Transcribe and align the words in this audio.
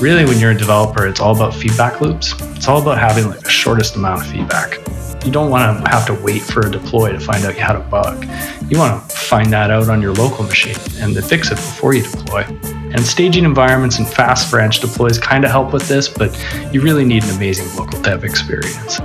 Really, 0.00 0.24
when 0.24 0.38
you're 0.38 0.52
a 0.52 0.56
developer, 0.56 1.08
it's 1.08 1.18
all 1.18 1.34
about 1.34 1.52
feedback 1.52 2.00
loops. 2.00 2.32
It's 2.54 2.68
all 2.68 2.80
about 2.80 2.98
having 2.98 3.28
like 3.28 3.40
the 3.40 3.50
shortest 3.50 3.96
amount 3.96 4.20
of 4.20 4.28
feedback. 4.28 4.78
You 5.26 5.32
don't 5.32 5.50
want 5.50 5.84
to 5.84 5.90
have 5.90 6.06
to 6.06 6.14
wait 6.14 6.42
for 6.42 6.68
a 6.68 6.70
deploy 6.70 7.10
to 7.10 7.18
find 7.18 7.44
out 7.44 7.56
you 7.56 7.62
had 7.62 7.74
a 7.74 7.80
bug. 7.80 8.24
You 8.70 8.78
want 8.78 9.10
to 9.10 9.16
find 9.16 9.52
that 9.52 9.72
out 9.72 9.88
on 9.88 10.00
your 10.00 10.14
local 10.14 10.44
machine 10.44 10.76
and 10.98 11.16
fix 11.24 11.50
it 11.50 11.56
before 11.56 11.94
you 11.94 12.02
deploy. 12.02 12.42
And 12.42 13.00
staging 13.00 13.44
environments 13.44 13.98
and 13.98 14.06
fast 14.06 14.52
branch 14.52 14.78
deploys 14.78 15.18
kind 15.18 15.44
of 15.44 15.50
help 15.50 15.72
with 15.72 15.88
this, 15.88 16.08
but 16.08 16.32
you 16.72 16.80
really 16.80 17.04
need 17.04 17.24
an 17.24 17.30
amazing 17.30 17.66
local 17.76 18.00
dev 18.00 18.22
experience. 18.22 19.00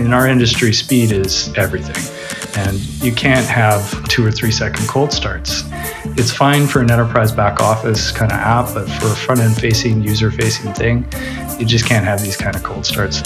In 0.00 0.14
our 0.14 0.26
industry, 0.26 0.72
speed 0.72 1.12
is 1.12 1.52
everything. 1.58 2.02
And 2.58 2.80
you 3.04 3.12
can't 3.12 3.46
have 3.46 4.08
two 4.08 4.26
or 4.26 4.32
three 4.32 4.50
second 4.50 4.88
cold 4.88 5.12
starts. 5.12 5.62
It's 6.18 6.32
fine 6.32 6.66
for 6.66 6.80
an 6.80 6.90
enterprise 6.90 7.30
back 7.30 7.60
office 7.60 8.10
kind 8.10 8.32
of 8.32 8.38
app, 8.38 8.74
but 8.74 8.88
for 8.88 9.06
a 9.06 9.14
front 9.14 9.40
end 9.40 9.56
facing, 9.56 10.02
user 10.02 10.32
facing 10.32 10.72
thing, 10.74 11.06
you 11.60 11.64
just 11.64 11.86
can't 11.86 12.04
have 12.04 12.20
these 12.20 12.36
kind 12.36 12.56
of 12.56 12.64
cold 12.64 12.84
starts. 12.84 13.20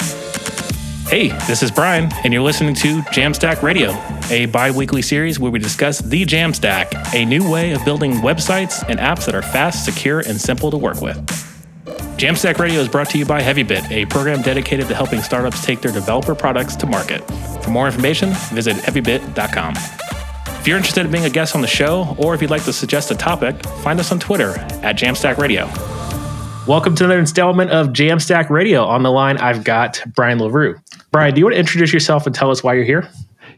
Hey, 1.09 1.29
this 1.47 1.63
is 1.63 1.71
Brian, 1.71 2.11
and 2.25 2.33
you're 2.35 2.43
listening 2.43 2.75
to 2.75 3.01
Jamstack 3.13 3.63
Radio, 3.63 3.93
a 4.31 4.47
bi 4.47 4.71
weekly 4.71 5.01
series 5.01 5.39
where 5.39 5.51
we 5.51 5.59
discuss 5.59 6.01
the 6.01 6.27
Jamstack, 6.27 7.15
a 7.15 7.25
new 7.25 7.51
way 7.51 7.73
of 7.73 7.83
building 7.87 8.13
websites 8.17 8.87
and 8.87 9.01
apps 9.01 9.25
that 9.25 9.35
are 9.35 9.43
fast, 9.43 9.87
secure, 9.87 10.21
and 10.21 10.39
simple 10.39 10.71
to 10.71 10.77
work 10.77 11.01
with. 11.01 11.52
Jamstack 12.17 12.59
Radio 12.59 12.81
is 12.81 12.89
brought 12.89 13.11
to 13.11 13.19
you 13.19 13.25
by 13.25 13.43
HeavyBit, 13.43 13.91
a 13.91 14.07
program 14.07 14.43
dedicated 14.43 14.87
to 14.89 14.95
helping 14.95 15.21
startups 15.23 15.65
take 15.65 15.81
their 15.81 15.91
developer 15.91 16.35
products 16.35 16.77
to 16.77 16.87
market. 16.87 17.21
For 17.65 17.71
more 17.71 17.87
information, 17.87 18.31
visit 18.53 18.77
heavybit.com. 18.77 19.75
If 20.61 20.69
you're 20.69 20.77
interested 20.77 21.05
in 21.05 21.11
being 21.11 21.25
a 21.25 21.31
guest 21.31 21.57
on 21.57 21.63
the 21.63 21.67
show, 21.67 22.15
or 22.19 22.35
if 22.35 22.41
you'd 22.41 22.51
like 22.51 22.63
to 22.65 22.73
suggest 22.73 23.11
a 23.11 23.17
topic, 23.17 23.65
find 23.83 23.99
us 23.99 24.13
on 24.13 24.21
Twitter 24.21 24.51
at 24.85 24.97
Jamstack 24.97 25.39
Radio. 25.39 25.67
Welcome 26.69 26.95
to 26.95 27.05
another 27.05 27.19
installment 27.19 27.73
of 27.73 27.89
Jamstack 27.89 28.51
Radio. 28.51 28.85
On 28.85 29.03
the 29.03 29.11
line, 29.11 29.39
I've 29.39 29.65
got 29.65 30.01
Brian 30.15 30.39
LeRoux. 30.39 30.81
Brian, 31.11 31.35
do 31.35 31.41
you 31.41 31.47
want 31.47 31.55
to 31.55 31.61
introduce 31.61 31.93
yourself 31.93 32.27
and 32.27 32.35
tell 32.35 32.53
us 32.53 32.63
why 32.63 32.75
you're 32.75 32.85
here? 32.85 33.09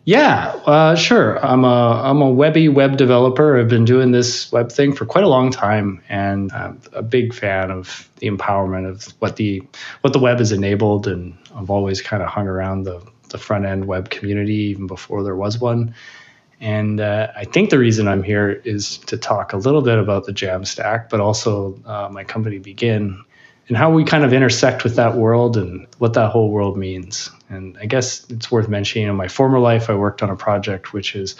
Yeah, 0.06 0.48
uh, 0.66 0.94
sure. 0.96 1.42
I'm 1.44 1.64
a 1.64 2.02
I'm 2.04 2.20
a 2.20 2.30
webby 2.30 2.68
web 2.68 2.98
developer. 2.98 3.58
I've 3.58 3.68
been 3.68 3.86
doing 3.86 4.10
this 4.12 4.52
web 4.52 4.70
thing 4.70 4.92
for 4.92 5.06
quite 5.06 5.24
a 5.24 5.28
long 5.28 5.50
time, 5.50 6.02
and 6.10 6.52
I'm 6.52 6.80
a 6.92 7.02
big 7.02 7.32
fan 7.32 7.70
of 7.70 8.10
the 8.16 8.28
empowerment 8.28 8.86
of 8.86 9.06
what 9.20 9.36
the 9.36 9.62
what 10.02 10.12
the 10.12 10.18
web 10.18 10.40
has 10.40 10.52
enabled. 10.52 11.06
And 11.06 11.38
I've 11.56 11.70
always 11.70 12.02
kind 12.02 12.22
of 12.22 12.28
hung 12.28 12.46
around 12.46 12.82
the 12.82 13.00
the 13.30 13.38
front 13.38 13.64
end 13.64 13.86
web 13.86 14.10
community 14.10 14.54
even 14.54 14.86
before 14.86 15.22
there 15.22 15.36
was 15.36 15.58
one. 15.58 15.94
And 16.60 17.00
uh, 17.00 17.28
I 17.34 17.44
think 17.44 17.70
the 17.70 17.78
reason 17.78 18.06
I'm 18.06 18.22
here 18.22 18.50
is 18.64 18.98
to 18.98 19.16
talk 19.16 19.54
a 19.54 19.56
little 19.56 19.82
bit 19.82 19.98
about 19.98 20.26
the 20.26 20.32
Jamstack, 20.32 21.08
but 21.08 21.20
also 21.20 21.80
uh, 21.86 22.08
my 22.12 22.24
company 22.24 22.58
Begin 22.58 23.24
and 23.68 23.76
how 23.76 23.90
we 23.90 24.04
kind 24.04 24.24
of 24.24 24.32
intersect 24.32 24.84
with 24.84 24.96
that 24.96 25.16
world 25.16 25.56
and 25.56 25.86
what 25.98 26.14
that 26.14 26.30
whole 26.30 26.50
world 26.50 26.76
means. 26.76 27.30
And 27.48 27.78
I 27.78 27.86
guess 27.86 28.28
it's 28.28 28.50
worth 28.50 28.68
mentioning 28.68 29.08
in 29.08 29.16
my 29.16 29.28
former 29.28 29.58
life, 29.58 29.88
I 29.88 29.94
worked 29.94 30.22
on 30.22 30.30
a 30.30 30.36
project 30.36 30.92
which 30.92 31.14
is 31.14 31.36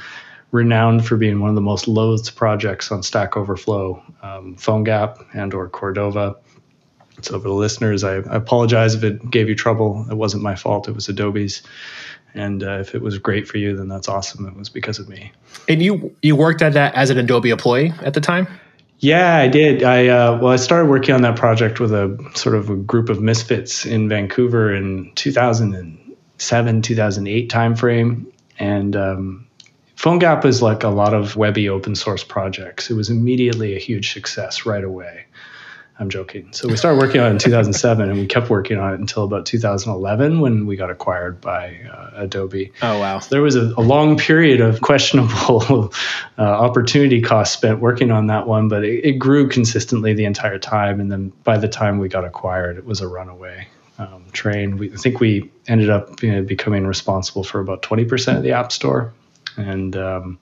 renowned 0.50 1.04
for 1.04 1.16
being 1.16 1.40
one 1.40 1.50
of 1.50 1.56
the 1.56 1.60
most 1.60 1.88
loathed 1.88 2.34
projects 2.36 2.90
on 2.92 3.02
Stack 3.02 3.36
Overflow, 3.36 4.02
um, 4.22 4.56
PhoneGap 4.56 5.24
and 5.34 5.52
or 5.52 5.68
Cordova. 5.68 6.36
So 7.22 7.38
for 7.40 7.48
the 7.48 7.54
listeners, 7.54 8.04
I, 8.04 8.16
I, 8.16 8.36
apologize 8.36 8.94
if 8.94 9.04
it 9.04 9.30
gave 9.30 9.48
you 9.48 9.54
trouble. 9.54 10.06
It 10.10 10.14
wasn't 10.14 10.42
my 10.42 10.54
fault. 10.54 10.88
It 10.88 10.94
was 10.94 11.08
Adobe's. 11.08 11.62
And 12.34 12.62
uh, 12.62 12.78
if 12.80 12.94
it 12.94 13.02
was 13.02 13.18
great 13.18 13.46
for 13.46 13.58
you, 13.58 13.76
then 13.76 13.88
that's 13.88 14.08
awesome. 14.08 14.46
It 14.46 14.56
was 14.56 14.68
because 14.68 14.98
of 14.98 15.08
me. 15.08 15.32
And 15.68 15.80
you 15.80 16.14
you 16.22 16.34
worked 16.34 16.62
at 16.62 16.72
that 16.72 16.94
as 16.94 17.10
an 17.10 17.18
Adobe 17.18 17.50
employee 17.50 17.92
at 18.02 18.14
the 18.14 18.20
time? 18.20 18.48
Yeah, 18.98 19.36
I 19.36 19.48
did. 19.48 19.82
I 19.82 20.08
uh, 20.08 20.38
well, 20.40 20.52
I 20.52 20.56
started 20.56 20.88
working 20.88 21.14
on 21.14 21.22
that 21.22 21.36
project 21.36 21.80
with 21.80 21.92
a 21.92 22.16
sort 22.34 22.54
of 22.54 22.70
a 22.70 22.76
group 22.76 23.08
of 23.08 23.20
misfits 23.20 23.84
in 23.84 24.08
Vancouver 24.08 24.74
in 24.74 25.12
2007, 25.14 26.82
2008 26.82 27.50
timeframe, 27.50 28.26
and 28.58 28.96
um, 28.96 29.46
PhoneGap 29.96 30.44
is 30.44 30.62
like 30.62 30.84
a 30.84 30.88
lot 30.88 31.12
of 31.14 31.36
webby 31.36 31.68
open 31.68 31.94
source 31.94 32.24
projects. 32.24 32.90
It 32.90 32.94
was 32.94 33.10
immediately 33.10 33.76
a 33.76 33.78
huge 33.78 34.12
success 34.12 34.64
right 34.64 34.84
away. 34.84 35.26
I'm 35.98 36.10
joking. 36.10 36.48
So 36.52 36.66
we 36.66 36.76
started 36.76 36.98
working 36.98 37.20
on 37.20 37.28
it 37.28 37.30
in 37.30 37.38
2007, 37.38 38.10
and 38.10 38.18
we 38.18 38.26
kept 38.26 38.50
working 38.50 38.78
on 38.78 38.94
it 38.94 39.00
until 39.00 39.22
about 39.22 39.46
2011 39.46 40.40
when 40.40 40.66
we 40.66 40.74
got 40.74 40.90
acquired 40.90 41.40
by 41.40 41.78
uh, 41.88 42.10
Adobe. 42.14 42.72
Oh 42.82 42.98
wow! 42.98 43.20
So 43.20 43.28
there 43.30 43.42
was 43.42 43.54
a, 43.54 43.72
a, 43.76 43.80
long 43.80 44.18
period 44.18 44.60
of 44.60 44.80
questionable 44.80 45.92
uh, 46.38 46.42
opportunity 46.42 47.22
cost 47.22 47.52
spent 47.52 47.78
working 47.78 48.10
on 48.10 48.26
that 48.26 48.48
one, 48.48 48.66
but 48.66 48.84
it, 48.84 49.04
it, 49.04 49.18
grew 49.20 49.48
consistently 49.48 50.14
the 50.14 50.24
entire 50.24 50.58
time. 50.58 50.98
And 50.98 51.12
then 51.12 51.32
by 51.44 51.58
the 51.58 51.68
time 51.68 51.98
we 51.98 52.08
got 52.08 52.24
acquired, 52.24 52.76
it 52.76 52.84
was 52.84 53.00
a 53.00 53.06
runaway 53.06 53.68
um, 53.98 54.24
train. 54.32 54.78
We, 54.78 54.92
I 54.92 54.96
think 54.96 55.20
we 55.20 55.48
ended 55.68 55.90
up 55.90 56.20
you 56.24 56.32
know, 56.32 56.42
becoming 56.42 56.88
responsible 56.88 57.44
for 57.44 57.60
about 57.60 57.82
20% 57.82 58.36
of 58.36 58.42
the 58.42 58.50
App 58.50 58.72
Store, 58.72 59.12
and 59.56 59.96
um, 59.96 60.40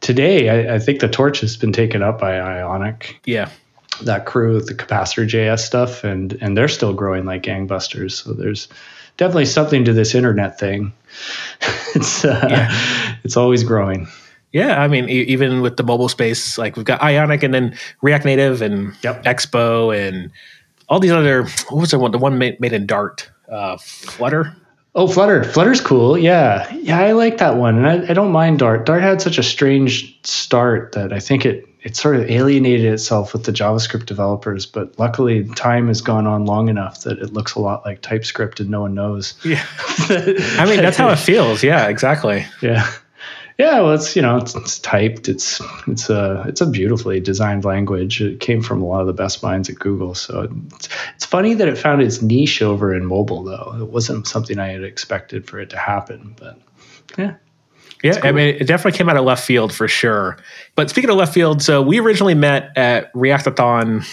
today 0.00 0.68
I, 0.68 0.74
I 0.74 0.78
think 0.78 1.00
the 1.00 1.08
torch 1.08 1.40
has 1.40 1.56
been 1.56 1.72
taken 1.72 2.02
up 2.02 2.18
by 2.18 2.38
Ionic. 2.38 3.18
Yeah 3.24 3.48
that 4.04 4.26
crew, 4.26 4.60
the 4.60 4.74
capacitor 4.74 5.26
JS 5.26 5.60
stuff, 5.60 6.04
and 6.04 6.32
and 6.40 6.56
they're 6.56 6.68
still 6.68 6.92
growing 6.92 7.24
like 7.24 7.42
gangbusters. 7.42 8.12
So 8.12 8.32
there's 8.32 8.68
definitely 9.16 9.46
something 9.46 9.84
to 9.84 9.92
this 9.92 10.14
internet 10.14 10.58
thing. 10.58 10.92
it's 11.94 12.24
uh, 12.24 12.46
yeah. 12.48 13.16
it's 13.24 13.36
always 13.36 13.64
growing. 13.64 14.08
Yeah, 14.52 14.82
I 14.82 14.88
mean, 14.88 15.08
even 15.10 15.60
with 15.60 15.76
the 15.76 15.82
mobile 15.82 16.08
space, 16.08 16.56
like 16.56 16.76
we've 16.76 16.84
got 16.84 17.02
Ionic 17.02 17.42
and 17.42 17.52
then 17.52 17.76
React 18.00 18.24
Native 18.24 18.62
and 18.62 18.96
yep. 19.02 19.22
Expo 19.24 19.94
and 19.94 20.30
all 20.88 21.00
these 21.00 21.12
other. 21.12 21.44
What 21.68 21.80
was 21.80 21.90
the 21.90 21.98
one? 21.98 22.12
The 22.12 22.18
one 22.18 22.38
made, 22.38 22.58
made 22.58 22.72
in 22.72 22.86
Dart, 22.86 23.30
uh, 23.50 23.76
Flutter. 23.76 24.56
Oh, 24.94 25.06
Flutter. 25.06 25.44
Flutter's 25.44 25.80
cool. 25.80 26.18
Yeah. 26.18 26.72
Yeah, 26.74 27.00
I 27.00 27.12
like 27.12 27.38
that 27.38 27.56
one. 27.56 27.76
And 27.76 27.86
I, 27.86 28.10
I, 28.10 28.14
don't 28.14 28.32
mind 28.32 28.58
Dart. 28.58 28.86
Dart 28.86 29.02
had 29.02 29.22
such 29.22 29.38
a 29.38 29.42
strange 29.42 30.18
start 30.26 30.92
that 30.92 31.12
I 31.12 31.20
think 31.20 31.46
it 31.46 31.68
it 31.82 31.96
sort 31.96 32.16
of 32.16 32.28
alienated 32.28 32.92
itself 32.92 33.32
with 33.32 33.44
the 33.44 33.52
JavaScript 33.52 34.06
developers, 34.06 34.66
but 34.66 34.98
luckily 34.98 35.44
time 35.50 35.86
has 35.86 36.00
gone 36.00 36.26
on 36.26 36.44
long 36.44 36.68
enough 36.68 37.02
that 37.02 37.18
it 37.18 37.32
looks 37.32 37.54
a 37.54 37.60
lot 37.60 37.84
like 37.84 38.02
TypeScript 38.02 38.58
and 38.58 38.68
no 38.68 38.80
one 38.80 38.94
knows. 38.94 39.34
Yeah. 39.44 39.64
I 39.78 40.66
mean, 40.68 40.78
that's 40.78 40.96
how 40.96 41.08
it 41.10 41.18
feels. 41.18 41.62
Yeah, 41.62 41.86
exactly. 41.86 42.44
Yeah. 42.60 42.90
Yeah, 43.58 43.80
well, 43.80 43.94
it's 43.94 44.14
you 44.14 44.22
know 44.22 44.36
it's, 44.36 44.54
it's, 44.54 44.78
typed. 44.78 45.28
It's 45.28 45.60
it's 45.88 46.08
a 46.08 46.44
it's 46.46 46.60
a 46.60 46.66
beautifully 46.66 47.18
designed 47.18 47.64
language. 47.64 48.20
It 48.22 48.38
came 48.38 48.62
from 48.62 48.80
a 48.80 48.86
lot 48.86 49.00
of 49.00 49.08
the 49.08 49.12
best 49.12 49.42
minds 49.42 49.68
at 49.68 49.74
Google. 49.74 50.14
So 50.14 50.48
it's, 50.74 50.88
it's 51.16 51.24
funny 51.24 51.54
that 51.54 51.66
it 51.66 51.76
found 51.76 52.00
its 52.00 52.22
niche 52.22 52.62
over 52.62 52.94
in 52.94 53.04
mobile, 53.04 53.42
though. 53.42 53.74
It 53.80 53.88
wasn't 53.88 54.28
something 54.28 54.60
I 54.60 54.68
had 54.68 54.84
expected 54.84 55.48
for 55.48 55.58
it 55.58 55.70
to 55.70 55.76
happen, 55.76 56.36
but 56.38 56.56
yeah, 57.18 57.34
yeah, 58.04 58.12
cool. 58.12 58.28
I 58.28 58.32
mean, 58.32 58.54
it 58.54 58.66
definitely 58.68 58.96
came 58.96 59.08
out 59.08 59.16
of 59.16 59.24
left 59.24 59.44
field 59.44 59.72
for 59.72 59.88
sure. 59.88 60.38
But 60.76 60.88
speaking 60.88 61.10
of 61.10 61.16
left 61.16 61.34
field, 61.34 61.60
so 61.60 61.82
we 61.82 61.98
originally 61.98 62.34
met 62.34 62.70
at 62.76 63.12
Reactathon 63.12 64.06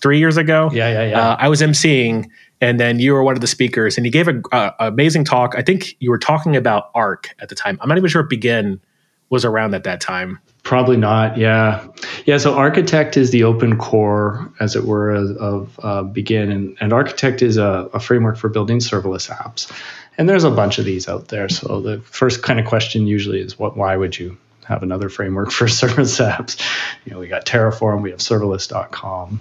three 0.00 0.20
years 0.20 0.36
ago. 0.36 0.70
Yeah, 0.72 0.90
yeah, 0.92 1.10
yeah. 1.10 1.20
Uh, 1.20 1.36
I 1.40 1.48
was 1.48 1.60
emceeing, 1.60 2.30
and 2.60 2.80
then 2.80 2.98
you 2.98 3.12
were 3.12 3.22
one 3.22 3.34
of 3.34 3.40
the 3.40 3.46
speakers, 3.46 3.96
and 3.96 4.06
you 4.06 4.12
gave 4.12 4.28
an 4.28 4.42
amazing 4.78 5.24
talk. 5.24 5.54
I 5.56 5.62
think 5.62 5.96
you 6.00 6.10
were 6.10 6.18
talking 6.18 6.56
about 6.56 6.90
Arc 6.94 7.30
at 7.38 7.48
the 7.48 7.54
time. 7.54 7.78
I'm 7.80 7.88
not 7.88 7.98
even 7.98 8.08
sure 8.08 8.22
if 8.22 8.28
Begin 8.28 8.80
was 9.28 9.44
around 9.44 9.74
at 9.74 9.84
that 9.84 10.00
time. 10.00 10.38
Probably 10.62 10.96
not. 10.96 11.36
Yeah, 11.36 11.86
yeah. 12.24 12.38
So 12.38 12.54
Architect 12.54 13.16
is 13.16 13.30
the 13.30 13.44
open 13.44 13.78
core, 13.78 14.50
as 14.58 14.74
it 14.74 14.84
were, 14.84 15.10
of, 15.12 15.80
uh, 15.82 16.02
Begin, 16.02 16.50
and, 16.50 16.76
and 16.80 16.92
Architect 16.92 17.42
is 17.42 17.56
a, 17.56 17.88
a 17.92 18.00
framework 18.00 18.36
for 18.36 18.48
building 18.48 18.78
serverless 18.78 19.30
apps. 19.30 19.70
And 20.18 20.28
there's 20.28 20.44
a 20.44 20.50
bunch 20.50 20.78
of 20.78 20.84
these 20.84 21.08
out 21.08 21.28
there. 21.28 21.48
So 21.48 21.80
the 21.80 22.00
first 22.00 22.42
kind 22.42 22.58
of 22.58 22.66
question 22.66 23.06
usually 23.06 23.40
is, 23.40 23.58
what? 23.58 23.76
Why 23.76 23.96
would 23.96 24.18
you 24.18 24.38
have 24.64 24.82
another 24.82 25.08
framework 25.08 25.50
for 25.52 25.66
serverless 25.66 26.24
apps? 26.24 26.60
You 27.04 27.12
know, 27.12 27.18
we 27.20 27.28
got 27.28 27.44
Terraform, 27.46 28.02
we 28.02 28.10
have 28.10 28.20
serverless.com. 28.20 29.40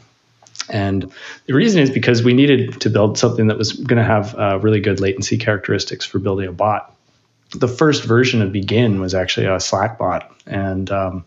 And 0.70 1.12
the 1.46 1.54
reason 1.54 1.82
is 1.82 1.90
because 1.90 2.24
we 2.24 2.34
needed 2.34 2.82
to 2.82 2.90
build 2.90 3.18
something 3.18 3.48
that 3.48 3.58
was 3.58 3.74
going 3.74 3.98
to 3.98 4.04
have 4.04 4.36
uh, 4.36 4.60
really 4.62 4.80
good 4.80 5.00
latency 5.00 5.38
characteristics 5.38 6.06
for 6.06 6.20
building 6.20 6.48
a 6.48 6.52
bot. 6.52 6.94
The 7.52 7.68
first 7.68 8.04
version 8.04 8.42
of 8.42 8.52
Begin 8.52 9.00
was 9.00 9.14
actually 9.14 9.46
a 9.46 9.60
Slack 9.60 9.98
bot, 9.98 10.32
and 10.46 10.90
um, 10.92 11.26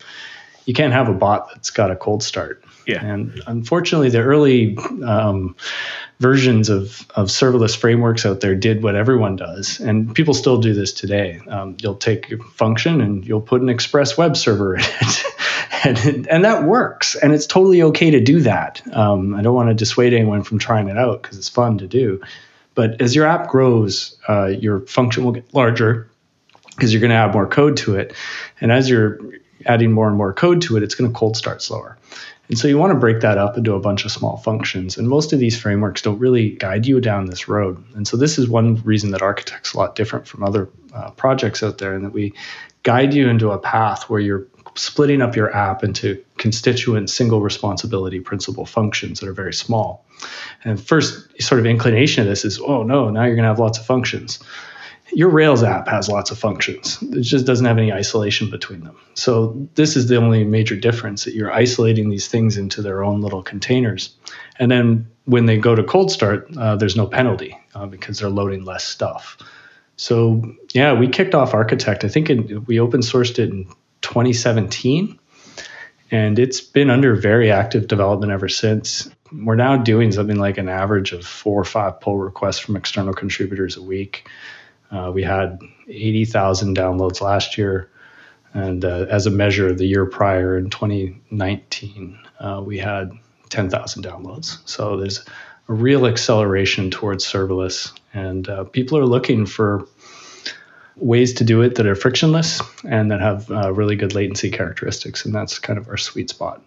you 0.65 0.73
can't 0.73 0.93
have 0.93 1.09
a 1.09 1.13
bot 1.13 1.49
that's 1.53 1.71
got 1.71 1.91
a 1.91 1.95
cold 1.95 2.21
start. 2.21 2.63
Yeah. 2.85 3.05
And 3.05 3.41
unfortunately, 3.45 4.09
the 4.09 4.21
early 4.21 4.77
um, 5.05 5.55
versions 6.19 6.69
of, 6.69 7.05
of 7.15 7.27
serverless 7.27 7.77
frameworks 7.77 8.25
out 8.25 8.41
there 8.41 8.55
did 8.55 8.81
what 8.81 8.95
everyone 8.95 9.35
does, 9.35 9.79
and 9.79 10.13
people 10.13 10.33
still 10.33 10.59
do 10.59 10.73
this 10.73 10.91
today. 10.91 11.39
Um, 11.47 11.77
you'll 11.81 11.95
take 11.95 12.31
a 12.31 12.37
function 12.37 12.99
and 12.99 13.25
you'll 13.25 13.41
put 13.41 13.61
an 13.61 13.69
Express 13.69 14.17
web 14.17 14.35
server 14.35 14.75
in 14.75 14.81
it, 14.83 15.23
and 15.83 16.27
and 16.27 16.45
that 16.45 16.63
works, 16.63 17.15
and 17.15 17.33
it's 17.33 17.45
totally 17.45 17.81
okay 17.83 18.11
to 18.11 18.19
do 18.19 18.41
that. 18.41 18.81
Um, 18.95 19.35
I 19.35 19.41
don't 19.41 19.55
want 19.55 19.69
to 19.69 19.75
dissuade 19.75 20.13
anyone 20.13 20.43
from 20.43 20.59
trying 20.59 20.87
it 20.87 20.97
out 20.97 21.21
because 21.21 21.37
it's 21.37 21.49
fun 21.49 21.77
to 21.79 21.87
do, 21.87 22.21
but 22.75 23.01
as 23.01 23.15
your 23.15 23.25
app 23.25 23.47
grows, 23.47 24.17
uh, 24.27 24.47
your 24.47 24.81
function 24.81 25.23
will 25.23 25.33
get 25.33 25.53
larger 25.53 26.09
because 26.75 26.93
you're 26.93 27.01
going 27.01 27.11
to 27.11 27.17
add 27.17 27.33
more 27.33 27.47
code 27.47 27.77
to 27.77 27.95
it, 27.95 28.13
and 28.61 28.71
as 28.71 28.89
you're 28.89 29.19
adding 29.65 29.91
more 29.91 30.07
and 30.07 30.17
more 30.17 30.33
code 30.33 30.61
to 30.61 30.77
it, 30.77 30.83
it's 30.83 30.95
going 30.95 31.11
to 31.11 31.17
cold 31.17 31.35
start 31.35 31.61
slower. 31.61 31.97
And 32.49 32.57
so 32.57 32.67
you 32.67 32.79
want 32.79 32.91
to 32.91 32.99
break 32.99 33.19
that 33.21 33.37
up 33.37 33.57
into 33.57 33.75
a 33.75 33.79
bunch 33.79 34.05
of 34.05 34.11
small 34.11 34.37
functions. 34.37 34.97
And 34.97 35.07
most 35.07 35.33
of 35.33 35.39
these 35.39 35.59
frameworks 35.59 36.01
don't 36.01 36.17
really 36.17 36.49
guide 36.49 36.87
you 36.87 36.99
down 36.99 37.27
this 37.27 37.47
road. 37.47 37.83
And 37.93 38.07
so 38.07 38.17
this 38.17 38.39
is 38.39 38.49
one 38.49 38.77
reason 38.77 39.11
that 39.11 39.21
Architect's 39.21 39.75
a 39.75 39.77
lot 39.77 39.95
different 39.95 40.27
from 40.27 40.43
other 40.43 40.67
uh, 40.91 41.11
projects 41.11 41.61
out 41.61 41.77
there, 41.77 41.93
and 41.93 42.05
that 42.05 42.13
we 42.13 42.33
guide 42.81 43.13
you 43.13 43.29
into 43.29 43.51
a 43.51 43.59
path 43.59 44.09
where 44.09 44.19
you're 44.19 44.47
splitting 44.79 45.21
up 45.21 45.35
your 45.35 45.55
app 45.55 45.83
into 45.83 46.23
constituent 46.37 47.09
single 47.09 47.41
responsibility 47.41 48.19
principal 48.19 48.65
functions 48.65 49.19
that 49.19 49.27
are 49.27 49.33
very 49.33 49.53
small. 49.53 50.05
And 50.63 50.81
first 50.81 51.41
sort 51.41 51.59
of 51.59 51.65
inclination 51.65 52.23
of 52.23 52.29
this 52.29 52.45
is, 52.45 52.59
oh 52.59 52.83
no, 52.83 53.09
now 53.09 53.23
you're 53.23 53.35
going 53.35 53.43
to 53.43 53.49
have 53.49 53.59
lots 53.59 53.77
of 53.77 53.85
functions 53.85 54.39
your 55.11 55.29
Rails 55.29 55.63
app 55.63 55.87
has 55.87 56.09
lots 56.09 56.31
of 56.31 56.37
functions. 56.37 57.01
It 57.01 57.21
just 57.21 57.45
doesn't 57.45 57.65
have 57.65 57.77
any 57.77 57.91
isolation 57.91 58.49
between 58.49 58.81
them. 58.81 58.97
So 59.13 59.67
this 59.75 59.95
is 59.95 60.07
the 60.07 60.17
only 60.17 60.43
major 60.43 60.75
difference 60.75 61.25
that 61.25 61.33
you're 61.33 61.51
isolating 61.51 62.09
these 62.09 62.27
things 62.27 62.57
into 62.57 62.81
their 62.81 63.03
own 63.03 63.21
little 63.21 63.41
containers. 63.41 64.15
And 64.57 64.69
then 64.69 65.09
when 65.25 65.45
they 65.45 65.57
go 65.57 65.75
to 65.75 65.83
cold 65.83 66.11
start, 66.11 66.49
uh, 66.57 66.75
there's 66.75 66.95
no 66.95 67.07
penalty 67.07 67.57
uh, 67.75 67.85
because 67.85 68.19
they're 68.19 68.29
loading 68.29 68.65
less 68.65 68.83
stuff. 68.83 69.37
So 69.95 70.43
yeah, 70.73 70.93
we 70.93 71.07
kicked 71.07 71.35
off 71.35 71.53
Architect. 71.53 72.03
I 72.03 72.07
think 72.07 72.31
we 72.67 72.79
open 72.79 73.01
sourced 73.01 73.39
it 73.39 73.49
in 73.49 73.67
2017, 74.01 75.19
and 76.11 76.39
it's 76.39 76.61
been 76.61 76.89
under 76.89 77.15
very 77.15 77.51
active 77.51 77.87
development 77.87 78.31
ever 78.31 78.49
since. 78.49 79.09
We're 79.31 79.55
now 79.55 79.77
doing 79.77 80.11
something 80.11 80.37
like 80.37 80.57
an 80.57 80.69
average 80.69 81.11
of 81.11 81.25
four 81.25 81.61
or 81.61 81.65
five 81.65 82.01
pull 82.01 82.17
requests 82.17 82.59
from 82.59 82.75
external 82.75 83.13
contributors 83.13 83.77
a 83.77 83.81
week. 83.81 84.27
Uh, 84.91 85.11
we 85.13 85.23
had 85.23 85.59
80,000 85.87 86.75
downloads 86.75 87.21
last 87.21 87.57
year. 87.57 87.89
And 88.53 88.83
uh, 88.83 89.05
as 89.09 89.27
a 89.27 89.31
measure, 89.31 89.67
of 89.67 89.77
the 89.77 89.85
year 89.85 90.05
prior 90.05 90.57
in 90.57 90.69
2019, 90.69 92.19
uh, 92.39 92.63
we 92.65 92.79
had 92.79 93.11
10,000 93.49 94.03
downloads. 94.03 94.57
So 94.65 94.97
there's 94.97 95.23
a 95.67 95.73
real 95.73 96.07
acceleration 96.07 96.89
towards 96.89 97.23
serverless. 97.23 97.93
And 98.13 98.49
uh, 98.49 98.63
people 98.63 98.97
are 98.97 99.05
looking 99.05 99.45
for 99.45 99.87
ways 101.01 101.33
to 101.33 101.43
do 101.43 101.61
it 101.61 101.75
that 101.75 101.85
are 101.85 101.95
frictionless 101.95 102.61
and 102.83 103.11
that 103.11 103.21
have 103.21 103.49
uh, 103.51 103.73
really 103.73 103.95
good 103.95 104.13
latency 104.13 104.49
characteristics. 104.49 105.25
And 105.25 105.33
that's 105.33 105.59
kind 105.59 105.79
of 105.79 105.87
our 105.87 105.97
sweet 105.97 106.29
spot. 106.29 106.61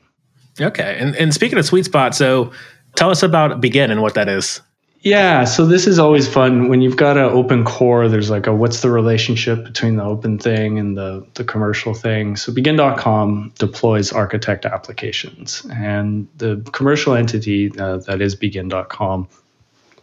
Okay. 0.60 0.96
And, 0.98 1.16
and 1.16 1.32
speaking 1.32 1.58
of 1.58 1.64
sweet 1.64 1.84
spot, 1.84 2.14
so 2.14 2.52
tell 2.94 3.10
us 3.10 3.22
about 3.22 3.60
Begin 3.60 3.90
and 3.90 4.02
what 4.02 4.14
that 4.14 4.28
is. 4.28 4.60
Yeah, 5.02 5.44
so 5.44 5.66
this 5.66 5.88
is 5.88 5.98
always 5.98 6.28
fun 6.28 6.68
when 6.68 6.80
you've 6.80 6.96
got 6.96 7.16
an 7.16 7.24
open 7.24 7.64
core. 7.64 8.06
There's 8.06 8.30
like 8.30 8.46
a 8.46 8.54
what's 8.54 8.82
the 8.82 8.90
relationship 8.90 9.64
between 9.64 9.96
the 9.96 10.04
open 10.04 10.38
thing 10.38 10.78
and 10.78 10.96
the 10.96 11.26
the 11.34 11.42
commercial 11.42 11.92
thing. 11.92 12.36
So 12.36 12.52
Begin.com 12.52 13.52
deploys 13.58 14.12
architect 14.12 14.64
applications, 14.64 15.66
and 15.72 16.28
the 16.36 16.62
commercial 16.72 17.14
entity 17.14 17.76
uh, 17.76 17.96
that 17.96 18.20
is 18.20 18.36
Begin.com 18.36 19.26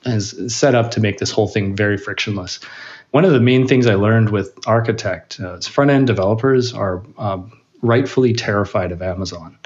is 0.05 0.53
set 0.53 0.75
up 0.75 0.91
to 0.91 0.99
make 0.99 1.17
this 1.17 1.31
whole 1.31 1.47
thing 1.47 1.77
very 1.77 1.97
frictionless. 1.97 2.59
One 3.11 3.25
of 3.25 3.31
the 3.31 3.39
main 3.39 3.67
things 3.67 3.87
I 3.87 3.95
learned 3.95 4.29
with 4.29 4.57
Architect 4.67 5.39
uh, 5.39 5.55
is 5.55 5.67
front 5.67 5.91
end 5.91 6.07
developers 6.07 6.73
are 6.73 7.03
um, 7.17 7.59
rightfully 7.81 8.33
terrified 8.33 8.91
of 8.91 9.01
Amazon. 9.01 9.57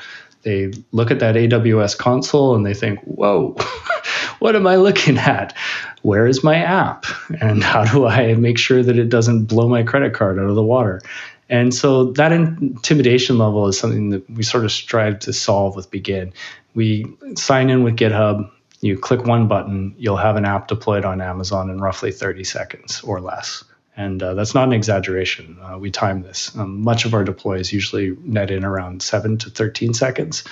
They 0.44 0.74
look 0.92 1.12
at 1.12 1.20
that 1.20 1.36
AWS 1.36 1.98
console 1.98 2.56
and 2.56 2.66
they 2.66 2.74
think, 2.74 3.00
"Whoa." 3.02 3.56
what 4.40 4.56
am 4.56 4.68
I 4.68 4.76
looking 4.76 5.18
at? 5.18 5.56
Where 6.02 6.28
is 6.28 6.44
my 6.44 6.58
app? 6.58 7.06
And 7.40 7.64
how 7.72 7.86
do 7.86 8.06
I 8.06 8.34
make 8.36 8.58
sure 8.58 8.84
that 8.84 8.98
it 8.98 9.10
doesn't 9.10 9.46
blow 9.46 9.68
my 9.68 9.84
credit 9.84 10.14
card 10.14 10.38
out 10.40 10.50
of 10.50 10.56
the 10.56 10.64
water? 10.64 11.02
And 11.50 11.74
so 11.74 12.12
that 12.14 12.32
intimidation 12.32 13.38
level 13.38 13.68
is 13.68 13.78
something 13.78 14.10
that 14.10 14.30
we 14.30 14.44
sort 14.44 14.66
of 14.66 14.72
strive 14.72 15.20
to 15.20 15.34
solve 15.34 15.76
with 15.76 15.92
Begin. 15.92 16.34
We 16.74 17.06
sign 17.36 17.70
in 17.70 17.84
with 17.84 17.96
GitHub, 17.96 18.50
you 18.84 18.98
click 18.98 19.24
one 19.26 19.48
button, 19.48 19.96
you'll 19.98 20.18
have 20.18 20.36
an 20.36 20.44
app 20.44 20.68
deployed 20.68 21.06
on 21.06 21.22
Amazon 21.22 21.70
in 21.70 21.80
roughly 21.80 22.12
30 22.12 22.44
seconds 22.44 23.02
or 23.02 23.22
less. 23.22 23.64
And 23.96 24.22
uh, 24.22 24.34
that's 24.34 24.54
not 24.54 24.68
an 24.68 24.74
exaggeration. 24.74 25.58
Uh, 25.62 25.78
we 25.78 25.90
time 25.90 26.22
this. 26.22 26.54
Um, 26.58 26.82
much 26.82 27.06
of 27.06 27.14
our 27.14 27.24
deploys 27.24 27.72
usually 27.72 28.18
net 28.24 28.52
in 28.52 28.66
around 28.66 29.02
7 29.02 29.38
to 29.38 29.50
13 29.50 29.94
seconds. 29.94 30.44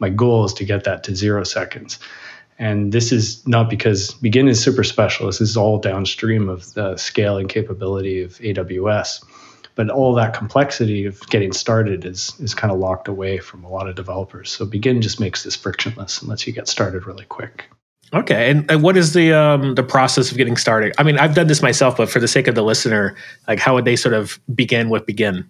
My 0.00 0.10
goal 0.10 0.44
is 0.44 0.52
to 0.54 0.64
get 0.64 0.84
that 0.84 1.04
to 1.04 1.16
zero 1.16 1.44
seconds. 1.44 1.98
And 2.58 2.92
this 2.92 3.10
is 3.10 3.46
not 3.46 3.70
because 3.70 4.12
Begin 4.14 4.48
is 4.48 4.62
super 4.62 4.84
special. 4.84 5.26
This 5.26 5.40
is 5.40 5.56
all 5.56 5.78
downstream 5.78 6.50
of 6.50 6.74
the 6.74 6.96
scale 6.96 7.38
and 7.38 7.48
capability 7.48 8.22
of 8.22 8.32
AWS. 8.32 9.24
But 9.76 9.88
all 9.88 10.14
that 10.14 10.34
complexity 10.34 11.06
of 11.06 11.20
getting 11.30 11.52
started 11.52 12.04
is, 12.04 12.34
is 12.40 12.52
kind 12.52 12.72
of 12.72 12.80
locked 12.80 13.08
away 13.08 13.38
from 13.38 13.64
a 13.64 13.70
lot 13.70 13.88
of 13.88 13.94
developers. 13.94 14.50
So 14.50 14.66
Begin 14.66 15.00
just 15.00 15.20
makes 15.20 15.44
this 15.44 15.56
frictionless 15.56 16.20
and 16.20 16.28
lets 16.28 16.46
you 16.46 16.52
get 16.52 16.68
started 16.68 17.06
really 17.06 17.24
quick. 17.24 17.70
Okay, 18.14 18.50
and, 18.50 18.70
and 18.70 18.82
what 18.82 18.96
is 18.96 19.12
the 19.12 19.32
um, 19.34 19.74
the 19.74 19.82
process 19.82 20.30
of 20.30 20.38
getting 20.38 20.56
started? 20.56 20.94
I 20.98 21.02
mean, 21.02 21.18
I've 21.18 21.34
done 21.34 21.46
this 21.46 21.60
myself, 21.60 21.98
but 21.98 22.08
for 22.08 22.20
the 22.20 22.28
sake 22.28 22.48
of 22.48 22.54
the 22.54 22.62
listener, 22.62 23.14
like 23.46 23.58
how 23.58 23.74
would 23.74 23.84
they 23.84 23.96
sort 23.96 24.14
of 24.14 24.40
begin 24.54 24.88
with 24.88 25.04
Begin? 25.04 25.48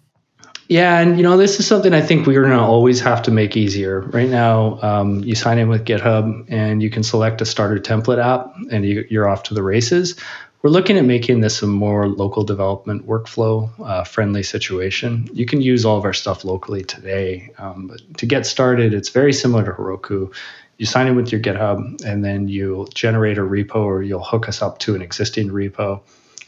Yeah, 0.69 0.99
and 0.99 1.17
you 1.17 1.23
know 1.23 1.37
this 1.37 1.59
is 1.59 1.67
something 1.67 1.95
I 1.95 2.03
think 2.03 2.27
we're 2.27 2.43
going 2.43 2.57
to 2.57 2.63
always 2.63 3.01
have 3.01 3.23
to 3.23 3.31
make 3.31 3.57
easier. 3.57 4.01
Right 4.01 4.29
now, 4.29 4.79
um, 4.83 5.25
you 5.25 5.35
sign 5.35 5.59
in 5.59 5.69
with 5.69 5.85
GitHub 5.85 6.45
and 6.49 6.83
you 6.83 6.91
can 6.91 7.03
select 7.03 7.41
a 7.41 7.47
starter 7.47 7.79
template 7.79 8.23
app, 8.23 8.53
and 8.71 8.85
you, 8.85 9.07
you're 9.09 9.29
off 9.29 9.45
to 9.45 9.55
the 9.55 9.63
races. 9.63 10.17
We're 10.63 10.71
looking 10.71 10.99
at 10.99 11.05
making 11.05 11.41
this 11.41 11.63
a 11.63 11.67
more 11.67 12.09
local 12.09 12.43
development 12.43 13.07
workflow 13.07 13.71
uh, 13.81 14.05
friendly 14.05 14.43
situation. 14.43 15.29
You 15.33 15.47
can 15.47 15.63
use 15.63 15.85
all 15.85 15.97
of 15.97 16.05
our 16.05 16.13
stuff 16.13 16.45
locally 16.45 16.83
today, 16.83 17.53
um, 17.59 17.87
but 17.87 18.19
to 18.19 18.27
get 18.27 18.45
started, 18.45 18.93
it's 18.93 19.09
very 19.09 19.33
similar 19.33 19.65
to 19.65 19.71
Heroku. 19.71 20.35
You 20.79 20.87
sign 20.87 21.07
in 21.09 21.17
with 21.17 21.31
your 21.31 21.41
GitHub, 21.41 22.03
and 22.05 22.25
then 22.25 22.49
you'll 22.49 22.87
generate 22.87 23.37
a 23.37 23.43
repo, 23.43 23.77
or 23.77 24.03
you'll 24.03 24.25
hook 24.25 24.49
us 24.49 24.63
up 24.63 24.79
to 24.81 24.95
an 24.95 25.03
existing 25.03 25.51
repo, 25.51 26.01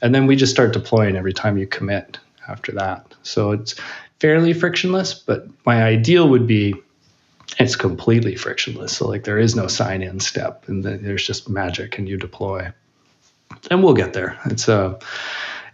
and 0.03 0.15
then 0.15 0.27
we 0.27 0.37
just 0.37 0.53
start 0.53 0.73
deploying 0.73 1.17
every 1.17 1.33
time 1.33 1.59
you 1.59 1.67
commit 1.67 2.19
after 2.49 2.73
that. 2.73 3.15
So 3.23 3.53
it's 3.53 3.75
fairly 4.19 4.53
frictionless, 4.53 5.15
but 5.15 5.47
my 5.67 5.83
ideal 5.83 6.29
would 6.29 6.47
be 6.47 6.75
it's 7.59 7.77
completely 7.77 8.37
frictionless. 8.37 8.97
So 8.97 9.09
like 9.09 9.25
there 9.25 9.39
is 9.39 9.57
no 9.57 9.67
sign 9.67 10.03
in 10.03 10.21
step 10.21 10.69
and 10.69 10.85
there's 10.85 11.27
just 11.27 11.49
magic 11.49 11.99
and 11.99 12.09
you 12.09 12.17
deploy. 12.17 12.73
And 13.71 13.83
we'll 13.83 13.95
get 13.95 14.13
there. 14.13 14.39
It's 14.47 14.69
a 14.69 14.99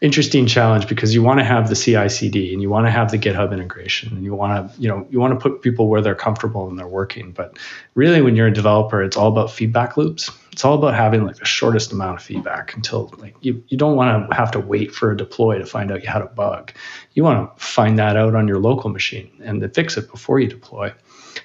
interesting 0.01 0.47
challenge 0.47 0.89
because 0.89 1.15
you 1.15 1.23
want 1.23 1.41
to 1.41 1.45
have 1.45 1.69
the 1.69 1.75
CI/CD 1.75 2.53
and 2.53 2.63
you 2.63 2.71
want 2.71 2.87
to 2.87 2.91
have 2.91 3.11
the 3.11 3.19
GitHub 3.19 3.53
integration 3.53 4.15
and 4.15 4.25
you 4.25 4.35
want 4.35 4.73
to 4.73 4.81
you 4.81 4.89
know 4.89 5.07
you 5.11 5.19
want 5.21 5.33
to 5.35 5.41
put 5.41 5.63
people 5.63 5.89
where 5.89 6.01
they're 6.01 6.15
comfortable 6.15 6.69
and 6.69 6.79
they're 6.79 6.89
working. 6.89 7.33
But 7.33 7.59
really, 7.95 8.23
when 8.23 8.37
you're 8.37 8.49
a 8.49 8.53
developer, 8.53 9.03
it's 9.03 9.17
all 9.17 9.29
about 9.29 9.51
feedback 9.51 9.97
loops. 9.97 10.31
It's 10.53 10.65
all 10.65 10.75
about 10.75 10.95
having 10.95 11.25
like 11.25 11.37
the 11.37 11.45
shortest 11.45 11.93
amount 11.93 12.19
of 12.19 12.23
feedback 12.23 12.75
until 12.75 13.13
like 13.19 13.37
you 13.41 13.63
you 13.69 13.77
don't 13.77 13.97
want 13.97 14.31
to 14.31 14.37
have 14.37 14.51
to 14.53 14.61
wait 14.61 14.95
for 14.95 15.13
a 15.13 15.17
deploy 15.17 15.59
to 15.59 15.67
find 15.67 15.91
out 15.91 16.03
you 16.03 16.09
had 16.09 16.23
a 16.23 16.27
bug. 16.27 16.73
You 17.15 17.25
want 17.25 17.57
to 17.57 17.65
find 17.65 17.99
that 17.99 18.17
out 18.17 18.35
on 18.35 18.49
your 18.49 18.59
local 18.59 18.91
machine 18.91 19.31
and 19.45 19.63
then 19.63 19.71
fix 19.71 19.97
it 19.97 20.11
before 20.11 20.41
you 20.41 20.49
deploy. 20.49 20.93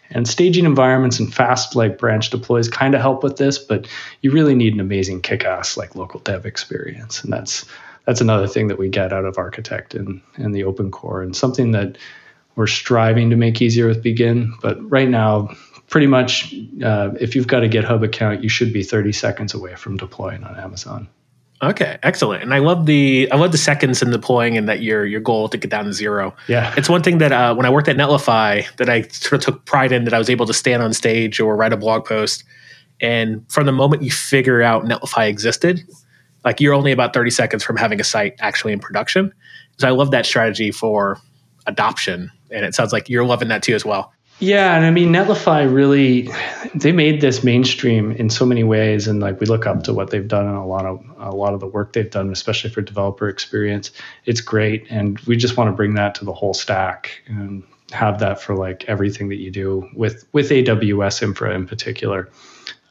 And 0.10 0.28
staging 0.28 0.66
environments 0.66 1.20
and 1.20 1.34
fast 1.34 1.76
like 1.76 1.98
branch 1.98 2.30
deploys 2.30 2.70
kind 2.70 2.96
of 2.96 3.02
help 3.02 3.24
with 3.24 3.38
this, 3.38 3.58
but 3.58 3.88
you 4.22 4.32
really 4.32 4.56
need 4.56 4.74
an 4.74 4.80
amazing 4.80 5.22
kick-ass 5.22 5.78
like 5.78 5.96
local 5.96 6.20
dev 6.22 6.46
experience, 6.46 7.24
and 7.24 7.32
that's 7.32 7.66
that's 8.06 8.22
another 8.22 8.48
thing 8.48 8.68
that 8.68 8.80
we 8.80 8.90
get 8.90 9.14
out 9.14 9.26
of 9.26 9.38
Architect 9.38 9.94
and, 9.94 10.22
and 10.36 10.56
the 10.56 10.64
open 10.64 10.92
core 10.92 11.22
and 11.22 11.36
something 11.36 11.72
that 11.72 11.98
we're 12.56 12.68
striving 12.68 13.30
to 13.30 13.36
make 13.36 13.62
easier 13.62 13.88
with 13.88 14.04
Begin. 14.04 14.54
But 14.62 14.78
right 14.90 15.10
now, 15.10 15.56
pretty 15.88 16.08
much 16.08 16.54
uh, 16.84 17.12
if 17.20 17.36
you've 17.36 17.48
got 17.48 17.64
a 17.64 17.68
GitHub 17.68 18.04
account, 18.04 18.44
you 18.44 18.50
should 18.50 18.74
be 18.74 18.84
30 18.84 19.12
seconds 19.12 19.54
away 19.54 19.76
from 19.76 19.98
deploying 19.98 20.44
on 20.44 20.58
Amazon. 20.58 21.08
Okay, 21.64 22.00
excellent. 22.02 22.42
And 22.42 22.56
I 22.56 22.58
love 22.58 22.88
the 22.88 23.30
I 23.32 23.36
love 23.36 23.52
the 23.52 23.58
seconds 23.58 24.02
in 24.02 24.10
deploying 24.10 24.58
and 24.58 24.68
that 24.68 24.82
your 24.82 25.06
your 25.06 25.22
goal 25.22 25.48
to 25.50 25.58
get 25.58 25.70
down 25.70 25.86
to 25.86 25.94
zero. 25.94 26.36
Yeah, 26.48 26.74
it's 26.76 26.90
one 26.90 27.04
thing 27.04 27.20
that 27.20 27.32
uh, 27.32 27.54
when 27.54 27.68
I 27.68 27.70
worked 27.70 27.88
at 27.88 27.98
Netlify 27.98 28.66
that 28.78 28.90
I 28.90 29.04
sort 29.04 29.34
of 29.34 29.42
took 29.42 29.66
pride 29.66 29.92
in 29.92 30.06
that 30.06 30.14
I 30.14 30.18
was 30.18 30.28
able 30.28 30.48
to 30.48 30.56
stand 30.56 30.82
on 30.82 30.92
stage 30.94 31.40
or 31.40 31.56
write 31.56 31.72
a 31.72 31.78
blog 31.78 32.06
post, 32.06 32.44
and 33.00 33.46
from 33.52 33.68
the 33.68 33.72
moment 33.72 34.02
you 34.02 34.10
figure 34.10 34.64
out 34.64 34.86
Netlify 34.86 35.30
existed, 35.30 35.84
like 36.44 36.60
you're 36.60 36.74
only 36.74 36.92
about 36.92 37.14
30 37.14 37.30
seconds 37.30 37.64
from 37.64 37.78
having 37.78 38.00
a 38.00 38.04
site 38.04 38.36
actually 38.40 38.74
in 38.74 38.80
production. 38.80 39.34
So 39.78 39.88
I 39.88 39.92
love 39.92 40.12
that 40.12 40.26
strategy 40.26 40.72
for 40.72 41.20
adoption. 41.66 42.32
And 42.50 42.66
it 42.66 42.76
sounds 42.76 42.94
like 42.94 43.10
you're 43.10 43.26
loving 43.26 43.48
that 43.50 43.64
too 43.64 43.76
as 43.76 43.86
well. 43.86 44.14
Yeah, 44.42 44.76
and 44.76 44.88
I 44.88 44.90
mean 44.90 45.14
Netlify 45.14 45.72
really 45.72 46.28
they 46.74 46.92
made 46.92 47.22
this 47.22 47.44
mainstream 47.44 48.12
in 48.14 48.32
so 48.32 48.44
many 48.44 48.64
ways 48.64 49.08
and 49.08 49.20
like 49.20 49.40
we 49.40 49.46
look 49.46 49.68
up 49.68 49.84
to 49.84 49.94
what 49.94 50.10
they've 50.10 50.28
done 50.28 50.48
and 50.48 50.58
a 50.58 50.64
lot 50.64 50.88
of 50.88 51.00
a 51.20 51.30
lot 51.30 51.54
of 51.54 51.60
the 51.60 51.68
work 51.68 51.94
they've 51.94 52.10
done 52.10 52.32
especially 52.32 52.72
for 52.72 52.82
developer 52.82 53.30
experience. 53.30 53.92
It's 54.26 54.42
great 54.42 54.88
and 54.90 55.20
we 55.22 55.38
just 55.38 55.58
want 55.58 55.68
to 55.68 55.74
bring 55.74 55.94
that 55.94 56.16
to 56.16 56.26
the 56.26 56.34
whole 56.34 56.56
stack 56.56 57.22
and 57.28 57.64
have 57.92 58.20
that 58.20 58.42
for 58.42 58.56
like 58.56 58.84
everything 58.88 59.30
that 59.30 59.36
you 59.38 59.52
do 59.52 59.88
with 59.96 60.28
with 60.34 60.50
AWS 60.50 61.22
infra 61.22 61.54
in 61.54 61.68
particular. 61.68 62.28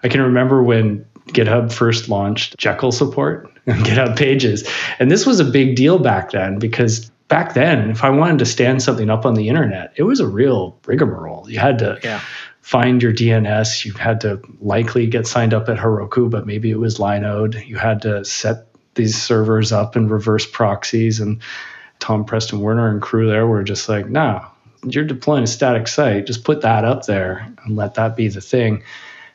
I 0.03 0.09
can 0.09 0.23
remember 0.23 0.63
when 0.63 1.05
GitHub 1.29 1.73
first 1.73 2.09
launched 2.09 2.57
Jekyll 2.59 2.93
support 2.93 3.51
and 3.67 3.79
GitHub 3.85 4.17
Pages. 4.17 4.69
And 4.99 5.11
this 5.11 5.27
was 5.27 5.41
a 5.41 5.45
big 5.45 5.77
deal 5.77 5.99
back 5.99 6.31
then 6.31 6.59
because 6.59 7.11
back 7.29 7.55
then, 7.55 7.91
if 7.91 8.03
I 8.03 8.11
wanted 8.11 8.39
to 8.41 8.47
stand 8.47 8.83
something 8.83 9.11
up 9.11 9.25
on 9.27 9.35
the 9.35 9.49
internet, 9.49 9.93
it 9.97 10.03
was 10.03 10.21
a 10.21 10.27
real 10.27 10.77
rigmarole. 10.87 11.49
You 11.49 11.59
had 11.59 11.79
to 11.81 11.99
Yeah. 12.03 12.21
find 12.63 13.03
your 13.03 13.13
DNS. 13.13 13.85
You 13.85 13.93
had 13.93 14.21
to 14.23 14.41
likely 14.61 15.07
get 15.07 15.27
signed 15.27 15.55
up 15.55 15.69
at 15.69 15.77
Heroku, 15.79 16.29
but 16.31 16.47
maybe 16.47 16.71
it 16.71 16.79
was 16.79 16.99
Linode. 16.99 17.67
You 17.67 17.77
had 17.77 18.03
to 18.03 18.25
set 18.25 18.67
these 18.95 19.21
servers 19.21 19.71
up 19.71 19.95
and 19.97 20.11
reverse 20.11 20.47
proxies. 20.47 21.21
And 21.21 21.41
Tom 22.01 22.25
Preston 22.25 22.61
Werner 22.61 22.89
and 22.89 23.01
crew 23.01 23.29
there 23.29 23.47
were 23.47 23.63
just 23.63 23.89
like, 23.89 24.09
no, 24.09 24.45
you're 24.85 25.05
deploying 25.05 25.45
a 25.45 25.47
static 25.47 25.87
site. 25.87 26.27
Just 26.27 26.43
put 26.45 26.63
that 26.63 26.85
up 26.85 27.07
there 27.07 27.47
and 27.65 27.77
let 27.77 27.95
that 27.95 28.17
be 28.17 28.29
the 28.29 28.41
thing. 28.41 28.83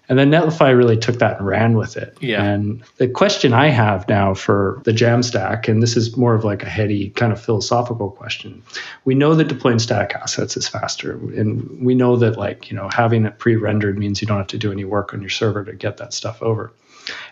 And 0.07 0.19
then 0.19 0.29
Netlify 0.29 0.75
really 0.75 0.97
took 0.97 1.19
that 1.19 1.37
and 1.37 1.47
ran 1.47 1.77
with 1.77 1.97
it. 1.97 2.17
Yeah. 2.21 2.43
And 2.43 2.83
the 2.97 3.07
question 3.07 3.53
I 3.53 3.69
have 3.69 4.07
now 4.07 4.33
for 4.33 4.81
the 4.85 4.91
Jamstack, 4.91 5.67
and 5.67 5.81
this 5.81 5.97
is 5.97 6.15
more 6.15 6.35
of 6.35 6.43
like 6.43 6.63
a 6.63 6.69
heady 6.69 7.09
kind 7.09 7.33
of 7.33 7.41
philosophical 7.41 8.11
question. 8.11 8.61
We 9.03 9.15
know 9.15 9.33
that 9.35 9.47
deploying 9.47 9.79
static 9.79 10.15
assets 10.15 10.57
is 10.57 10.67
faster. 10.67 11.13
And 11.13 11.83
we 11.83 11.95
know 11.95 12.17
that 12.17 12.37
like, 12.37 12.69
you 12.69 12.75
know, 12.75 12.89
having 12.89 13.25
it 13.25 13.39
pre-rendered 13.39 13.97
means 13.97 14.21
you 14.21 14.27
don't 14.27 14.37
have 14.37 14.47
to 14.47 14.57
do 14.57 14.71
any 14.71 14.85
work 14.85 15.13
on 15.13 15.21
your 15.21 15.29
server 15.29 15.63
to 15.63 15.73
get 15.73 15.97
that 15.97 16.13
stuff 16.13 16.41
over. 16.43 16.71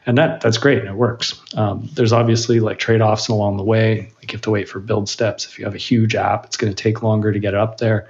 And 0.06 0.18
that 0.18 0.42
that's 0.42 0.58
great 0.58 0.80
and 0.80 0.88
it 0.88 0.96
works. 0.96 1.40
Um, 1.56 1.90
there's 1.94 2.14
obviously 2.14 2.60
like 2.60 2.78
trade-offs 2.78 3.28
along 3.28 3.58
the 3.58 3.64
way. 3.64 4.12
Like 4.18 4.32
you 4.32 4.38
have 4.38 4.42
to 4.42 4.52
wait 4.52 4.70
for 4.70 4.80
build 4.80 5.10
steps. 5.10 5.46
If 5.46 5.58
you 5.58 5.66
have 5.66 5.74
a 5.74 5.80
huge 5.80 6.16
app, 6.16 6.46
it's 6.46 6.58
going 6.58 6.74
to 6.74 6.84
take 6.84 7.02
longer 7.02 7.32
to 7.32 7.40
get 7.40 7.54
it 7.54 7.60
up 7.60 7.78
there 7.78 8.10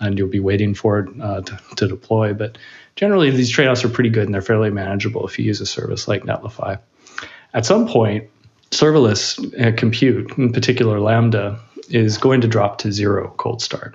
and 0.00 0.18
you'll 0.18 0.28
be 0.28 0.40
waiting 0.40 0.74
for 0.74 1.00
it 1.00 1.20
uh, 1.20 1.40
to, 1.42 1.60
to 1.76 1.88
deploy. 1.88 2.32
But 2.32 2.58
generally, 2.98 3.30
these 3.30 3.48
trade 3.48 3.68
offs 3.68 3.84
are 3.84 3.88
pretty 3.88 4.10
good 4.10 4.24
and 4.24 4.34
they're 4.34 4.42
fairly 4.42 4.70
manageable 4.70 5.24
if 5.24 5.38
you 5.38 5.44
use 5.44 5.60
a 5.60 5.66
service 5.66 6.08
like 6.08 6.24
Netlify. 6.24 6.80
At 7.54 7.64
some 7.64 7.86
point, 7.86 8.28
serverless 8.72 9.38
uh, 9.64 9.70
compute, 9.76 10.36
in 10.36 10.52
particular 10.52 10.98
Lambda, 10.98 11.60
is 11.88 12.18
going 12.18 12.40
to 12.40 12.48
drop 12.48 12.78
to 12.78 12.90
zero 12.90 13.32
cold 13.36 13.62
start. 13.62 13.94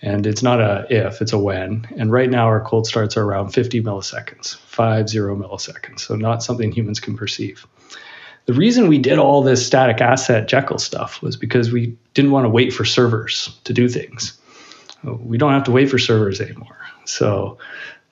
And 0.00 0.26
it's 0.26 0.42
not 0.42 0.58
a 0.58 0.86
if, 0.88 1.20
it's 1.20 1.34
a 1.34 1.38
when. 1.38 1.86
And 1.98 2.10
right 2.10 2.30
now, 2.30 2.46
our 2.46 2.62
cold 2.62 2.86
starts 2.86 3.18
are 3.18 3.24
around 3.24 3.50
50 3.50 3.82
milliseconds, 3.82 4.56
five 4.56 5.10
zero 5.10 5.36
milliseconds. 5.36 6.00
So, 6.00 6.16
not 6.16 6.42
something 6.42 6.72
humans 6.72 6.98
can 6.98 7.18
perceive. 7.18 7.66
The 8.46 8.54
reason 8.54 8.88
we 8.88 8.96
did 8.96 9.18
all 9.18 9.42
this 9.42 9.64
static 9.66 10.00
asset 10.00 10.48
Jekyll 10.48 10.78
stuff 10.78 11.20
was 11.20 11.36
because 11.36 11.70
we 11.70 11.94
didn't 12.14 12.30
want 12.30 12.46
to 12.46 12.48
wait 12.48 12.72
for 12.72 12.86
servers 12.86 13.54
to 13.64 13.74
do 13.74 13.86
things 13.86 14.40
we 15.02 15.38
don't 15.38 15.52
have 15.52 15.64
to 15.64 15.70
wait 15.70 15.90
for 15.90 15.98
servers 15.98 16.40
anymore. 16.40 16.76
So 17.04 17.58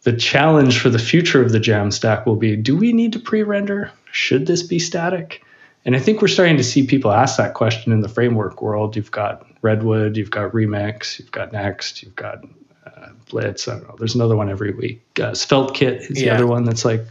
the 0.08 0.16
challenge 0.16 0.80
for 0.80 0.88
the 0.88 0.98
future 0.98 1.42
of 1.42 1.52
the 1.52 1.58
Jamstack 1.60 2.24
will 2.24 2.36
be 2.36 2.56
do 2.56 2.74
we 2.74 2.94
need 2.94 3.12
to 3.12 3.18
pre-render? 3.18 3.92
Should 4.10 4.46
this 4.46 4.62
be 4.62 4.78
static? 4.78 5.44
And 5.84 5.94
I 5.94 5.98
think 5.98 6.22
we're 6.22 6.28
starting 6.28 6.56
to 6.56 6.64
see 6.64 6.86
people 6.86 7.12
ask 7.12 7.36
that 7.36 7.52
question 7.52 7.92
in 7.92 8.00
the 8.00 8.08
framework 8.08 8.62
world. 8.62 8.96
You've 8.96 9.10
got 9.10 9.46
Redwood, 9.60 10.16
you've 10.16 10.30
got 10.30 10.52
Remix, 10.52 11.18
you've 11.18 11.30
got 11.30 11.52
Next, 11.52 12.02
you've 12.02 12.16
got 12.16 12.42
uh, 12.86 13.08
Blitz. 13.28 13.68
I 13.68 13.72
don't 13.72 13.86
know. 13.86 13.96
There's 13.98 14.14
another 14.14 14.34
one 14.34 14.48
every 14.48 14.72
week. 14.72 15.02
Uh, 15.20 15.32
SvelteKit 15.32 16.10
is 16.10 16.22
Yeah. 16.22 16.30
the 16.30 16.34
other 16.36 16.46
one 16.46 16.64
that's 16.64 16.86
like 16.86 17.02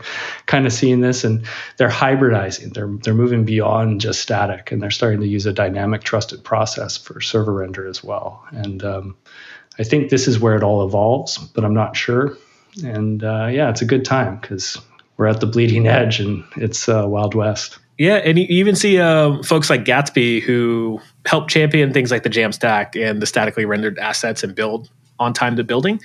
kind 0.48 0.66
of 0.66 0.74
seeing 0.74 1.02
this, 1.02 1.24
and 1.24 1.46
they're 1.78 1.90
hybridizing. 1.90 2.74
They're 2.74 2.90
they're 3.04 3.14
moving 3.14 3.46
beyond 3.46 4.02
just 4.02 4.22
static, 4.22 4.72
and 4.72 4.82
they're 4.82 4.90
starting 4.90 5.20
to 5.20 5.28
use 5.28 5.46
a 5.46 5.54
dynamic, 5.54 6.02
trusted 6.02 6.44
process 6.44 6.98
for 6.98 7.22
server 7.22 7.54
render 7.54 7.88
as 7.88 8.04
well. 8.04 8.44
And 8.50 8.84
um, 8.84 9.16
I 9.78 9.84
think 9.84 10.10
this 10.10 10.28
is 10.28 10.40
where 10.40 10.56
it 10.56 10.64
all 10.64 10.84
evolves, 10.84 11.38
but 11.38 11.64
I'm 11.64 11.76
not 11.76 11.96
sure. 11.96 12.36
And 12.84 13.24
uh, 13.24 13.48
yeah, 13.52 13.70
it's 13.70 13.82
a 13.82 13.86
good 13.86 14.06
time 14.06 14.38
because 14.38 14.78
we're 15.18 15.28
at 15.28 15.40
the 15.40 15.48
bleeding 15.48 15.88
edge 15.88 16.20
and 16.20 16.44
it's 16.56 16.88
uh, 16.88 17.06
Wild 17.08 17.36
West. 17.36 17.80
Yeah, 17.98 18.16
and 18.18 18.38
you 18.38 18.46
even 18.50 18.76
see 18.76 19.00
um, 19.00 19.42
folks 19.42 19.70
like 19.70 19.84
Gatsby 19.84 20.42
who 20.42 21.02
help 21.26 21.50
champion 21.50 21.94
things 21.94 22.12
like 22.12 22.24
the 22.24 22.30
Jamstack 22.30 22.96
and 22.96 23.22
the 23.22 23.26
statically 23.26 23.66
rendered 23.66 23.98
assets 23.98 24.44
and 24.44 24.54
build 24.54 24.90
on 25.20 25.34
time 25.34 25.56
to 25.56 25.64
building. 25.64 26.00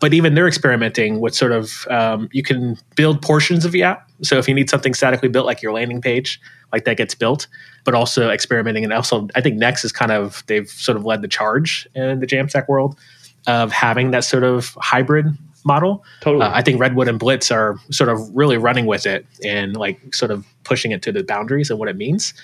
But 0.00 0.14
even 0.14 0.34
they're 0.34 0.46
experimenting 0.46 1.20
with 1.20 1.34
sort 1.34 1.52
of 1.52 1.86
um, 1.88 2.28
you 2.32 2.42
can 2.42 2.76
build 2.94 3.22
portions 3.22 3.64
of 3.64 3.72
the 3.72 3.82
app. 3.82 4.08
So 4.22 4.36
if 4.38 4.46
you 4.46 4.54
need 4.54 4.68
something 4.68 4.94
statically 4.94 5.28
built, 5.28 5.46
like 5.46 5.62
your 5.62 5.72
landing 5.72 6.02
page, 6.02 6.38
like 6.70 6.84
that 6.84 6.98
gets 6.98 7.14
built, 7.14 7.46
but 7.84 7.94
also 7.94 8.28
experimenting. 8.28 8.84
And 8.84 8.92
also, 8.92 9.26
I 9.34 9.40
think 9.40 9.56
Next 9.56 9.84
is 9.84 9.90
kind 9.90 10.12
of 10.12 10.44
they've 10.46 10.68
sort 10.68 10.96
of 10.96 11.04
led 11.04 11.22
the 11.22 11.28
charge 11.28 11.88
in 11.94 12.20
the 12.20 12.26
Jamstack 12.26 12.68
world 12.68 12.98
of 13.46 13.72
having 13.72 14.10
that 14.10 14.24
sort 14.24 14.44
of 14.44 14.76
hybrid 14.80 15.26
model. 15.64 16.04
Totally. 16.20 16.44
Uh, 16.44 16.50
I 16.52 16.62
think 16.62 16.80
Redwood 16.80 17.08
and 17.08 17.18
Blitz 17.18 17.50
are 17.50 17.76
sort 17.90 18.08
of 18.08 18.18
really 18.34 18.56
running 18.56 18.86
with 18.86 19.06
it 19.06 19.26
and 19.44 19.76
like 19.76 20.14
sort 20.14 20.30
of 20.30 20.46
pushing 20.64 20.92
it 20.92 21.02
to 21.02 21.12
the 21.12 21.22
boundaries 21.22 21.70
of 21.70 21.78
what 21.78 21.88
it 21.88 21.96
means. 21.96 22.34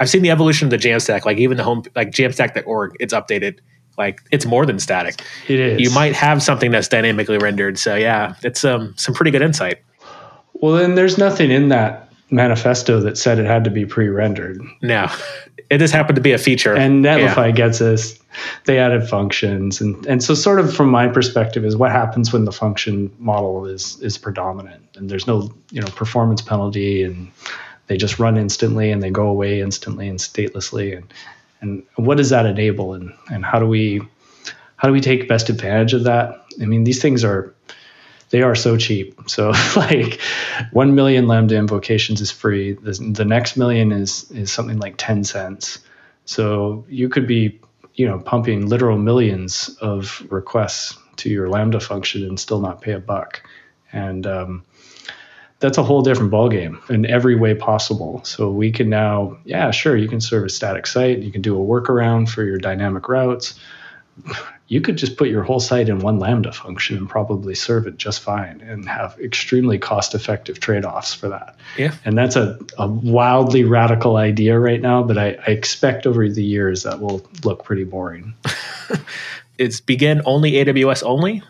I've 0.00 0.10
seen 0.10 0.22
the 0.22 0.30
evolution 0.30 0.66
of 0.66 0.70
the 0.70 0.78
Jamstack, 0.78 1.24
like 1.24 1.38
even 1.38 1.56
the 1.56 1.64
home, 1.64 1.84
like 1.94 2.10
Jamstack.org, 2.10 2.96
it's 2.98 3.14
updated. 3.14 3.58
Like 3.98 4.20
it's 4.30 4.46
more 4.46 4.64
than 4.64 4.78
static. 4.78 5.22
it 5.48 5.60
is. 5.60 5.80
You 5.80 5.94
might 5.94 6.14
have 6.16 6.42
something 6.42 6.70
that's 6.70 6.88
dynamically 6.88 7.38
rendered. 7.38 7.78
So 7.78 7.94
yeah, 7.94 8.34
it's 8.42 8.64
um, 8.64 8.94
some 8.96 9.14
pretty 9.14 9.30
good 9.30 9.42
insight. 9.42 9.78
Well, 10.54 10.72
then 10.72 10.94
there's 10.94 11.18
nothing 11.18 11.50
in 11.50 11.68
that 11.68 12.08
manifesto 12.30 13.00
that 13.00 13.18
said 13.18 13.38
it 13.38 13.46
had 13.46 13.64
to 13.64 13.70
be 13.70 13.84
pre-rendered. 13.84 14.60
No, 14.80 15.08
it 15.72 15.78
just 15.78 15.94
happened 15.94 16.16
to 16.16 16.22
be 16.22 16.32
a 16.32 16.38
feature. 16.38 16.76
And 16.76 17.02
Yeah. 17.02 17.18
Netlify 17.18 17.54
gets 17.54 17.80
us. 17.80 18.18
They 18.66 18.78
added 18.78 19.08
functions, 19.08 19.80
and 19.80 20.06
and 20.06 20.22
so 20.22 20.34
sort 20.34 20.60
of 20.60 20.74
from 20.74 20.90
my 20.90 21.08
perspective 21.08 21.64
is 21.64 21.76
what 21.76 21.90
happens 21.90 22.32
when 22.32 22.44
the 22.44 22.52
function 22.52 23.10
model 23.18 23.66
is 23.66 23.98
is 24.02 24.18
predominant, 24.18 24.82
and 24.96 25.08
there's 25.08 25.26
no 25.26 25.50
you 25.70 25.80
know 25.80 25.88
performance 25.88 26.42
penalty, 26.42 27.02
and 27.02 27.30
they 27.86 27.96
just 27.96 28.18
run 28.18 28.36
instantly 28.36 28.90
and 28.90 29.02
they 29.02 29.10
go 29.10 29.26
away 29.26 29.60
instantly 29.60 30.08
and 30.08 30.18
statelessly, 30.18 30.96
and 30.96 31.12
and 31.60 31.82
what 31.96 32.16
does 32.18 32.30
that 32.30 32.44
enable, 32.46 32.92
and 32.92 33.12
and 33.30 33.44
how 33.44 33.58
do 33.58 33.66
we 33.66 34.02
how 34.76 34.88
do 34.88 34.92
we 34.92 35.00
take 35.00 35.28
best 35.28 35.48
advantage 35.48 35.94
of 35.94 36.04
that? 36.04 36.44
I 36.60 36.66
mean, 36.66 36.84
these 36.84 37.00
things 37.00 37.24
are 37.24 37.54
they 38.32 38.40
are 38.40 38.54
so 38.54 38.76
cheap. 38.78 39.14
So 39.28 39.52
like 39.76 40.20
1 40.72 40.94
million 40.94 41.28
Lambda 41.28 41.54
invocations 41.54 42.20
is 42.20 42.30
free. 42.30 42.72
The, 42.72 42.92
the 43.14 43.24
next 43.24 43.56
million 43.56 43.92
is 43.92 44.28
is 44.32 44.50
something 44.50 44.78
like 44.78 44.94
10 44.96 45.22
cents. 45.22 45.78
So 46.24 46.84
you 46.88 47.08
could 47.08 47.26
be, 47.26 47.60
you 47.94 48.06
know, 48.06 48.18
pumping 48.18 48.66
literal 48.66 48.98
millions 48.98 49.68
of 49.80 50.26
requests 50.30 50.98
to 51.16 51.28
your 51.28 51.48
Lambda 51.48 51.78
function 51.78 52.24
and 52.24 52.40
still 52.40 52.60
not 52.60 52.80
pay 52.80 52.92
a 52.92 52.98
buck. 52.98 53.42
And 53.92 54.26
um, 54.26 54.64
that's 55.60 55.76
a 55.76 55.82
whole 55.82 56.00
different 56.00 56.32
ballgame 56.32 56.88
in 56.88 57.04
every 57.04 57.36
way 57.36 57.54
possible. 57.54 58.24
So 58.24 58.50
we 58.50 58.72
can 58.72 58.88
now, 58.88 59.36
yeah, 59.44 59.70
sure, 59.72 59.94
you 59.94 60.08
can 60.08 60.22
serve 60.22 60.46
a 60.46 60.48
static 60.48 60.86
site. 60.86 61.18
You 61.18 61.30
can 61.30 61.42
do 61.42 61.60
a 61.60 61.64
workaround 61.64 62.30
for 62.30 62.44
your 62.44 62.56
dynamic 62.56 63.08
routes 63.08 63.60
you 64.72 64.80
could 64.80 64.96
just 64.96 65.18
put 65.18 65.28
your 65.28 65.42
whole 65.42 65.60
site 65.60 65.90
in 65.90 65.98
one 65.98 66.18
Lambda 66.18 66.50
function 66.50 66.96
and 66.96 67.06
probably 67.06 67.54
serve 67.54 67.86
it 67.86 67.98
just 67.98 68.22
fine 68.22 68.62
and 68.62 68.88
have 68.88 69.14
extremely 69.20 69.78
cost 69.78 70.14
effective 70.14 70.60
trade 70.60 70.86
offs 70.86 71.12
for 71.12 71.28
that. 71.28 71.56
Yeah. 71.76 71.94
And 72.06 72.16
that's 72.16 72.36
a, 72.36 72.58
a 72.78 72.88
wildly 72.88 73.64
radical 73.64 74.16
idea 74.16 74.58
right 74.58 74.80
now, 74.80 75.02
but 75.02 75.18
I, 75.18 75.36
I 75.46 75.50
expect 75.50 76.06
over 76.06 76.26
the 76.26 76.42
years 76.42 76.84
that 76.84 77.00
will 77.00 77.22
look 77.44 77.64
pretty 77.64 77.84
boring. 77.84 78.32
it's 79.58 79.82
begin 79.82 80.22
only 80.24 80.52
AWS 80.52 81.02
only. 81.02 81.42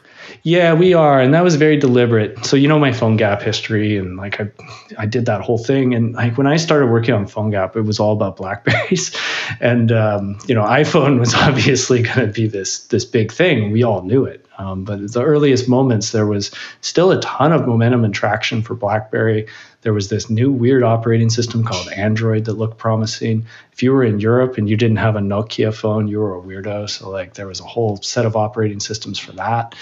Yeah, 0.44 0.74
we 0.74 0.92
are, 0.92 1.20
and 1.20 1.34
that 1.34 1.44
was 1.44 1.54
very 1.54 1.76
deliberate. 1.76 2.44
So 2.44 2.56
you 2.56 2.66
know 2.66 2.80
my 2.80 2.90
PhoneGap 2.90 3.42
history, 3.42 3.96
and 3.96 4.16
like 4.16 4.40
I, 4.40 4.50
I 4.98 5.06
did 5.06 5.26
that 5.26 5.40
whole 5.40 5.58
thing, 5.58 5.94
and 5.94 6.14
like 6.14 6.36
when 6.36 6.48
I 6.48 6.56
started 6.56 6.86
working 6.90 7.14
on 7.14 7.26
PhoneGap, 7.26 7.76
it 7.76 7.82
was 7.82 8.00
all 8.00 8.12
about 8.12 8.38
Blackberries, 8.38 9.16
and 9.60 9.92
um, 9.92 10.38
you 10.48 10.56
know 10.56 10.64
iPhone 10.64 11.20
was 11.20 11.32
obviously 11.36 12.02
going 12.02 12.26
to 12.26 12.32
be 12.32 12.48
this 12.48 12.80
this 12.86 13.04
big 13.04 13.30
thing. 13.30 13.70
We 13.70 13.84
all 13.84 14.02
knew 14.02 14.24
it, 14.24 14.44
um, 14.58 14.82
but 14.82 15.12
the 15.12 15.22
earliest 15.22 15.68
moments 15.68 16.10
there 16.10 16.26
was 16.26 16.50
still 16.80 17.12
a 17.12 17.20
ton 17.20 17.52
of 17.52 17.64
momentum 17.68 18.04
and 18.04 18.12
traction 18.12 18.62
for 18.62 18.74
BlackBerry. 18.74 19.46
There 19.82 19.92
was 19.92 20.08
this 20.08 20.28
new 20.28 20.50
weird 20.50 20.82
operating 20.82 21.30
system 21.30 21.62
called 21.62 21.88
Android 21.92 22.46
that 22.46 22.54
looked 22.54 22.78
promising. 22.78 23.46
If 23.72 23.84
you 23.84 23.92
were 23.92 24.02
in 24.02 24.18
Europe 24.18 24.58
and 24.58 24.68
you 24.68 24.76
didn't 24.76 24.96
have 24.96 25.14
a 25.14 25.20
Nokia 25.20 25.72
phone, 25.72 26.08
you 26.08 26.18
were 26.18 26.36
a 26.36 26.40
weirdo. 26.40 26.90
So 26.90 27.10
like 27.10 27.34
there 27.34 27.46
was 27.46 27.60
a 27.60 27.64
whole 27.64 27.98
set 27.98 28.26
of 28.26 28.34
operating 28.34 28.80
systems 28.80 29.20
for 29.20 29.32
that. 29.32 29.76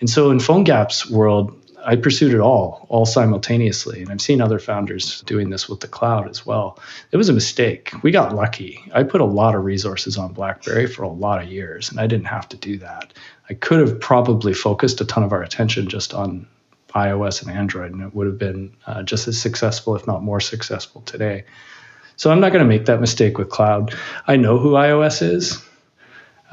And 0.00 0.10
so 0.10 0.30
in 0.30 0.38
PhoneGap's 0.38 1.10
world, 1.10 1.56
I 1.84 1.94
pursued 1.94 2.34
it 2.34 2.40
all, 2.40 2.84
all 2.88 3.06
simultaneously. 3.06 4.02
And 4.02 4.10
I've 4.10 4.20
seen 4.20 4.40
other 4.40 4.58
founders 4.58 5.20
doing 5.22 5.50
this 5.50 5.68
with 5.68 5.80
the 5.80 5.86
cloud 5.86 6.28
as 6.28 6.44
well. 6.44 6.80
It 7.12 7.16
was 7.16 7.28
a 7.28 7.32
mistake. 7.32 7.92
We 8.02 8.10
got 8.10 8.34
lucky. 8.34 8.82
I 8.92 9.04
put 9.04 9.20
a 9.20 9.24
lot 9.24 9.54
of 9.54 9.64
resources 9.64 10.18
on 10.18 10.32
BlackBerry 10.32 10.88
for 10.88 11.04
a 11.04 11.08
lot 11.08 11.40
of 11.40 11.48
years, 11.48 11.90
and 11.90 12.00
I 12.00 12.08
didn't 12.08 12.26
have 12.26 12.48
to 12.48 12.56
do 12.56 12.78
that. 12.78 13.12
I 13.48 13.54
could 13.54 13.78
have 13.78 14.00
probably 14.00 14.52
focused 14.52 15.00
a 15.00 15.04
ton 15.04 15.22
of 15.22 15.32
our 15.32 15.42
attention 15.42 15.88
just 15.88 16.12
on 16.12 16.48
iOS 16.92 17.42
and 17.42 17.56
Android, 17.56 17.92
and 17.92 18.02
it 18.02 18.14
would 18.14 18.26
have 18.26 18.38
been 18.38 18.74
uh, 18.86 19.02
just 19.04 19.28
as 19.28 19.40
successful, 19.40 19.94
if 19.94 20.06
not 20.06 20.24
more 20.24 20.40
successful 20.40 21.02
today. 21.02 21.44
So 22.16 22.32
I'm 22.32 22.40
not 22.40 22.50
going 22.50 22.64
to 22.64 22.68
make 22.68 22.86
that 22.86 23.00
mistake 23.00 23.38
with 23.38 23.50
cloud. 23.50 23.94
I 24.26 24.36
know 24.36 24.58
who 24.58 24.72
iOS 24.72 25.22
is. 25.22 25.62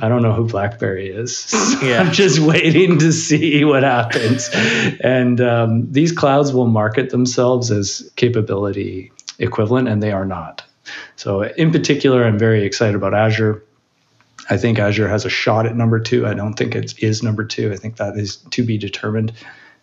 I 0.04 0.10
don't 0.10 0.22
know 0.22 0.34
who 0.34 0.48
BlackBerry 0.48 1.10
is. 1.10 1.50
Yeah. 1.84 2.00
I'm 2.02 2.12
just 2.14 2.40
waiting 2.40 3.00
to 3.00 3.12
see 3.12 3.66
what 3.66 3.84
happens. 3.84 4.50
and 5.02 5.42
um, 5.42 5.92
these 5.92 6.12
clouds 6.12 6.54
will 6.54 6.68
market 6.68 7.10
themselves 7.10 7.72
as 7.72 8.10
capability 8.16 9.12
equivalent, 9.40 9.90
and 9.90 10.02
they 10.02 10.12
are 10.12 10.26
not. 10.26 10.64
So, 11.16 11.44
in 11.44 11.72
particular, 11.72 12.24
I'm 12.24 12.40
very 12.40 12.64
excited 12.64 12.96
about 12.96 13.14
Azure. 13.14 13.64
I 14.50 14.58
think 14.58 14.80
Azure 14.80 15.10
has 15.10 15.26
a 15.26 15.30
shot 15.30 15.66
at 15.66 15.76
number 15.76 16.00
two. 16.00 16.26
I 16.26 16.34
don't 16.34 16.54
think 16.54 16.76
it 16.76 17.02
is 17.02 17.24
number 17.24 17.44
two. 17.44 17.74
I 17.74 17.76
think 17.76 17.98
that 17.98 18.18
is 18.18 18.38
to 18.52 18.64
be 18.64 18.78
determined. 18.78 19.34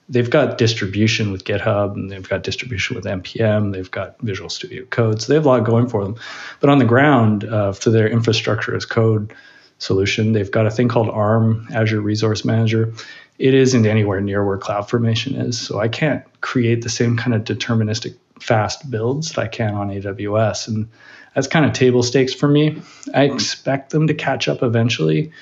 They've 0.09 0.31
got 0.31 0.59
distribution 0.59 1.33
with 1.33 1.45
GitHub 1.45 1.95
and 1.95 2.11
they've 2.11 2.29
got 2.29 2.43
distribution 2.43 2.97
with 2.97 3.05
NPM. 3.05 3.73
They've 3.73 3.91
got 3.91 4.21
Visual 4.21 4.50
Studio 4.50 4.85
Code. 4.87 5.23
So 5.23 5.29
they 5.29 5.35
have 5.35 5.47
a 5.47 5.49
lot 5.49 5.65
going 5.65 5.89
for 5.89 6.03
them. 6.03 6.17
But 6.61 6.71
on 6.71 6.79
the 6.79 6.85
ground, 6.85 7.45
uh, 7.45 7.73
for 7.73 7.91
their 7.91 8.09
infrastructure 8.09 8.75
as 8.75 8.85
code 8.85 9.35
solution, 9.80 10.32
they've 10.32 10.50
got 10.50 10.66
a 10.66 10.70
thing 10.70 10.88
called 10.88 11.08
ARM, 11.08 11.66
Azure 11.75 12.00
Resource 12.00 12.44
Manager. 12.44 12.94
It 13.38 13.54
isn't 13.54 13.87
anywhere 13.87 14.20
near 14.20 14.44
where 14.44 14.58
CloudFormation 14.58 15.46
is. 15.46 15.58
So 15.58 15.80
I 15.80 15.88
can't 15.88 16.22
create 16.40 16.82
the 16.82 16.88
same 16.88 17.16
kind 17.16 17.34
of 17.34 17.42
deterministic 17.42 18.14
fast 18.38 18.90
builds 18.90 19.32
that 19.32 19.40
I 19.40 19.49
can 19.49 19.75
on 19.75 19.88
AWS. 19.88 20.68
And 20.68 20.88
that's 21.34 21.46
kind 21.46 21.64
of 21.64 21.72
table 21.72 22.02
stakes 22.02 22.34
for 22.34 22.49
me. 22.49 22.80
I 23.14 23.25
expect 23.25 23.90
them 23.90 24.06
to 24.06 24.14
catch 24.14 24.49
up 24.49 24.62
eventually. 24.62 25.32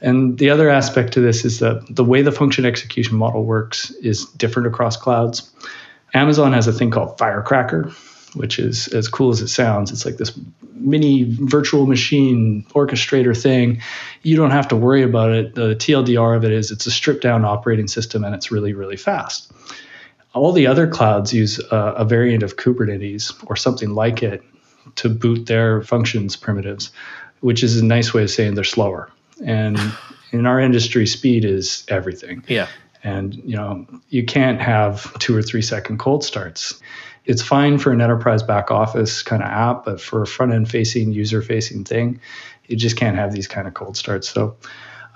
And 0.00 0.38
the 0.38 0.50
other 0.50 0.70
aspect 0.70 1.14
to 1.14 1.20
this 1.20 1.44
is 1.44 1.58
that 1.58 1.84
the 1.90 2.04
way 2.04 2.22
the 2.22 2.32
function 2.32 2.64
execution 2.64 3.16
model 3.16 3.44
works 3.44 3.90
is 3.90 4.26
different 4.26 4.68
across 4.68 4.96
clouds. 4.96 5.50
Amazon 6.14 6.52
has 6.52 6.68
a 6.68 6.72
thing 6.72 6.90
called 6.90 7.18
Firecracker, 7.18 7.90
which 8.34 8.58
is 8.58 8.88
as 8.88 9.08
cool 9.08 9.30
as 9.30 9.40
it 9.40 9.48
sounds. 9.48 9.90
It's 9.90 10.04
like 10.04 10.16
this 10.16 10.38
mini 10.74 11.24
virtual 11.28 11.86
machine 11.86 12.64
orchestrator 12.70 13.40
thing. 13.40 13.80
You 14.22 14.36
don't 14.36 14.50
have 14.50 14.68
to 14.68 14.76
worry 14.76 15.02
about 15.02 15.30
it. 15.30 15.54
The 15.54 15.74
TLDR 15.74 16.36
of 16.36 16.44
it 16.44 16.52
is 16.52 16.70
it's 16.70 16.86
a 16.86 16.90
stripped 16.90 17.22
down 17.22 17.44
operating 17.44 17.88
system 17.88 18.24
and 18.24 18.34
it's 18.34 18.50
really, 18.50 18.72
really 18.72 18.96
fast. 18.96 19.50
All 20.34 20.52
the 20.52 20.66
other 20.66 20.86
clouds 20.86 21.32
use 21.32 21.58
a, 21.70 21.76
a 21.76 22.04
variant 22.04 22.42
of 22.42 22.56
Kubernetes 22.56 23.32
or 23.48 23.56
something 23.56 23.90
like 23.90 24.22
it 24.22 24.42
to 24.96 25.08
boot 25.08 25.46
their 25.46 25.82
functions 25.82 26.36
primitives, 26.36 26.90
which 27.40 27.62
is 27.62 27.80
a 27.80 27.84
nice 27.84 28.12
way 28.12 28.22
of 28.22 28.30
saying 28.30 28.54
they're 28.54 28.64
slower. 28.64 29.10
And 29.44 29.78
in 30.32 30.46
our 30.46 30.60
industry, 30.60 31.06
speed 31.06 31.44
is 31.44 31.84
everything. 31.88 32.44
Yeah. 32.46 32.68
And 33.04 33.34
you 33.36 33.56
know, 33.56 33.86
you 34.10 34.24
can't 34.24 34.60
have 34.60 35.16
two 35.18 35.34
or 35.36 35.42
three 35.42 35.62
second 35.62 35.98
cold 35.98 36.24
starts. 36.24 36.80
It's 37.28 37.42
fine 37.42 37.78
for 37.78 37.92
an 37.92 38.00
enterprise 38.00 38.42
back 38.42 38.70
office 38.70 39.22
kind 39.22 39.42
of 39.42 39.48
app, 39.48 39.84
but 39.84 40.00
for 40.00 40.22
a 40.22 40.26
front 40.26 40.52
end 40.52 40.68
facing, 40.70 41.12
user 41.12 41.42
facing 41.42 41.84
thing, 41.84 42.20
you 42.66 42.76
just 42.76 42.96
can't 42.96 43.16
have 43.16 43.32
these 43.32 43.46
kind 43.46 43.68
of 43.68 43.74
cold 43.74 43.96
starts. 43.96 44.28
So 44.28 44.56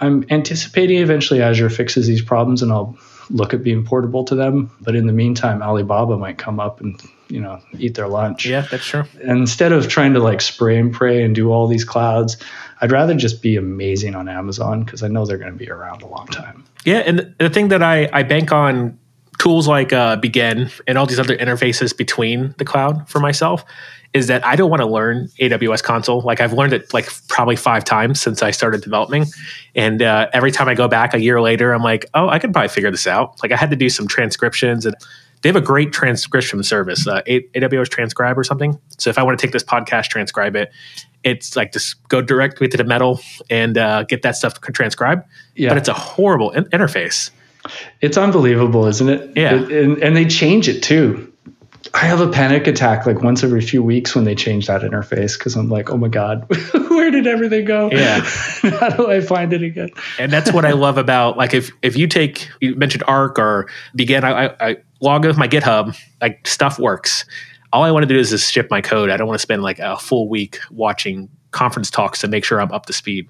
I'm 0.00 0.24
anticipating 0.30 0.98
eventually 0.98 1.40
Azure 1.40 1.70
fixes 1.70 2.06
these 2.06 2.22
problems 2.22 2.62
and 2.62 2.70
I'll 2.70 2.98
look 3.30 3.54
at 3.54 3.62
being 3.62 3.84
portable 3.84 4.24
to 4.24 4.34
them. 4.34 4.70
But 4.80 4.94
in 4.94 5.06
the 5.06 5.12
meantime, 5.12 5.62
Alibaba 5.62 6.18
might 6.18 6.38
come 6.38 6.60
up 6.60 6.80
and 6.80 7.00
you 7.28 7.40
know 7.40 7.60
eat 7.78 7.94
their 7.94 8.08
lunch. 8.08 8.44
Yeah, 8.44 8.66
that's 8.70 8.84
true. 8.84 9.04
And 9.22 9.38
instead 9.38 9.72
of 9.72 9.88
trying 9.88 10.12
to 10.14 10.20
like 10.20 10.40
spray 10.40 10.78
and 10.78 10.92
pray 10.92 11.22
and 11.22 11.34
do 11.34 11.50
all 11.50 11.66
these 11.66 11.84
clouds, 11.84 12.36
I'd 12.80 12.92
rather 12.92 13.14
just 13.14 13.42
be 13.42 13.56
amazing 13.56 14.14
on 14.14 14.28
Amazon 14.28 14.84
because 14.84 15.02
I 15.02 15.08
know 15.08 15.24
they're 15.24 15.38
going 15.38 15.52
to 15.52 15.58
be 15.58 15.70
around 15.70 16.02
a 16.02 16.06
long 16.08 16.26
time. 16.26 16.64
Yeah, 16.84 16.98
and 16.98 17.34
the 17.38 17.48
thing 17.48 17.68
that 17.68 17.82
I 17.82 18.08
I 18.12 18.22
bank 18.22 18.52
on 18.52 18.98
tools 19.42 19.66
like 19.66 19.92
uh, 19.92 20.14
Begin 20.14 20.70
and 20.86 20.96
all 20.96 21.04
these 21.04 21.18
other 21.18 21.36
interfaces 21.36 21.96
between 21.96 22.54
the 22.58 22.64
cloud 22.64 23.08
for 23.08 23.18
myself 23.18 23.64
is 24.12 24.28
that 24.28 24.46
I 24.46 24.54
don't 24.54 24.70
want 24.70 24.82
to 24.82 24.86
learn 24.86 25.26
AWS 25.40 25.82
console. 25.82 26.20
Like 26.20 26.40
I've 26.40 26.52
learned 26.52 26.72
it 26.72 26.94
like 26.94 27.08
probably 27.26 27.56
five 27.56 27.82
times 27.82 28.20
since 28.20 28.40
I 28.40 28.52
started 28.52 28.82
developing. 28.82 29.26
And 29.74 30.00
uh, 30.00 30.28
every 30.32 30.52
time 30.52 30.68
I 30.68 30.74
go 30.74 30.86
back 30.86 31.12
a 31.12 31.20
year 31.20 31.40
later, 31.40 31.72
I'm 31.72 31.82
like, 31.82 32.06
oh, 32.14 32.28
I 32.28 32.38
could 32.38 32.52
probably 32.52 32.68
figure 32.68 32.92
this 32.92 33.08
out. 33.08 33.42
Like 33.42 33.50
I 33.50 33.56
had 33.56 33.70
to 33.70 33.76
do 33.76 33.88
some 33.88 34.06
transcriptions 34.06 34.86
and 34.86 34.94
they 35.42 35.48
have 35.48 35.56
a 35.56 35.60
great 35.60 35.92
transcription 35.92 36.62
service, 36.62 37.04
uh, 37.08 37.22
AWS 37.26 37.88
Transcribe 37.88 38.38
or 38.38 38.44
something. 38.44 38.78
So 38.98 39.10
if 39.10 39.18
I 39.18 39.24
want 39.24 39.40
to 39.40 39.44
take 39.44 39.52
this 39.52 39.64
podcast, 39.64 40.06
transcribe 40.06 40.54
it, 40.54 40.70
it's 41.24 41.56
like 41.56 41.72
just 41.72 42.06
go 42.06 42.22
directly 42.22 42.68
to 42.68 42.76
the 42.76 42.84
metal 42.84 43.18
and 43.50 43.76
uh, 43.76 44.04
get 44.04 44.22
that 44.22 44.36
stuff 44.36 44.60
transcribed. 44.60 45.24
Yeah. 45.56 45.70
But 45.70 45.78
it's 45.78 45.88
a 45.88 45.94
horrible 45.94 46.52
in- 46.52 46.66
interface. 46.66 47.32
It's 48.00 48.16
unbelievable, 48.16 48.86
isn't 48.86 49.08
it? 49.08 49.36
Yeah. 49.36 49.54
It, 49.54 49.70
and, 49.70 49.98
and 49.98 50.16
they 50.16 50.24
change 50.24 50.68
it 50.68 50.82
too. 50.82 51.32
I 51.94 52.06
have 52.06 52.20
a 52.20 52.28
panic 52.28 52.66
attack 52.66 53.06
like 53.06 53.22
once 53.22 53.42
every 53.44 53.60
few 53.60 53.82
weeks 53.82 54.14
when 54.14 54.24
they 54.24 54.34
change 54.34 54.66
that 54.68 54.82
interface 54.82 55.36
because 55.36 55.56
I'm 55.56 55.68
like, 55.68 55.90
oh 55.90 55.96
my 55.96 56.08
God, 56.08 56.46
where 56.72 57.10
did 57.10 57.26
everything 57.26 57.64
go? 57.64 57.90
Yeah. 57.90 58.20
How 58.80 58.88
do 58.90 59.10
I 59.10 59.20
find 59.20 59.52
it 59.52 59.62
again? 59.62 59.90
and 60.18 60.32
that's 60.32 60.52
what 60.52 60.64
I 60.64 60.72
love 60.72 60.96
about 60.96 61.36
like 61.36 61.54
if 61.54 61.70
if 61.82 61.96
you 61.96 62.06
take 62.06 62.48
you 62.60 62.76
mentioned 62.76 63.04
Arc 63.06 63.38
or 63.38 63.68
Begin, 63.94 64.24
I, 64.24 64.46
I, 64.46 64.68
I 64.70 64.76
log 65.00 65.26
with 65.26 65.36
my 65.36 65.48
GitHub, 65.48 65.96
like 66.20 66.46
stuff 66.46 66.78
works. 66.78 67.26
All 67.72 67.82
I 67.82 67.90
want 67.90 68.04
to 68.04 68.06
do 68.06 68.18
is 68.18 68.30
just 68.30 68.52
ship 68.52 68.68
my 68.70 68.80
code. 68.80 69.10
I 69.10 69.16
don't 69.16 69.26
want 69.26 69.38
to 69.38 69.42
spend 69.42 69.62
like 69.62 69.78
a 69.78 69.98
full 69.98 70.28
week 70.28 70.60
watching 70.70 71.28
conference 71.50 71.90
talks 71.90 72.20
to 72.20 72.28
make 72.28 72.44
sure 72.44 72.60
I'm 72.60 72.72
up 72.72 72.86
to 72.86 72.92
speed. 72.92 73.28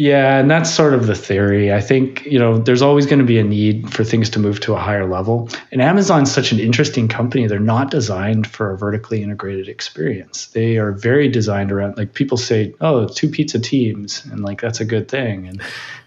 Yeah, 0.00 0.38
and 0.38 0.50
that's 0.50 0.70
sort 0.70 0.94
of 0.94 1.06
the 1.06 1.14
theory. 1.14 1.74
I 1.74 1.82
think, 1.82 2.24
you 2.24 2.38
know, 2.38 2.56
there's 2.56 2.80
always 2.80 3.04
going 3.04 3.18
to 3.18 3.24
be 3.26 3.38
a 3.38 3.44
need 3.44 3.92
for 3.92 4.02
things 4.02 4.30
to 4.30 4.38
move 4.38 4.58
to 4.60 4.72
a 4.72 4.78
higher 4.78 5.06
level. 5.06 5.50
And 5.72 5.82
Amazon's 5.82 6.32
such 6.32 6.52
an 6.52 6.58
interesting 6.58 7.06
company. 7.06 7.46
They're 7.46 7.58
not 7.58 7.90
designed 7.90 8.46
for 8.46 8.70
a 8.70 8.78
vertically 8.78 9.22
integrated 9.22 9.68
experience. 9.68 10.46
They 10.46 10.78
are 10.78 10.92
very 10.92 11.28
designed 11.28 11.70
around 11.70 11.98
like 11.98 12.14
people 12.14 12.38
say, 12.38 12.74
"Oh, 12.80 13.08
two 13.08 13.28
pizza 13.28 13.58
teams." 13.58 14.24
And 14.24 14.42
like 14.42 14.62
that's 14.62 14.80
a 14.80 14.86
good 14.86 15.06
thing. 15.06 15.46
And, 15.46 15.60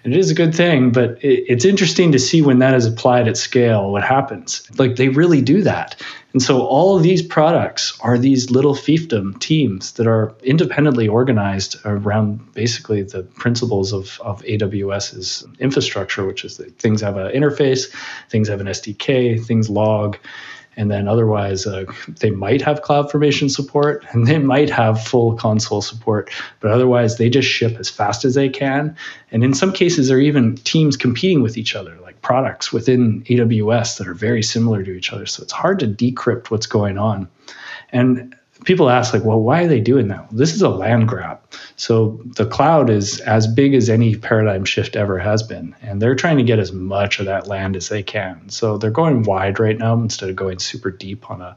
and 0.04 0.12
it 0.12 0.18
is 0.18 0.32
a 0.32 0.36
good 0.36 0.56
thing, 0.56 0.92
but 0.92 1.24
it, 1.24 1.46
it's 1.48 1.64
interesting 1.64 2.14
to 2.14 2.20
see 2.20 2.42
when 2.42 2.58
that 2.60 2.74
is 2.74 2.88
applied 2.88 3.28
at 3.28 3.38
scale 3.38 3.92
what 3.92 4.04
happens. 4.04 4.68
Like 4.80 4.96
they 4.96 5.10
really 5.10 5.44
do 5.44 5.62
that. 5.62 6.02
And 6.34 6.42
so 6.42 6.66
all 6.66 6.98
of 6.98 7.04
these 7.04 7.22
products 7.22 7.98
are 8.02 8.18
these 8.18 8.50
little 8.50 8.74
fiefdom 8.74 9.40
teams 9.40 9.92
that 9.94 10.08
are 10.08 10.34
independently 10.42 11.08
organized 11.08 11.78
around 11.86 12.54
basically 12.54 13.04
the 13.04 13.22
principles 13.22 13.94
of, 13.94 14.20
of 14.22 14.42
AWS's 14.42 15.46
infrastructure, 15.60 16.26
which 16.26 16.44
is 16.44 16.58
that 16.58 16.80
things 16.80 17.02
have 17.02 17.18
an 17.18 17.32
interface, 17.32 17.94
things 18.30 18.48
have 18.48 18.62
an 18.62 18.68
SDK, 18.68 19.46
things 19.46 19.70
log, 19.70 20.18
and 20.76 20.90
then 20.90 21.08
otherwise 21.08 21.68
uh, 21.68 21.86
they 22.20 22.32
might 22.32 22.64
have 22.64 22.82
CloudFormation 22.82 23.52
support 23.52 24.04
and 24.12 24.26
they 24.26 24.40
might 24.40 24.72
have 24.72 25.04
full 25.04 25.36
console 25.36 25.84
support 25.84 26.32
but 26.60 26.72
otherwise 26.72 27.18
they 27.18 27.30
just 27.30 27.48
ship 27.48 27.76
as 27.80 27.90
fast 27.90 28.26
as 28.26 28.34
they 28.34 28.50
can. 28.50 28.96
And 29.32 29.44
in 29.44 29.54
some 29.54 29.72
cases 29.72 30.08
there 30.08 30.18
are 30.18 30.22
even 30.22 30.56
teams 30.56 30.98
competing 30.98 31.42
with 31.44 31.58
each 31.58 31.76
other 31.76 31.96
products 32.24 32.74
within 32.74 33.22
aws 33.26 33.98
that 33.98 34.08
are 34.08 34.16
very 34.16 34.42
similar 34.42 34.82
to 34.82 34.92
each 34.92 35.14
other. 35.14 35.28
So 35.28 35.44
it's 35.44 35.54
hard 35.54 35.80
to 35.80 35.88
decrypt 35.88 36.50
what's 36.50 36.66
going 36.66 36.98
on. 36.98 37.28
And 37.92 38.36
people 38.66 38.90
ask 38.90 39.14
like 39.14 39.26
well 39.26 39.42
why 39.42 39.64
are 39.64 39.68
they 39.68 39.82
doing 39.82 40.08
that? 40.08 40.28
This 40.32 40.56
is 40.56 40.62
a 40.62 40.70
land 40.70 41.08
grab. 41.08 41.40
So 41.76 42.22
the 42.26 42.46
cloud 42.46 42.90
is 42.90 43.20
as 43.22 43.46
big 43.46 43.76
as 43.76 43.90
any 43.90 44.16
paradigm 44.16 44.66
shift 44.66 44.96
ever 44.96 45.20
has 45.20 45.44
been 45.44 45.76
and 45.82 46.02
they're 46.02 46.16
trying 46.16 46.38
to 46.38 46.44
get 46.44 46.60
as 46.60 46.72
much 46.72 47.20
of 47.20 47.26
that 47.26 47.46
land 47.48 47.76
as 47.76 47.90
they 47.90 48.02
can. 48.02 48.50
So 48.50 48.78
they're 48.78 48.90
going 48.90 49.24
wide 49.24 49.60
right 49.60 49.78
now 49.78 49.94
instead 49.94 50.30
of 50.30 50.36
going 50.36 50.60
super 50.60 50.90
deep 50.90 51.30
on 51.30 51.42
a 51.42 51.56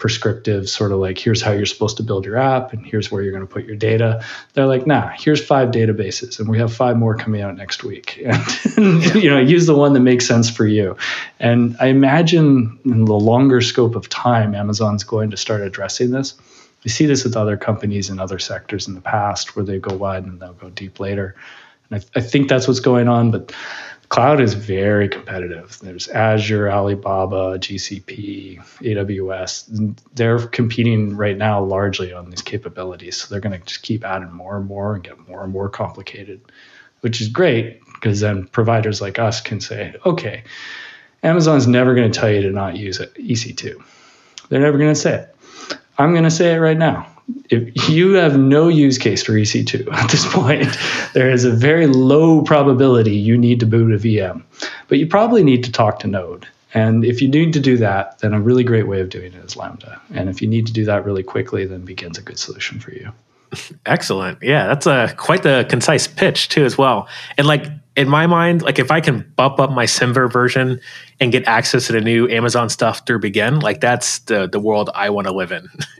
prescriptive 0.00 0.68
sort 0.68 0.90
of 0.90 0.98
like 0.98 1.18
here's 1.18 1.42
how 1.42 1.52
you're 1.52 1.66
supposed 1.66 1.98
to 1.98 2.02
build 2.02 2.24
your 2.24 2.38
app 2.38 2.72
and 2.72 2.84
here's 2.84 3.12
where 3.12 3.22
you're 3.22 3.32
going 3.32 3.46
to 3.46 3.52
put 3.52 3.64
your 3.64 3.76
data. 3.76 4.24
They're 4.54 4.66
like 4.66 4.86
nah 4.86 5.10
here's 5.10 5.44
five 5.44 5.68
databases 5.68 6.40
and 6.40 6.48
we 6.48 6.58
have 6.58 6.72
five 6.72 6.96
more 6.96 7.14
coming 7.14 7.42
out 7.42 7.56
next 7.56 7.84
week. 7.84 8.20
And 8.76 9.04
yeah. 9.04 9.14
you 9.14 9.30
know 9.30 9.38
use 9.38 9.66
the 9.66 9.74
one 9.74 9.92
that 9.92 10.00
makes 10.00 10.26
sense 10.26 10.48
for 10.48 10.66
you. 10.66 10.96
And 11.38 11.76
i 11.80 11.86
imagine 11.86 12.78
in 12.84 13.04
the 13.04 13.14
longer 13.14 13.60
scope 13.60 13.94
of 13.94 14.08
time 14.08 14.54
amazon's 14.54 15.04
going 15.04 15.30
to 15.30 15.36
start 15.36 15.60
addressing 15.60 16.10
this. 16.10 16.34
We 16.82 16.90
see 16.90 17.04
this 17.04 17.24
with 17.24 17.36
other 17.36 17.58
companies 17.58 18.08
in 18.08 18.18
other 18.18 18.38
sectors 18.38 18.88
in 18.88 18.94
the 18.94 19.02
past 19.02 19.54
where 19.54 19.64
they 19.64 19.78
go 19.78 19.94
wide 19.94 20.24
and 20.24 20.40
they'll 20.40 20.54
go 20.54 20.70
deep 20.70 20.98
later 20.98 21.36
and 21.90 22.02
i, 22.02 22.18
I 22.18 22.22
think 22.22 22.48
that's 22.48 22.66
what's 22.66 22.80
going 22.80 23.08
on 23.08 23.30
but 23.30 23.52
cloud 24.10 24.40
is 24.40 24.54
very 24.54 25.08
competitive. 25.08 25.78
There's 25.80 26.08
Azure, 26.08 26.70
Alibaba, 26.70 27.58
GCP, 27.58 28.58
AWS. 28.80 29.96
They're 30.14 30.46
competing 30.48 31.16
right 31.16 31.36
now 31.36 31.62
largely 31.62 32.12
on 32.12 32.28
these 32.28 32.42
capabilities. 32.42 33.16
So 33.16 33.28
they're 33.28 33.40
going 33.40 33.58
to 33.58 33.64
just 33.64 33.82
keep 33.82 34.04
adding 34.04 34.32
more 34.32 34.58
and 34.58 34.66
more 34.66 34.94
and 34.94 35.02
get 35.02 35.26
more 35.28 35.42
and 35.44 35.52
more 35.52 35.70
complicated, 35.70 36.42
which 37.00 37.20
is 37.20 37.28
great 37.28 37.80
because 37.94 38.20
then 38.20 38.46
providers 38.48 39.00
like 39.00 39.18
us 39.18 39.40
can 39.40 39.60
say, 39.60 39.94
okay, 40.04 40.42
Amazon's 41.22 41.66
never 41.66 41.94
going 41.94 42.10
to 42.10 42.18
tell 42.18 42.30
you 42.30 42.42
to 42.42 42.50
not 42.50 42.76
use 42.76 42.98
EC2. 42.98 43.80
They're 44.48 44.60
never 44.60 44.78
going 44.78 44.92
to 44.92 45.00
say 45.00 45.14
it. 45.14 45.36
I'm 45.96 46.12
going 46.12 46.24
to 46.24 46.30
say 46.30 46.54
it 46.54 46.58
right 46.58 46.76
now 46.76 47.06
if 47.50 47.88
you 47.88 48.12
have 48.14 48.38
no 48.38 48.68
use 48.68 48.98
case 48.98 49.22
for 49.22 49.32
EC2 49.32 49.92
at 49.92 50.10
this 50.10 50.30
point, 50.32 50.76
there 51.12 51.30
is 51.30 51.44
a 51.44 51.50
very 51.50 51.86
low 51.86 52.42
probability 52.42 53.16
you 53.16 53.36
need 53.36 53.60
to 53.60 53.66
boot 53.66 53.92
a 53.92 53.98
VM. 53.98 54.42
But 54.88 54.98
you 54.98 55.06
probably 55.06 55.42
need 55.42 55.64
to 55.64 55.72
talk 55.72 55.98
to 56.00 56.06
Node. 56.06 56.46
And 56.72 57.04
if 57.04 57.20
you 57.20 57.28
need 57.28 57.52
to 57.54 57.60
do 57.60 57.76
that, 57.78 58.20
then 58.20 58.32
a 58.32 58.40
really 58.40 58.62
great 58.62 58.86
way 58.86 59.00
of 59.00 59.08
doing 59.08 59.32
it 59.32 59.44
is 59.44 59.56
Lambda. 59.56 60.00
And 60.14 60.28
if 60.28 60.40
you 60.40 60.46
need 60.46 60.66
to 60.68 60.72
do 60.72 60.84
that 60.84 61.04
really 61.04 61.24
quickly, 61.24 61.66
then 61.66 61.84
Begin's 61.84 62.18
a 62.18 62.22
good 62.22 62.38
solution 62.38 62.78
for 62.78 62.92
you. 62.92 63.12
Excellent. 63.86 64.38
Yeah, 64.42 64.68
that's 64.68 64.86
a 64.86 65.12
quite 65.16 65.42
the 65.42 65.66
concise 65.68 66.06
pitch 66.06 66.48
too, 66.48 66.64
as 66.64 66.78
well. 66.78 67.08
And 67.36 67.46
like 67.48 67.66
in 67.96 68.08
my 68.08 68.26
mind, 68.26 68.62
like 68.62 68.78
if 68.78 68.90
I 68.90 69.00
can 69.00 69.30
bump 69.36 69.58
up 69.58 69.70
my 69.70 69.84
SemVer 69.84 70.32
version 70.32 70.80
and 71.18 71.32
get 71.32 71.46
access 71.46 71.88
to 71.88 71.92
the 71.92 72.00
new 72.00 72.28
Amazon 72.28 72.68
stuff 72.68 73.04
through 73.06 73.18
Begin, 73.18 73.58
like 73.58 73.80
that's 73.80 74.20
the 74.20 74.48
the 74.48 74.60
world 74.60 74.90
I 74.94 75.10
want 75.10 75.26
to 75.26 75.32
live 75.32 75.50
in. 75.50 75.68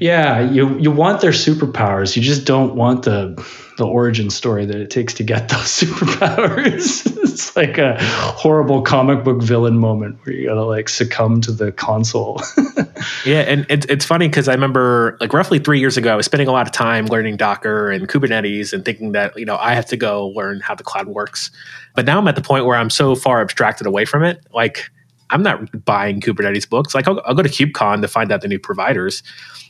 Yeah, 0.00 0.40
you 0.40 0.78
you 0.78 0.90
want 0.90 1.20
their 1.20 1.32
superpowers. 1.32 2.16
You 2.16 2.22
just 2.22 2.44
don't 2.44 2.74
want 2.74 3.04
the 3.04 3.42
the 3.78 3.86
origin 3.86 4.30
story 4.30 4.66
that 4.66 4.76
it 4.76 4.90
takes 4.90 5.14
to 5.14 5.22
get 5.22 5.48
those 5.48 5.60
superpowers. 5.60 7.06
it's 7.22 7.56
like 7.56 7.78
a 7.78 7.96
horrible 8.00 8.82
comic 8.82 9.24
book 9.24 9.42
villain 9.42 9.78
moment 9.78 10.18
where 10.24 10.34
you 10.34 10.48
gotta 10.48 10.64
like 10.64 10.88
succumb 10.88 11.40
to 11.42 11.52
the 11.52 11.72
console. 11.72 12.40
yeah, 13.24 13.40
and 13.40 13.66
it, 13.68 13.88
it's 13.90 14.04
funny 14.04 14.28
because 14.28 14.48
I 14.48 14.52
remember 14.52 15.16
like 15.20 15.32
roughly 15.32 15.58
three 15.58 15.80
years 15.80 15.96
ago, 15.96 16.12
I 16.12 16.16
was 16.16 16.26
spending 16.26 16.48
a 16.48 16.52
lot 16.52 16.66
of 16.66 16.72
time 16.72 17.06
learning 17.06 17.36
Docker 17.36 17.90
and 17.90 18.08
Kubernetes 18.08 18.72
and 18.72 18.84
thinking 18.84 19.12
that 19.12 19.36
you 19.38 19.44
know 19.44 19.56
I 19.56 19.74
have 19.74 19.86
to 19.86 19.96
go 19.96 20.28
learn 20.28 20.60
how 20.60 20.74
the 20.74 20.84
cloud 20.84 21.08
works. 21.08 21.50
But 21.94 22.06
now 22.06 22.18
I'm 22.18 22.28
at 22.28 22.36
the 22.36 22.42
point 22.42 22.64
where 22.66 22.76
I'm 22.76 22.90
so 22.90 23.14
far 23.14 23.40
abstracted 23.40 23.86
away 23.86 24.04
from 24.04 24.22
it, 24.22 24.44
like. 24.52 24.90
I'm 25.30 25.42
not 25.42 25.86
buying 25.86 26.20
Kubernetes 26.20 26.68
books. 26.68 26.94
Like 26.94 27.08
I'll, 27.08 27.22
I'll 27.24 27.32
go 27.32 27.42
to 27.42 27.48
KubeCon 27.48 28.02
to 28.02 28.08
find 28.08 28.30
out 28.30 28.42
the 28.42 28.48
new 28.48 28.58
providers, 28.58 29.22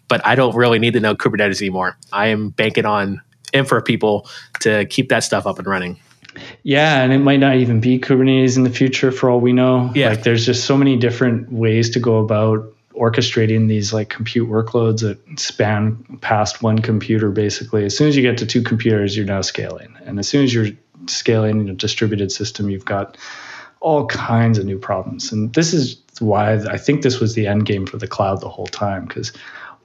but 0.09 0.25
I 0.27 0.35
don't 0.35 0.55
really 0.55 0.79
need 0.79 0.95
to 0.95 1.01
know 1.01 1.15
Kubernetes 1.15 1.61
anymore. 1.61 1.97
I 2.13 2.29
am 2.29 2.51
banking 2.51 2.87
on 2.87 3.21
infra 3.53 3.83
people 3.83 4.29
to 4.61 4.87
keep 4.87 5.09
that 5.11 5.21
stuff 5.21 5.47
up 5.47 5.59
and 5.59 5.67
running. 5.67 5.99
Yeah, 6.63 7.03
and 7.03 7.13
it 7.13 7.19
might 7.19 7.41
not 7.41 7.57
even 7.57 7.81
be 7.81 7.99
Kubernetes 7.99 8.57
in 8.57 8.65
the 8.65 8.71
future 8.71 9.13
for 9.13 9.29
all 9.29 9.41
we 9.41 9.53
know. 9.53 9.91
Yeah. 9.95 10.11
Like 10.11 10.23
there's 10.23 10.47
just 10.47 10.65
so 10.65 10.77
many 10.77 10.97
different 10.97 11.53
ways 11.53 11.91
to 11.91 12.01
go 12.01 12.19
about 12.19 12.73
orchestrating 12.95 13.69
these 13.69 13.93
like 13.93 14.09
compute 14.09 14.49
workloads 14.49 15.01
that 15.01 15.19
span 15.39 15.97
past 16.21 16.63
one 16.63 16.79
computer 16.79 17.31
basically. 17.31 17.85
As 17.85 17.97
soon 17.97 18.09
as 18.09 18.17
you 18.17 18.23
get 18.23 18.39
to 18.39 18.47
two 18.47 18.63
computers, 18.63 19.17
you're 19.17 19.27
now 19.27 19.41
scaling. 19.41 19.97
And 20.05 20.19
as 20.19 20.29
soon 20.29 20.45
as 20.45 20.53
you're 20.53 20.69
scaling 21.07 21.61
in 21.61 21.69
a 21.69 21.75
distributed 21.75 22.31
system, 22.31 22.71
you've 22.71 22.85
got 22.85 23.17
all 23.81 24.07
kinds 24.07 24.59
of 24.59 24.65
new 24.65 24.79
problems. 24.79 25.33
And 25.33 25.53
this 25.55 25.73
is 25.73 26.01
why 26.21 26.55
I 26.55 26.79
think 26.79 27.03
this 27.03 27.19
was 27.19 27.35
the 27.35 27.47
end 27.47 27.67
game 27.67 27.87
for 27.87 27.97
the 27.97 28.07
cloud 28.07 28.41
the 28.41 28.49
whole 28.49 28.67
time 28.67 29.07
because 29.07 29.33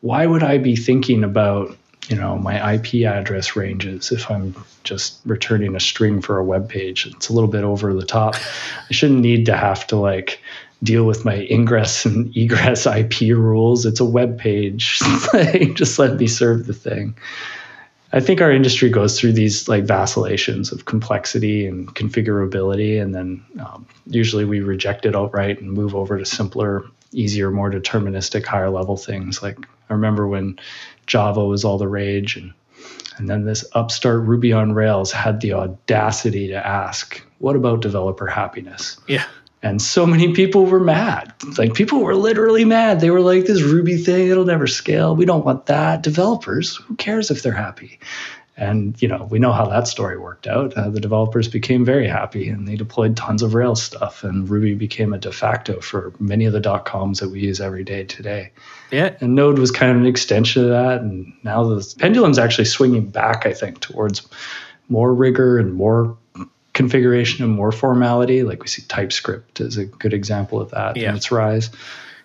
why 0.02 0.26
would 0.26 0.44
I 0.44 0.58
be 0.58 0.76
thinking 0.76 1.24
about 1.24 1.76
you 2.08 2.16
know 2.16 2.38
my 2.38 2.76
IP 2.76 3.06
address 3.06 3.56
ranges 3.56 4.12
if 4.12 4.30
I'm 4.32 4.56
just 4.84 5.20
returning 5.26 5.76
a 5.76 5.80
string 5.80 6.22
for 6.22 6.38
a 6.38 6.44
web 6.44 6.70
page. 6.70 7.06
It's 7.06 7.30
a 7.30 7.34
little 7.34 7.50
bit 7.50 7.64
over 7.64 7.94
the 7.94 8.06
top. 8.06 8.36
I 8.36 8.94
shouldn't 8.94 9.20
need 9.20 9.46
to 9.48 9.58
have 9.58 9.86
to 9.88 9.98
like 9.98 10.42
deal 10.82 11.06
with 11.06 11.26
my 11.26 11.46
ingress 11.50 12.06
and 12.06 12.36
egress 12.38 12.86
IP 12.86 13.36
rules. 13.36 13.86
It's 13.86 14.00
a 14.00 14.06
web 14.06 14.40
page. 14.40 15.00
just 15.74 16.00
let 16.00 16.16
me 16.16 16.28
serve 16.28 16.68
the 16.68 16.74
thing. 16.74 17.18
I 18.14 18.22
think 18.22 18.40
our 18.40 18.52
industry 18.52 18.90
goes 18.90 19.20
through 19.20 19.34
these 19.34 19.68
like 19.68 19.84
vacillations 19.84 20.72
of 20.72 20.86
complexity 20.86 21.68
and 21.68 21.94
configurability, 21.94 23.02
and 23.02 23.14
then 23.14 23.44
um, 23.60 23.86
usually 24.06 24.46
we 24.46 24.62
reject 24.62 25.06
it 25.06 25.14
outright 25.14 25.60
and 25.60 25.74
move 25.74 25.94
over 25.94 26.18
to 26.18 26.26
simpler, 26.26 26.86
easier, 27.12 27.52
more 27.52 27.70
deterministic, 27.70 28.46
higher 28.46 28.70
level 28.70 28.96
things. 28.96 29.44
Like 29.44 29.58
I 29.89 29.93
remember 29.93 30.28
when 30.28 30.60
Java 31.06 31.43
was 31.43 31.63
all 31.63 31.78
the 31.78 31.88
rage, 31.88 32.36
and 32.36 32.54
and 33.17 33.30
then 33.30 33.45
this 33.45 33.65
upstart 33.73 34.21
Ruby 34.21 34.54
on 34.54 34.73
Rails 34.73 35.12
had 35.12 35.41
the 35.41 35.54
audacity 35.54 36.50
to 36.50 36.65
ask, 36.65 37.21
"What 37.39 37.56
about 37.56 37.82
developer 37.82 38.28
happiness?" 38.28 38.97
Yeah. 39.08 39.26
And 39.63 39.82
so 39.82 40.06
many 40.06 40.34
people 40.34 40.67
were 40.67 40.80
mad. 40.80 41.34
Like 41.58 41.73
people 41.73 42.02
were 42.04 42.15
literally 42.15 42.63
mad. 42.63 43.00
They 43.00 43.10
were 43.10 43.21
like, 43.21 43.45
"This 43.45 43.63
Ruby 43.63 43.97
thing, 43.97 44.28
it'll 44.28 44.45
never 44.45 44.67
scale. 44.67 45.15
We 45.15 45.26
don't 45.26 45.43
want 45.45 45.65
that." 45.65 46.04
Developers, 46.04 46.76
who 46.76 46.95
cares 46.95 47.32
if 47.32 47.41
they're 47.41 47.52
happy? 47.54 48.00
And 48.60 49.00
you 49.02 49.08
know, 49.08 49.28
we 49.30 49.38
know 49.38 49.52
how 49.52 49.67
that 49.67 49.88
story 49.88 50.17
worked 50.17 50.48
out. 50.48 50.74
Uh, 50.74 50.89
the 50.89 51.00
developers 51.00 51.48
became 51.48 51.86
very 51.86 52.08
happy, 52.08 52.50
and 52.50 52.67
they 52.67 52.76
deployed 52.76 53.15
tons 53.15 53.43
of 53.43 53.54
Rails 53.54 53.84
stuff. 53.84 54.24
And 54.24 54.50
Ruby 54.50 54.74
became 54.74 55.13
a 55.13 55.20
de 55.20 55.32
facto 55.32 55.80
for 55.80 56.12
many 56.20 56.46
of 56.46 56.54
the 56.54 56.60
dot 56.60 56.86
coms 56.86 57.20
that 57.20 57.30
we 57.30 57.39
use 57.39 57.62
every 57.62 57.84
day 57.84 58.04
today. 58.06 58.52
Yeah. 58.91 59.13
And 59.22 59.36
Node 59.36 59.60
was 59.60 59.70
kind 59.70 59.91
of 59.91 59.98
an 59.98 60.08
extension 60.08 60.63
of 60.63 60.70
that. 60.70 61.02
And 61.02 61.32
now 61.43 61.63
the 61.65 61.96
pendulum's 62.00 62.39
actually 62.39 62.65
swinging 62.65 63.10
back, 63.10 63.46
I 63.46 63.54
think, 63.54 63.80
towards 63.80 64.28
more 64.89 65.13
rigor 65.13 65.60
and 65.60 65.74
more 65.76 66.17
configuration 66.74 67.43
and 67.46 67.54
more 67.54 67.72
formality. 67.72 68.41
Like 68.43 68.62
we 68.62 68.67
see 68.67 68.82
TypeScript 68.88 69.60
as 69.62 69.78
a 69.78 69.86
good 69.86 70.13
example 70.13 70.60
of 70.60 70.72
that 70.72 70.98
Yeah. 70.98 71.10
in 71.10 71.15
its 71.15 71.32
rise. 71.32 71.70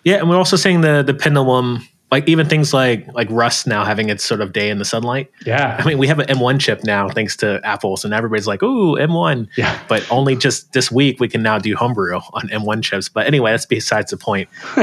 Yeah, 0.03 0.15
and 0.15 0.29
we're 0.29 0.37
also 0.37 0.57
seeing 0.57 0.81
the 0.81 1.03
the 1.03 1.13
pendulum, 1.13 1.87
like 2.13 2.29
even 2.29 2.47
things 2.47 2.75
like 2.75 3.11
like 3.15 3.27
Rust 3.31 3.65
now 3.65 3.83
having 3.83 4.09
its 4.09 4.23
sort 4.23 4.39
of 4.39 4.53
day 4.53 4.69
in 4.69 4.77
the 4.77 4.85
sunlight. 4.85 5.31
Yeah. 5.47 5.77
I 5.79 5.83
mean, 5.83 5.97
we 5.97 6.05
have 6.05 6.19
an 6.19 6.27
M1 6.27 6.59
chip 6.59 6.83
now 6.83 7.09
thanks 7.09 7.35
to 7.37 7.59
Apple, 7.63 7.97
so 7.97 8.07
now 8.07 8.17
everybody's 8.17 8.45
like, 8.45 8.61
"Ooh, 8.61 8.95
M1." 8.95 9.47
Yeah. 9.57 9.81
But 9.87 10.05
only 10.11 10.35
just 10.35 10.73
this 10.73 10.91
week 10.91 11.19
we 11.19 11.27
can 11.27 11.41
now 11.41 11.57
do 11.57 11.75
homebrew 11.75 12.19
on 12.33 12.49
M1 12.49 12.83
chips. 12.83 13.09
But 13.09 13.25
anyway, 13.25 13.49
that's 13.49 13.65
besides 13.65 14.11
the 14.11 14.17
point. 14.17 14.47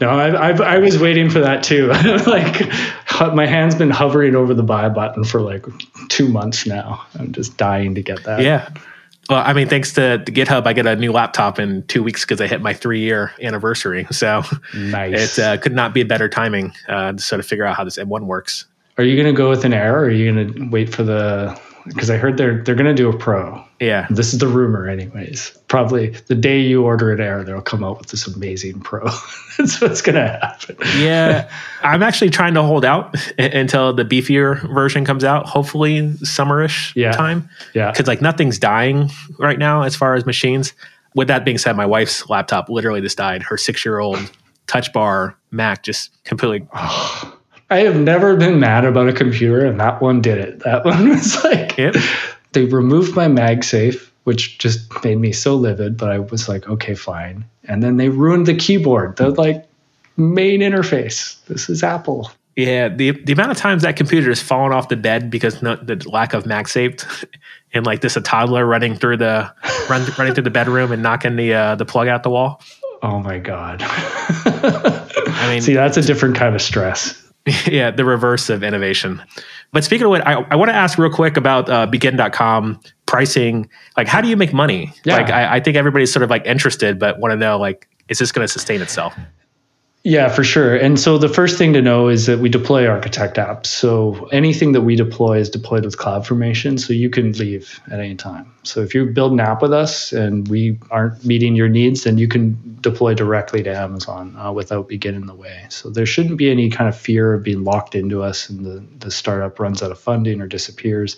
no, 0.00 0.08
I, 0.08 0.30
I, 0.30 0.74
I 0.74 0.78
was 0.78 0.98
waiting 0.98 1.30
for 1.30 1.38
that 1.38 1.62
too. 1.62 1.86
like 2.26 3.34
my 3.34 3.46
hand's 3.46 3.76
been 3.76 3.90
hovering 3.90 4.34
over 4.34 4.52
the 4.52 4.64
buy 4.64 4.88
button 4.88 5.22
for 5.22 5.40
like 5.40 5.64
two 6.08 6.28
months 6.28 6.66
now. 6.66 7.06
I'm 7.20 7.30
just 7.30 7.56
dying 7.56 7.94
to 7.94 8.02
get 8.02 8.24
that. 8.24 8.40
Yeah. 8.40 8.68
Well, 9.32 9.42
I 9.46 9.54
mean, 9.54 9.66
thanks 9.66 9.94
to, 9.94 10.18
to 10.18 10.30
GitHub, 10.30 10.66
I 10.66 10.74
get 10.74 10.86
a 10.86 10.94
new 10.94 11.10
laptop 11.10 11.58
in 11.58 11.84
two 11.84 12.02
weeks 12.02 12.20
because 12.20 12.38
I 12.42 12.46
hit 12.46 12.60
my 12.60 12.74
three 12.74 13.00
year 13.00 13.32
anniversary. 13.40 14.06
So 14.12 14.42
Nice. 14.74 15.38
it 15.38 15.42
uh, 15.42 15.56
could 15.56 15.72
not 15.72 15.94
be 15.94 16.02
a 16.02 16.04
better 16.04 16.28
timing 16.28 16.74
uh, 16.86 17.12
to 17.12 17.18
sort 17.18 17.40
of 17.40 17.46
figure 17.46 17.64
out 17.64 17.74
how 17.74 17.82
this 17.82 17.96
M1 17.96 18.26
works. 18.26 18.66
Are 18.98 19.04
you 19.04 19.16
going 19.16 19.34
to 19.34 19.36
go 19.36 19.48
with 19.48 19.64
an 19.64 19.72
error 19.72 20.00
or 20.00 20.04
are 20.04 20.10
you 20.10 20.30
going 20.30 20.52
to 20.52 20.68
wait 20.68 20.94
for 20.94 21.02
the? 21.02 21.58
Because 21.86 22.10
I 22.10 22.16
heard 22.16 22.36
they're 22.36 22.62
they're 22.62 22.74
going 22.74 22.86
to 22.86 22.94
do 22.94 23.08
a 23.08 23.16
Pro. 23.16 23.62
Yeah. 23.80 24.06
This 24.10 24.32
is 24.32 24.38
the 24.38 24.46
rumor, 24.46 24.88
anyways. 24.88 25.56
Probably 25.68 26.10
the 26.28 26.34
day 26.36 26.60
you 26.60 26.84
order 26.84 27.10
an 27.12 27.20
Air, 27.20 27.42
they'll 27.42 27.60
come 27.60 27.82
out 27.82 27.98
with 27.98 28.08
this 28.08 28.26
amazing 28.28 28.80
Pro. 28.80 29.04
That's 29.58 29.80
what's 29.80 30.00
going 30.02 30.14
to 30.14 30.28
happen. 30.40 30.76
yeah, 30.98 31.50
I'm 31.82 32.02
actually 32.02 32.30
trying 32.30 32.54
to 32.54 32.62
hold 32.62 32.84
out 32.84 33.16
until 33.38 33.92
the 33.92 34.04
beefier 34.04 34.60
version 34.72 35.04
comes 35.04 35.24
out. 35.24 35.46
Hopefully, 35.46 36.00
summerish 36.22 36.92
Yeah. 36.94 37.12
time. 37.12 37.48
Yeah. 37.74 37.90
because 37.90 38.06
like 38.06 38.22
nothing's 38.22 38.58
dying 38.58 39.10
right 39.38 39.58
now 39.58 39.82
as 39.82 39.96
far 39.96 40.14
as 40.14 40.24
machines. 40.24 40.72
With 41.14 41.28
that 41.28 41.44
being 41.44 41.58
said, 41.58 41.76
my 41.76 41.84
wife's 41.86 42.28
laptop 42.30 42.68
literally 42.68 43.00
just 43.00 43.18
died. 43.18 43.42
Her 43.42 43.56
six 43.58 43.84
year 43.84 43.98
old 43.98 44.18
Touch 44.66 44.92
Bar 44.92 45.36
Mac 45.50 45.82
just 45.82 46.10
completely. 46.24 46.66
Oh. 46.74 47.38
I 47.70 47.78
have 47.80 47.96
never 47.96 48.36
been 48.36 48.60
mad 48.60 48.84
about 48.84 49.08
a 49.08 49.12
computer, 49.12 49.64
and 49.64 49.80
that 49.80 50.00
one 50.02 50.20
did 50.20 50.38
it. 50.38 50.60
That 50.60 50.84
one 50.84 51.08
was 51.08 51.42
like 51.44 51.76
Yep. 51.78 51.96
they 52.52 52.64
removed 52.66 53.16
my 53.16 53.26
MagSafe, 53.26 54.08
which 54.24 54.58
just 54.58 55.02
made 55.04 55.18
me 55.18 55.32
so 55.32 55.54
livid. 55.56 55.96
But 55.96 56.10
I 56.10 56.18
was 56.18 56.48
like, 56.48 56.68
okay, 56.68 56.94
fine. 56.94 57.44
And 57.64 57.82
then 57.82 57.96
they 57.96 58.08
ruined 58.08 58.46
the 58.46 58.54
keyboard, 58.54 59.16
the 59.16 59.30
like 59.30 59.64
main 60.16 60.60
interface. 60.60 61.42
This 61.46 61.68
is 61.70 61.82
Apple. 61.82 62.30
Yeah, 62.56 62.88
the 62.90 63.12
the 63.12 63.32
amount 63.32 63.50
of 63.52 63.56
times 63.56 63.82
that 63.82 63.96
computer 63.96 64.28
has 64.28 64.42
fallen 64.42 64.72
off 64.72 64.88
the 64.90 64.96
bed 64.96 65.30
because 65.30 65.62
no, 65.62 65.76
the 65.76 65.96
lack 66.10 66.34
of 66.34 66.44
MagSafe, 66.44 67.24
and 67.72 67.86
like 67.86 68.02
this 68.02 68.14
a 68.16 68.20
toddler 68.20 68.66
running 68.66 68.94
through 68.94 69.16
the 69.16 69.50
run, 69.88 70.06
running 70.18 70.34
through 70.34 70.42
the 70.42 70.50
bedroom 70.50 70.92
and 70.92 71.02
knocking 71.02 71.36
the 71.36 71.54
uh, 71.54 71.74
the 71.76 71.86
plug 71.86 72.08
out 72.08 72.22
the 72.22 72.28
wall. 72.30 72.60
Oh 73.02 73.20
my 73.20 73.38
god. 73.38 73.78
I 73.82 75.46
mean, 75.48 75.62
See, 75.62 75.72
that's 75.74 75.96
a 75.96 76.02
different 76.02 76.36
kind 76.36 76.54
of 76.54 76.60
stress. 76.62 77.21
yeah, 77.66 77.90
the 77.90 78.04
reverse 78.04 78.48
of 78.50 78.62
innovation. 78.62 79.22
But 79.72 79.84
speaking 79.84 80.04
of 80.04 80.10
what, 80.10 80.26
I, 80.26 80.34
I 80.34 80.56
want 80.56 80.68
to 80.70 80.74
ask 80.74 80.98
real 80.98 81.10
quick 81.10 81.36
about 81.36 81.68
uh, 81.68 81.86
begin.com 81.86 82.80
pricing. 83.06 83.68
Like, 83.96 84.06
how 84.06 84.20
do 84.20 84.28
you 84.28 84.36
make 84.36 84.52
money? 84.52 84.92
Yeah. 85.04 85.16
Like, 85.16 85.30
I, 85.30 85.56
I 85.56 85.60
think 85.60 85.76
everybody's 85.76 86.12
sort 86.12 86.22
of 86.22 86.30
like 86.30 86.46
interested, 86.46 86.98
but 86.98 87.18
want 87.18 87.32
to 87.32 87.36
know, 87.36 87.58
like, 87.58 87.88
is 88.08 88.18
this 88.18 88.32
going 88.32 88.46
to 88.46 88.52
sustain 88.52 88.80
itself? 88.80 89.14
Yeah, 90.04 90.30
for 90.30 90.42
sure. 90.42 90.74
And 90.74 90.98
so 90.98 91.16
the 91.16 91.28
first 91.28 91.58
thing 91.58 91.74
to 91.74 91.82
know 91.82 92.08
is 92.08 92.26
that 92.26 92.40
we 92.40 92.48
deploy 92.48 92.88
architect 92.88 93.36
apps. 93.36 93.66
So 93.66 94.26
anything 94.32 94.72
that 94.72 94.80
we 94.80 94.96
deploy 94.96 95.38
is 95.38 95.48
deployed 95.48 95.84
with 95.84 95.96
CloudFormation, 95.96 96.80
so 96.80 96.92
you 96.92 97.08
can 97.08 97.30
leave 97.32 97.80
at 97.88 98.00
any 98.00 98.16
time. 98.16 98.52
So 98.64 98.80
if 98.80 98.96
you 98.96 99.06
build 99.06 99.30
an 99.30 99.38
app 99.38 99.62
with 99.62 99.72
us 99.72 100.12
and 100.12 100.48
we 100.48 100.80
aren't 100.90 101.24
meeting 101.24 101.54
your 101.54 101.68
needs, 101.68 102.02
then 102.02 102.18
you 102.18 102.26
can 102.26 102.78
deploy 102.80 103.14
directly 103.14 103.62
to 103.62 103.72
Amazon 103.72 104.36
uh, 104.36 104.50
without 104.50 104.88
Begin 104.88 105.14
in 105.14 105.26
the 105.26 105.36
way. 105.36 105.66
So 105.68 105.88
there 105.88 106.04
shouldn't 106.06 106.36
be 106.36 106.50
any 106.50 106.68
kind 106.68 106.88
of 106.88 106.96
fear 106.96 107.34
of 107.34 107.44
being 107.44 107.62
locked 107.62 107.94
into 107.94 108.24
us 108.24 108.50
and 108.50 108.64
the, 108.64 108.84
the 108.98 109.10
startup 109.12 109.60
runs 109.60 109.84
out 109.84 109.92
of 109.92 110.00
funding 110.00 110.40
or 110.40 110.48
disappears. 110.48 111.16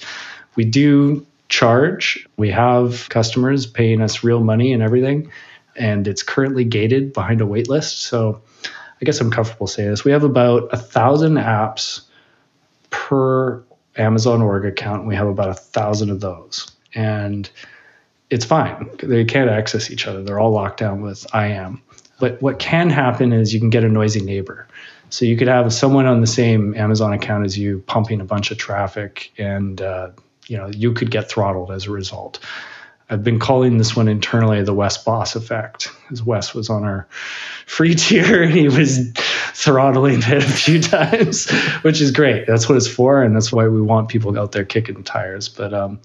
We 0.56 0.66
do 0.66 1.26
charge. 1.48 2.28
We 2.36 2.50
have 2.50 3.08
customers 3.08 3.64
paying 3.64 4.02
us 4.02 4.22
real 4.22 4.40
money 4.40 4.74
and 4.74 4.82
everything, 4.82 5.30
and 5.74 6.06
it's 6.06 6.22
currently 6.22 6.64
gated 6.64 7.14
behind 7.14 7.40
a 7.40 7.46
wait 7.46 7.70
list. 7.70 8.02
So 8.02 8.42
I 9.04 9.06
guess 9.06 9.20
I'm 9.20 9.30
comfortable 9.30 9.66
saying 9.66 9.90
this. 9.90 10.02
We 10.02 10.12
have 10.12 10.24
about 10.24 10.70
a 10.72 10.78
thousand 10.78 11.34
apps 11.34 12.00
per 12.88 13.62
Amazon 13.98 14.40
org 14.40 14.64
account. 14.64 15.06
We 15.06 15.14
have 15.14 15.26
about 15.26 15.50
a 15.50 15.54
thousand 15.54 16.08
of 16.08 16.20
those, 16.20 16.72
and 16.94 17.50
it's 18.30 18.46
fine. 18.46 18.88
They 19.02 19.26
can't 19.26 19.50
access 19.50 19.90
each 19.90 20.06
other. 20.06 20.22
They're 20.22 20.40
all 20.40 20.52
locked 20.52 20.80
down 20.80 21.02
with 21.02 21.26
IAM. 21.34 21.82
But 22.18 22.40
what 22.40 22.58
can 22.58 22.88
happen 22.88 23.34
is 23.34 23.52
you 23.52 23.60
can 23.60 23.68
get 23.68 23.84
a 23.84 23.90
noisy 23.90 24.22
neighbor. 24.22 24.66
So 25.10 25.26
you 25.26 25.36
could 25.36 25.48
have 25.48 25.70
someone 25.70 26.06
on 26.06 26.22
the 26.22 26.26
same 26.26 26.74
Amazon 26.74 27.12
account 27.12 27.44
as 27.44 27.58
you 27.58 27.84
pumping 27.86 28.22
a 28.22 28.24
bunch 28.24 28.50
of 28.52 28.56
traffic, 28.56 29.32
and 29.36 29.82
uh, 29.82 30.12
you 30.46 30.56
know 30.56 30.68
you 30.68 30.94
could 30.94 31.10
get 31.10 31.28
throttled 31.28 31.70
as 31.70 31.84
a 31.84 31.90
result. 31.90 32.40
I've 33.10 33.22
been 33.22 33.38
calling 33.38 33.76
this 33.78 33.94
one 33.94 34.08
internally 34.08 34.62
the 34.62 34.72
Wes 34.72 34.96
Bos 34.96 35.36
effect, 35.36 35.90
because 36.02 36.22
Wes 36.22 36.54
was 36.54 36.70
on 36.70 36.84
our 36.84 37.06
free 37.66 37.94
tier 37.94 38.42
and 38.42 38.52
he 38.52 38.68
was 38.68 39.10
throttling 39.52 40.20
it 40.20 40.42
a 40.42 40.48
few 40.48 40.80
times, 40.82 41.50
which 41.82 42.00
is 42.00 42.10
great. 42.10 42.46
That's 42.46 42.68
what 42.68 42.76
it's 42.76 42.88
for, 42.88 43.22
and 43.22 43.34
that's 43.34 43.52
why 43.52 43.68
we 43.68 43.82
want 43.82 44.08
people 44.08 44.38
out 44.38 44.52
there 44.52 44.64
kicking 44.64 45.04
tires. 45.04 45.48
But 45.48 45.74
um, 45.74 46.00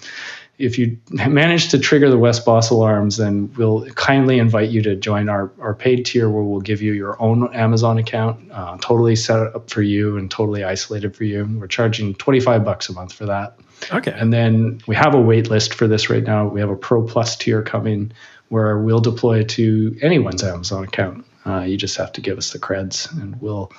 if 0.60 0.78
you 0.78 0.98
manage 1.10 1.70
to 1.70 1.80
trigger 1.80 2.10
the 2.10 2.18
Wes 2.18 2.42
Bos 2.42 2.70
alarms, 2.70 3.16
then 3.16 3.52
we'll 3.56 3.86
kindly 3.92 4.40
invite 4.40 4.70
you 4.70 4.82
to 4.82 4.96
join 4.98 5.30
our, 5.30 5.50
our 5.60 5.74
paid 5.74 6.06
tier 6.06 6.30
where 6.30 6.44
we'll 6.44 6.60
give 6.60 6.82
you 6.82 6.92
your 6.92 7.20
own 7.22 7.52
Amazon 7.56 7.98
account, 7.98 8.52
uh, 8.52 8.78
totally 8.82 9.16
set 9.16 9.40
up 9.40 9.70
for 9.70 9.82
you 9.82 10.18
and 10.18 10.30
totally 10.30 10.66
isolated 10.66 11.16
for 11.16 11.24
you. 11.24 11.48
We're 11.60 11.68
charging 11.68 12.14
25 12.14 12.66
bucks 12.66 12.90
a 12.90 12.94
month 12.94 13.14
for 13.14 13.26
that. 13.28 13.58
Okay. 13.92 14.12
And 14.16 14.32
then 14.32 14.82
we 14.88 14.96
have 14.96 15.16
a 15.16 15.22
wait 15.22 15.50
list 15.50 15.74
for 15.74 15.88
this 15.88 16.10
right 16.10 16.24
now. 16.24 16.48
We 16.48 16.60
have 16.60 16.70
a 16.70 16.76
Pro 16.76 17.04
Plus 17.04 17.36
tier 17.36 17.62
coming 17.62 18.12
where 18.50 18.78
we'll 18.80 19.00
deploy 19.00 19.44
to 19.44 19.98
anyone's 20.02 20.44
Amazon 20.44 20.84
account. 20.84 21.26
Uh, 21.46 21.62
you 21.62 21.78
just 21.78 21.98
have 21.98 22.12
to 22.14 22.22
give 22.22 22.38
us 22.38 22.52
the 22.52 22.60
creds 22.60 23.12
and 23.22 23.42
we'll 23.42 23.72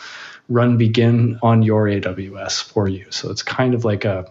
run 0.49 0.79
begin 0.79 1.39
on 1.43 1.63
your 1.63 1.87
AWS 1.87 2.63
for 2.63 2.89
you. 2.89 3.07
So 3.11 3.31
it's 3.31 3.43
kind 3.43 3.75
of 3.75 3.85
like 3.85 4.05
a 4.05 4.31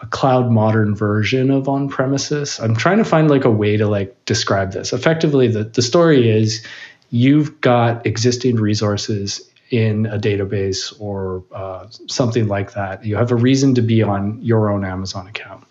a 0.00 0.06
cloud 0.06 0.50
modern 0.50 0.94
version 0.94 1.50
of 1.50 1.68
on 1.68 1.88
premises. 1.88 2.60
I'm 2.60 2.76
trying 2.76 2.98
to 2.98 3.04
find 3.04 3.28
like 3.28 3.44
a 3.44 3.50
way 3.50 3.76
to 3.76 3.88
like 3.88 4.24
describe 4.24 4.72
this. 4.72 4.92
Effectively, 4.92 5.48
the, 5.48 5.64
the 5.64 5.82
story 5.82 6.30
is 6.30 6.64
you've 7.10 7.60
got 7.60 8.06
existing 8.06 8.56
resources 8.56 9.47
in 9.70 10.06
a 10.06 10.18
database 10.18 10.98
or 11.00 11.44
uh, 11.52 11.86
something 12.08 12.48
like 12.48 12.72
that. 12.72 13.04
You 13.04 13.16
have 13.16 13.30
a 13.30 13.36
reason 13.36 13.74
to 13.74 13.82
be 13.82 14.02
on 14.02 14.40
your 14.42 14.70
own 14.70 14.84
Amazon 14.84 15.26
account. 15.26 15.64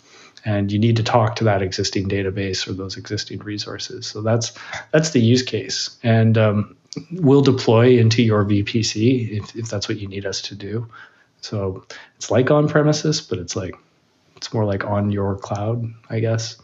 And 0.45 0.71
you 0.71 0.79
need 0.79 0.95
to 0.97 1.03
talk 1.03 1.35
to 1.37 1.43
that 1.45 1.61
existing 1.61 2.07
database 2.07 2.67
or 2.67 2.73
those 2.73 2.95
existing 2.95 3.39
resources. 3.39 4.07
So 4.07 4.21
that's 4.21 4.53
that's 4.91 5.09
the 5.09 5.19
use 5.19 5.41
case, 5.41 5.97
and 6.03 6.37
um, 6.37 6.77
we'll 7.11 7.41
deploy 7.41 7.99
into 7.99 8.23
your 8.23 8.45
VPC 8.45 9.41
if, 9.41 9.55
if 9.57 9.67
that's 9.67 9.89
what 9.89 9.99
you 9.99 10.07
need 10.07 10.25
us 10.25 10.41
to 10.43 10.55
do. 10.55 10.87
So 11.41 11.85
it's 12.15 12.31
like 12.31 12.49
on 12.49 12.69
premises, 12.69 13.19
but 13.19 13.39
it's 13.39 13.57
like 13.57 13.75
it's 14.37 14.53
more 14.53 14.63
like 14.63 14.85
on 14.85 15.11
your 15.11 15.35
cloud, 15.35 15.83
I 16.09 16.19
guess. 16.19 16.55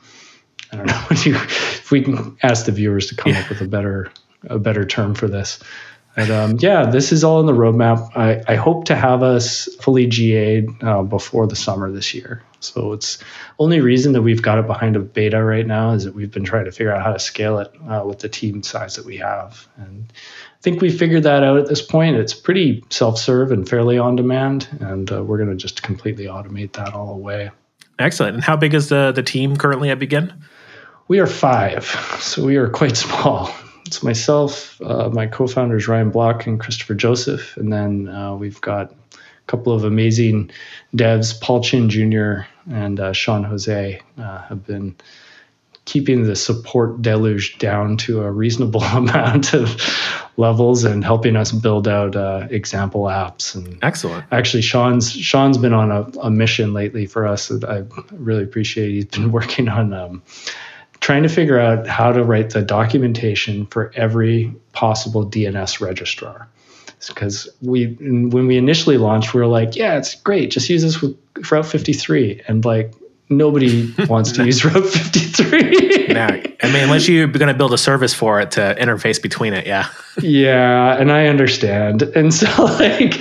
I 0.72 0.78
don't 0.78 0.86
know 0.86 1.02
if, 1.12 1.26
you, 1.26 1.36
if 1.36 1.92
we 1.92 2.04
can 2.04 2.38
ask 2.42 2.66
the 2.66 2.72
viewers 2.72 3.08
to 3.08 3.16
come 3.16 3.34
yeah. 3.34 3.42
up 3.42 3.50
with 3.50 3.62
a 3.62 3.68
better 3.68 4.12
a 4.50 4.60
better 4.60 4.86
term 4.86 5.16
for 5.16 5.28
this. 5.28 5.60
But 6.16 6.30
um, 6.30 6.58
yeah, 6.60 6.86
this 6.86 7.12
is 7.12 7.24
all 7.24 7.40
in 7.40 7.48
the 7.48 7.54
roadmap. 7.54 8.16
I, 8.16 8.44
I 8.48 8.56
hope 8.56 8.86
to 8.86 8.96
have 8.96 9.24
us 9.24 9.68
fully 9.82 10.06
GA'd 10.06 10.84
uh, 10.84 11.02
before 11.04 11.48
the 11.48 11.56
summer 11.56 11.92
this 11.92 12.14
year. 12.14 12.44
So 12.60 12.94
it's 12.94 13.18
only 13.60 13.82
reason 13.82 14.14
that 14.14 14.22
we've 14.22 14.42
got 14.42 14.60
it 14.60 14.68
behind 14.68 14.96
a 14.96 15.00
beta 15.00 15.44
right 15.44 15.66
now 15.66 15.92
is 15.92 16.04
that 16.06 16.14
we've 16.14 16.32
been 16.32 16.44
trying 16.44 16.66
to 16.66 16.72
figure 16.72 16.94
out 16.94 17.04
how 17.04 17.14
to 17.14 17.20
scale 17.20 17.58
it 17.60 17.74
uh, 17.90 18.04
with 18.06 18.20
the 18.20 18.30
team 18.30 18.64
size 18.64 18.96
that 18.96 19.06
we 19.06 19.18
have. 19.18 19.68
And 19.78 20.14
I 20.14 20.62
think 20.62 20.82
we 20.82 20.90
figured 20.92 21.24
that 21.24 21.44
out 21.44 21.58
at 21.58 21.68
this 21.68 21.82
point. 21.82 22.16
It's 22.16 22.34
pretty 22.34 22.84
self-serve 22.90 23.52
and 23.52 23.68
fairly 23.68 23.98
on 23.98 24.16
demand, 24.16 24.70
and 24.80 25.12
uh, 25.12 25.24
we're 25.24 25.38
going 25.38 25.50
to 25.50 25.56
just 25.56 25.84
completely 25.84 26.26
automate 26.26 26.74
that 26.74 26.94
all 26.94 27.10
away. 27.10 27.52
Excellent. 28.00 28.36
And 28.36 28.44
how 28.44 28.56
big 28.56 28.74
is 28.74 28.90
the 28.90 29.12
the 29.12 29.24
team 29.24 29.58
currently 29.58 29.90
at 29.90 30.00
Begin? 30.00 30.34
We 31.08 31.20
are 31.20 31.28
five, 31.28 31.86
so 32.20 32.46
we 32.46 32.56
are 32.56 32.70
quite 32.70 32.96
small. 32.96 33.54
It's 33.86 34.04
myself, 34.04 34.82
uh, 34.82 35.10
my 35.10 35.28
co-founders 35.28 35.88
Ryan 35.88 36.10
Block 36.10 36.48
and 36.48 36.60
Kristofer 36.60 36.96
Joseph, 36.96 37.58
and 37.58 37.72
then 37.72 38.08
uh, 38.08 38.36
we've 38.36 38.62
got 38.62 38.92
a 38.92 39.18
couple 39.48 39.74
of 39.74 39.84
amazing 39.84 40.52
devs, 40.96 41.40
Paul 41.40 41.62
Chin 41.62 41.90
Jr. 41.90 42.48
and 42.72 43.00
uh, 43.00 43.14
Sean 43.14 43.44
Jose, 43.44 44.02
uh, 44.18 44.42
have 44.44 44.66
been 44.66 44.96
keeping 45.86 46.24
the 46.24 46.36
support 46.36 47.02
deluge 47.02 47.58
down 47.58 47.98
to 47.98 48.22
a 48.22 48.32
reasonable 48.32 48.82
amount 48.84 49.54
of 49.54 49.76
levels 50.38 50.84
and 50.84 51.04
helping 51.04 51.36
us 51.36 51.52
build 51.52 51.88
out 51.88 52.16
uh, 52.16 52.48
example 52.50 53.04
apps. 53.04 53.56
And 53.56 53.84
excellent. 53.84 54.26
Actually, 54.32 54.64
Sean's 54.64 55.12
Sean's 55.12 55.58
been 55.58 55.74
on 55.74 55.92
a, 55.92 56.04
a 56.22 56.32
mission 56.32 56.74
lately 56.74 57.06
for 57.06 57.28
us 57.28 57.50
that 57.50 57.64
I 57.64 57.84
really 58.12 58.44
appreciate. 58.44 58.92
He's 58.92 59.06
been 59.06 59.32
working 59.40 59.68
on. 59.68 59.94
Um, 59.94 60.24
trying 61.04 61.24
to 61.24 61.30
figure 61.30 61.60
out 61.60 61.86
how 61.86 62.14
to 62.14 62.24
write 62.24 62.52
the 62.52 62.62
documentation 62.62 63.66
for 63.66 63.92
every 63.94 64.56
possible 64.72 65.30
DNS 65.30 65.82
registrar 65.82 66.48
because 67.10 67.50
we 67.62 67.88
when 68.00 68.48
we 68.48 68.56
initially 68.56 68.98
launched 68.98 69.34
we 69.34 69.42
were 69.42 69.48
like 69.48 69.76
yeah 69.76 69.98
it's 69.98 70.16
great 70.16 70.50
just 70.50 70.70
use 70.70 70.82
this 70.82 71.02
with 71.02 71.18
route 71.52 71.66
53 71.66 72.42
and 72.48 72.64
like 72.64 72.94
nobody 73.30 73.94
wants 74.08 74.32
to 74.34 74.46
use 74.46 74.64
Route 74.64 74.86
53. 74.86 76.08
yeah, 76.08 76.28
I 76.62 76.72
mean, 76.72 76.84
unless 76.84 77.08
you're 77.08 77.28
going 77.28 77.48
to 77.48 77.54
build 77.54 77.74
a 77.74 77.78
service 77.78 78.14
for 78.14 78.40
it 78.42 78.52
to 78.52 78.76
interface 78.80 79.22
between 79.22 79.54
it, 79.54 79.66
yeah. 79.66 79.88
Yeah, 80.22 80.96
and 80.98 81.12
I 81.12 81.28
understand. 81.28 82.04
And 82.04 82.34
so, 82.34 82.46
like, 82.64 83.20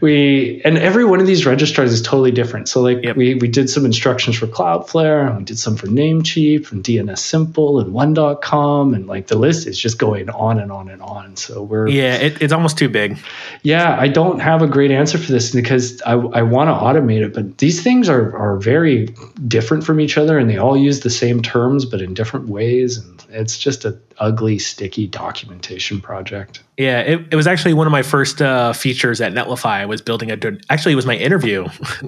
we, 0.00 0.62
and 0.64 0.78
every 0.78 1.04
one 1.04 1.20
of 1.20 1.26
these 1.26 1.44
registrars 1.44 1.92
is 1.92 2.02
totally 2.02 2.30
different. 2.30 2.68
So, 2.68 2.80
like, 2.80 3.02
yep. 3.02 3.16
we, 3.16 3.34
we 3.34 3.48
did 3.48 3.68
some 3.68 3.84
instructions 3.84 4.36
for 4.36 4.46
Cloudflare, 4.46 5.26
and 5.28 5.38
we 5.38 5.44
did 5.44 5.58
some 5.58 5.76
for 5.76 5.88
Namecheap 5.88 6.70
and 6.70 6.84
DNSimple 6.84 7.82
and 7.82 7.92
One.com, 7.92 8.94
and 8.94 9.06
like 9.06 9.26
the 9.26 9.36
list 9.36 9.66
is 9.66 9.78
just 9.78 9.98
going 9.98 10.30
on 10.30 10.60
and 10.60 10.70
on 10.70 10.88
and 10.88 11.02
on. 11.02 11.36
So, 11.36 11.62
we're, 11.62 11.88
yeah, 11.88 12.14
it, 12.14 12.40
it's 12.40 12.52
almost 12.52 12.78
too 12.78 12.88
big. 12.88 13.18
Yeah, 13.62 13.96
I 13.98 14.08
don't 14.08 14.38
have 14.38 14.62
a 14.62 14.68
great 14.68 14.90
answer 14.90 15.18
for 15.18 15.32
this 15.32 15.52
because 15.52 16.00
I, 16.02 16.12
I 16.12 16.42
want 16.42 16.68
to 16.68 16.74
automate 16.74 17.24
it, 17.24 17.34
but 17.34 17.58
these 17.58 17.82
things 17.82 18.08
are, 18.08 18.36
are 18.36 18.56
very 18.58 19.06
different 19.46 19.84
from 19.84 20.00
each 20.00 20.16
other 20.16 20.38
and 20.38 20.48
they 20.48 20.58
all 20.58 20.76
use 20.76 21.00
the 21.00 21.10
same 21.10 21.42
terms 21.42 21.84
but 21.84 22.00
in 22.00 22.14
different 22.14 22.48
ways 22.48 22.98
and 22.98 23.24
it's 23.30 23.58
just 23.58 23.84
an 23.84 24.00
ugly 24.18 24.58
sticky 24.58 25.06
documentation 25.06 26.00
project 26.00 26.27
yeah 26.76 27.00
it, 27.00 27.20
it 27.30 27.36
was 27.36 27.46
actually 27.46 27.74
one 27.74 27.86
of 27.86 27.90
my 27.90 28.02
first 28.02 28.40
uh, 28.42 28.72
features 28.72 29.20
at 29.20 29.32
netlify 29.32 29.86
was 29.86 30.00
building 30.00 30.30
a 30.30 30.38
actually 30.70 30.92
it 30.92 30.96
was 30.96 31.06
my 31.06 31.16
interview 31.16 31.66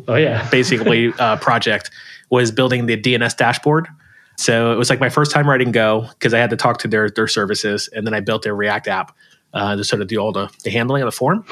oh 0.09 0.16
yeah 0.16 0.48
basically 0.50 1.12
uh, 1.18 1.37
project 1.37 1.90
was 2.30 2.50
building 2.50 2.87
the 2.87 2.96
dns 2.96 3.37
dashboard 3.37 3.88
so 4.37 4.72
it 4.72 4.76
was 4.76 4.90
like 4.90 5.00
my 5.00 5.11
first 5.11 5.30
time 5.30 5.48
writing 5.48 5.72
go 5.72 6.06
because 6.11 6.35
i 6.35 6.38
had 6.38 6.50
to 6.50 6.56
talk 6.56 6.78
to 6.78 6.88
their 6.88 7.11
their 7.11 7.28
services 7.28 7.88
and 7.92 8.06
then 8.06 8.14
i 8.14 8.20
built 8.20 8.42
their 8.42 8.54
react 8.54 8.88
app 8.88 9.16
uh, 9.52 9.76
to 9.76 9.85
sort 9.85 10.02
of 10.02 10.09
do 10.09 10.18
all 10.18 10.33
the, 10.33 10.50
the 10.64 10.70
handling 10.70 11.02
of 11.02 11.06
the 11.06 11.12
form. 11.12 11.44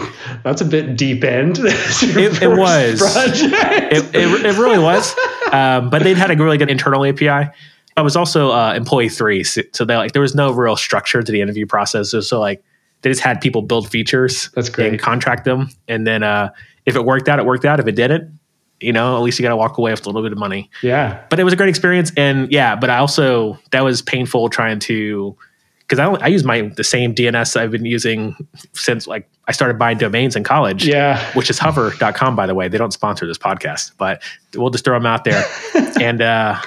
That's 0.44 0.60
a 0.60 0.64
bit 0.64 0.96
deep 0.96 1.24
end. 1.24 1.58
it, 1.62 2.42
it, 2.42 2.48
was. 2.48 3.02
It, 3.02 4.14
it, 4.14 4.46
it, 4.46 4.58
really 4.58 4.78
was. 4.78 5.14
Um, 5.52 5.90
but 5.90 6.02
they'd 6.02 6.16
had 6.16 6.30
a 6.30 6.36
really 6.36 6.58
good 6.58 6.70
internal 6.70 7.04
API. 7.04 7.50
I 7.98 8.00
was 8.00 8.14
also 8.14 8.52
uh, 8.52 8.74
employee 8.74 9.08
three, 9.08 9.42
so, 9.42 9.62
so 9.72 9.84
they 9.84 9.96
like 9.96 10.12
there 10.12 10.22
was 10.22 10.32
no 10.32 10.52
real 10.52 10.76
structure 10.76 11.20
to 11.20 11.32
the 11.32 11.40
interview 11.40 11.66
process. 11.66 12.12
So, 12.12 12.20
so 12.20 12.38
like 12.38 12.62
they 13.02 13.10
just 13.10 13.20
had 13.20 13.40
people 13.40 13.60
build 13.60 13.90
features. 13.90 14.50
That's 14.54 14.68
great. 14.68 14.90
And 14.90 15.00
contract 15.00 15.44
them, 15.44 15.70
and 15.88 16.06
then 16.06 16.22
uh, 16.22 16.50
if 16.86 16.94
it 16.94 17.04
worked 17.04 17.28
out, 17.28 17.40
it 17.40 17.44
worked 17.44 17.64
out. 17.64 17.80
If 17.80 17.88
it 17.88 17.96
didn't, 17.96 18.38
you 18.78 18.92
know, 18.92 19.16
at 19.16 19.22
least 19.22 19.40
you 19.40 19.42
got 19.42 19.48
to 19.48 19.56
walk 19.56 19.78
away 19.78 19.90
with 19.90 20.06
a 20.06 20.08
little 20.08 20.22
bit 20.22 20.30
of 20.30 20.38
money. 20.38 20.70
Yeah. 20.80 21.20
But 21.28 21.40
it 21.40 21.44
was 21.44 21.52
a 21.52 21.56
great 21.56 21.70
experience, 21.70 22.12
and 22.16 22.52
yeah, 22.52 22.76
but 22.76 22.88
I 22.88 22.98
also 22.98 23.58
that 23.72 23.82
was 23.82 24.00
painful 24.00 24.48
trying 24.48 24.78
to 24.80 25.36
because 25.80 25.98
I, 25.98 26.04
don't, 26.04 26.22
I 26.22 26.28
use 26.28 26.44
my 26.44 26.62
the 26.76 26.84
same 26.84 27.16
DNS 27.16 27.56
I've 27.56 27.72
been 27.72 27.84
using 27.84 28.36
since 28.74 29.08
like 29.08 29.28
I 29.48 29.52
started 29.52 29.76
buying 29.76 29.98
domains 29.98 30.36
in 30.36 30.44
college. 30.44 30.86
Yeah. 30.86 31.18
Which 31.32 31.50
is 31.50 31.58
hover.com, 31.58 32.36
by 32.36 32.46
the 32.46 32.54
way. 32.54 32.68
They 32.68 32.78
don't 32.78 32.92
sponsor 32.92 33.26
this 33.26 33.38
podcast, 33.38 33.92
but 33.96 34.22
we'll 34.54 34.70
just 34.70 34.84
throw 34.84 34.94
them 34.94 35.06
out 35.06 35.24
there. 35.24 35.44
and, 36.00 36.20
uh, 36.20 36.60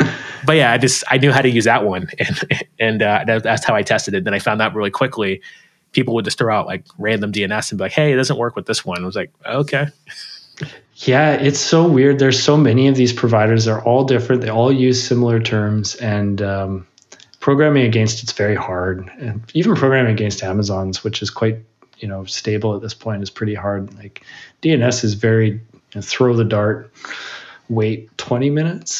but 0.46 0.54
yeah, 0.54 0.72
I 0.72 0.78
just, 0.78 1.04
I 1.10 1.18
knew 1.18 1.32
how 1.32 1.42
to 1.42 1.50
use 1.50 1.66
that 1.66 1.86
one. 1.86 2.08
And, 2.20 2.64
and, 2.80 3.02
uh, 3.02 3.24
that, 3.26 3.44
that's 3.44 3.66
how 3.66 3.76
I 3.76 3.84
tested 3.84 4.14
it. 4.14 4.24
Then 4.24 4.34
I 4.34 4.40
found 4.40 4.62
out 4.62 4.74
really 4.76 4.92
quickly 4.92 5.42
people 5.92 6.14
would 6.16 6.26
just 6.26 6.38
throw 6.38 6.56
out 6.56 6.66
like 6.68 6.86
random 6.98 7.32
DNS 7.32 7.72
and 7.72 7.78
be 7.78 7.84
like, 7.84 7.92
Hey, 7.92 8.14
it 8.14 8.16
doesn't 8.16 8.38
work 8.38 8.56
with 8.56 8.66
this 8.66 8.86
one. 8.86 9.04
I 9.04 9.06
was 9.06 9.16
like, 9.16 9.32
okay. 9.46 9.88
Yeah, 10.96 11.32
it's 11.32 11.60
so 11.60 11.88
weird. 11.88 12.20
There's 12.20 12.42
so 12.42 12.56
many 12.56 12.88
of 12.88 12.96
these 12.96 13.12
providers. 13.12 13.66
They're 13.66 13.84
all 13.84 14.04
different. 14.04 14.42
They 14.42 14.50
all 14.50 14.72
use 14.72 15.06
similar 15.06 15.40
terms. 15.40 15.96
And, 15.96 16.42
um, 16.42 16.88
programming 17.42 17.84
against 17.84 18.24
it's 18.24 18.32
very 18.32 18.56
hard 18.56 19.12
and 19.20 19.44
even 19.54 19.76
programming 19.76 20.14
against 20.14 20.44
amazon's 20.44 21.04
which 21.04 21.22
is 21.22 21.30
quite 21.30 21.58
you 21.98 22.08
know 22.08 22.24
stable 22.24 22.76
at 22.76 22.82
this 22.82 22.94
point 22.94 23.22
is 23.22 23.30
pretty 23.30 23.56
hard 23.56 23.94
like 23.98 24.24
dns 24.62 25.04
is 25.04 25.16
very 25.16 25.50
you 25.50 25.62
know, 25.96 26.02
throw 26.02 26.36
the 26.36 26.46
dart 26.46 26.92
wait 27.72 28.16
20 28.18 28.50
minutes 28.50 28.94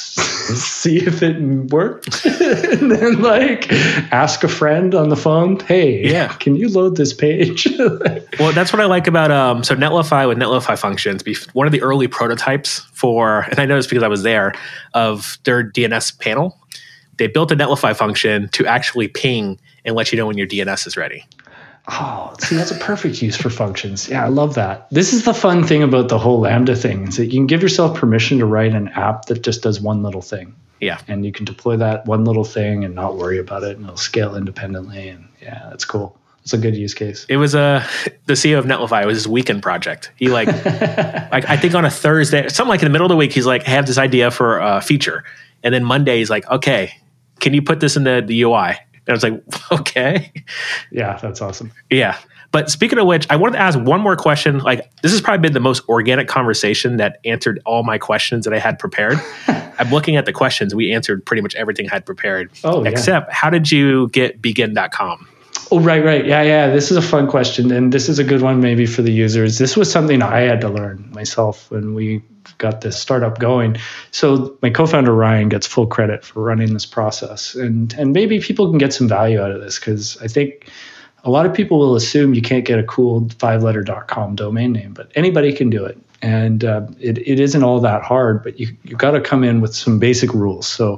see 0.58 0.98
if 1.06 1.22
it 1.22 1.40
worked. 1.72 2.26
And 2.72 2.92
then 2.92 3.22
like 3.22 3.72
ask 4.12 4.44
a 4.44 4.48
friend 4.48 4.96
on 4.96 5.10
the 5.10 5.16
phone 5.16 5.60
hey 5.60 6.10
yeah. 6.10 6.34
can 6.36 6.56
you 6.56 6.70
load 6.70 6.96
this 6.96 7.14
page? 7.14 7.68
Well 8.40 8.54
that's 8.54 8.72
what 8.72 8.82
i 8.82 8.86
like 8.86 9.08
about 9.08 9.30
um 9.30 9.64
so 9.64 9.76
netlify 9.76 10.28
with 10.28 10.38
netlify 10.38 10.78
functions 10.78 11.24
one 11.54 11.68
of 11.68 11.74
the 11.74 11.82
early 11.82 12.08
prototypes 12.08 12.80
for 12.94 13.42
and 13.50 13.60
i 13.60 13.66
know 13.66 13.76
this 13.76 13.88
because 13.88 14.04
i 14.04 14.08
was 14.08 14.24
there 14.24 14.54
of 14.94 15.38
their 15.44 15.64
dns 15.64 16.18
panel 16.18 16.58
they 17.18 17.28
built 17.28 17.52
a 17.52 17.56
netlify 17.56 17.96
function 17.96 18.48
to 18.50 18.66
actually 18.66 19.08
ping 19.08 19.60
and 19.86 19.96
let 19.96 20.12
you 20.12 20.18
know 20.18 20.26
when 20.26 20.38
your 20.38 20.48
dns 20.48 20.88
is 20.88 20.96
ready 20.96 21.26
Oh, 21.88 22.34
see, 22.40 22.56
that's 22.56 22.72
a 22.72 22.78
perfect 22.78 23.22
use 23.22 23.36
for 23.36 23.50
functions. 23.50 24.08
Yeah, 24.08 24.24
I 24.24 24.28
love 24.28 24.56
that. 24.56 24.88
This 24.92 25.14
is 25.14 25.26
the 25.26 25.34
fun 25.34 25.64
thing 25.64 25.82
about 25.84 26.10
the 26.10 26.20
whole 26.20 26.40
Lambda 26.40 26.76
thing 26.76 27.08
is 27.08 27.18
that 27.18 27.26
you 27.26 27.32
can 27.32 27.48
give 27.48 27.62
yourself 27.62 27.98
permission 27.98 28.38
to 28.40 28.46
write 28.46 28.74
an 28.74 28.90
app 28.90 29.26
that 29.26 29.42
just 29.42 29.64
does 29.64 29.82
one 29.82 30.04
little 30.04 30.22
thing. 30.22 30.56
Yeah. 30.80 31.00
And 31.08 31.26
you 31.26 31.32
can 31.32 31.46
deploy 31.46 31.78
that 31.78 32.06
one 32.06 32.24
little 32.26 32.44
thing 32.44 32.84
and 32.84 32.96
not 32.96 33.18
worry 33.18 33.40
about 33.40 33.64
it 33.64 33.78
and 33.78 33.86
it'll 33.86 33.98
scale 33.98 34.36
independently. 34.36 35.10
And 35.10 35.28
yeah, 35.42 35.68
that's 35.70 35.86
cool. 35.86 36.18
It's 36.44 36.54
a 36.54 36.58
good 36.58 36.76
use 36.76 36.94
case. 36.94 37.26
It 37.30 37.38
was 37.38 37.54
uh, 37.54 37.86
a 38.06 38.10
the 38.26 38.34
CEO 38.34 38.58
of 38.58 38.66
Netlify. 38.66 39.04
It 39.04 39.06
was 39.06 39.18
his 39.18 39.28
weekend 39.28 39.62
project. 39.62 40.12
He 40.16 40.30
like, 40.30 40.48
like 41.32 41.50
I 41.50 41.58
think 41.58 41.76
on 41.76 41.86
a 41.86 41.92
Thursday, 41.92 42.48
something 42.50 42.70
like 42.70 42.82
in 42.82 42.86
the 42.86 42.92
middle 42.92 43.06
of 43.06 43.10
the 43.10 43.16
week, 43.16 43.32
he's 43.32 43.46
like, 43.46 43.68
I 43.68 43.72
have 43.72 43.86
this 43.86 44.00
idea 44.00 44.32
for 44.32 44.58
a 44.58 44.82
feature, 44.82 45.24
and 45.62 45.72
then 45.72 45.84
Monday 45.84 46.18
he's 46.18 46.32
like, 46.32 46.50
okay, 46.50 46.94
can 47.40 47.54
you 47.54 47.62
put 47.62 47.80
this 47.80 47.96
in 47.96 48.06
the, 48.06 48.24
the 48.26 48.42
UI? 48.42 48.74
And 49.08 49.10
I 49.10 49.14
was 49.14 49.24
like, 49.24 49.42
okay, 49.72 50.32
Yeah, 50.92 51.18
that's 51.22 51.42
awesome. 51.42 51.72
yeah. 51.90 52.18
But 52.52 52.70
speaking 52.70 53.00
of 53.00 53.08
which, 53.08 53.26
I 53.30 53.38
wanted 53.38 53.54
to 53.54 53.60
ask 53.62 53.80
one 53.80 54.02
more 54.02 54.18
question. 54.18 54.60
Like 54.60 54.94
this 55.02 55.12
has 55.14 55.22
probably 55.22 55.40
been 55.42 55.54
the 55.54 55.62
most 55.62 55.88
organic 55.88 56.28
conversation 56.28 56.98
that 56.98 57.20
answered 57.24 57.62
all 57.66 57.84
my 57.84 57.98
questions 57.98 58.44
that 58.44 58.54
I 58.54 58.60
had 58.60 58.78
prepared. 58.78 59.18
I'm 59.48 59.90
looking 59.90 60.18
at 60.18 60.26
the 60.26 60.34
questions. 60.34 60.76
We 60.76 60.92
answered 60.92 61.26
pretty 61.26 61.42
much 61.42 61.56
everything 61.56 61.90
I 61.90 61.94
had 61.94 62.06
prepared. 62.06 62.52
Oh, 62.66 62.84
yeah. 62.84 62.90
except 62.90 63.32
how 63.32 63.50
did 63.50 63.72
you 63.72 64.10
get 64.10 64.42
begin.com? 64.42 65.30
Oh, 65.72 65.80
right, 65.80 66.04
right. 66.04 66.26
Yeah, 66.26 66.42
yeah. 66.42 66.68
This 66.74 66.92
is 66.92 66.98
a 66.98 67.02
fun 67.02 67.30
question. 67.30 67.72
And 67.72 67.94
this 67.94 68.10
is 68.10 68.20
a 68.20 68.24
good 68.26 68.42
one 68.42 68.60
maybe 68.60 68.86
for 68.86 69.02
the 69.02 69.14
users. 69.14 69.58
This 69.58 69.78
was 69.78 69.90
something 69.90 70.22
I 70.22 70.42
had 70.42 70.60
to 70.62 70.70
learn 70.70 71.10
myself 71.14 71.72
when 71.72 71.94
we 71.94 72.22
got 72.62 72.82
this 72.82 72.98
startup 72.98 73.40
going. 73.40 73.78
So 74.12 74.58
my 74.62 74.70
co-founder 74.70 75.14
Ryan 75.14 75.50
gets 75.50 75.68
full 75.68 75.88
credit 75.88 76.24
for 76.24 76.42
running 76.42 76.74
this 76.74 76.86
process. 76.86 77.56
And 77.56 77.94
and 77.94 78.14
maybe 78.14 78.40
people 78.40 78.70
can 78.70 78.78
get 78.78 78.94
some 78.94 79.10
value 79.10 79.42
out 79.42 79.52
of 79.52 79.62
this 79.62 79.80
because 79.80 80.18
I 80.22 80.28
think 80.28 80.70
a 81.24 81.30
lot 81.30 81.46
of 81.46 81.54
people 81.54 81.80
will 81.80 81.96
assume 81.96 82.34
you 82.34 82.42
can't 82.42 82.66
get 82.66 82.80
a 82.80 82.84
cool 82.84 83.30
five-letter.com 83.38 84.36
domain 84.36 84.72
name, 84.72 84.94
but 84.94 85.12
anybody 85.16 85.54
can 85.54 85.70
do 85.70 85.86
it. 85.86 85.98
And 86.22 86.64
uh, 86.64 86.88
it, 87.00 87.18
it 87.18 87.40
isn't 87.40 87.64
all 87.64 87.80
that 87.82 88.04
hard, 88.04 88.44
but 88.44 88.60
you, 88.60 88.76
you've 88.84 89.00
got 89.00 89.12
to 89.12 89.22
come 89.22 89.44
in 89.44 89.60
with 89.62 89.76
some 89.76 90.00
basic 90.00 90.34
rules. 90.34 90.68
So 90.68 90.98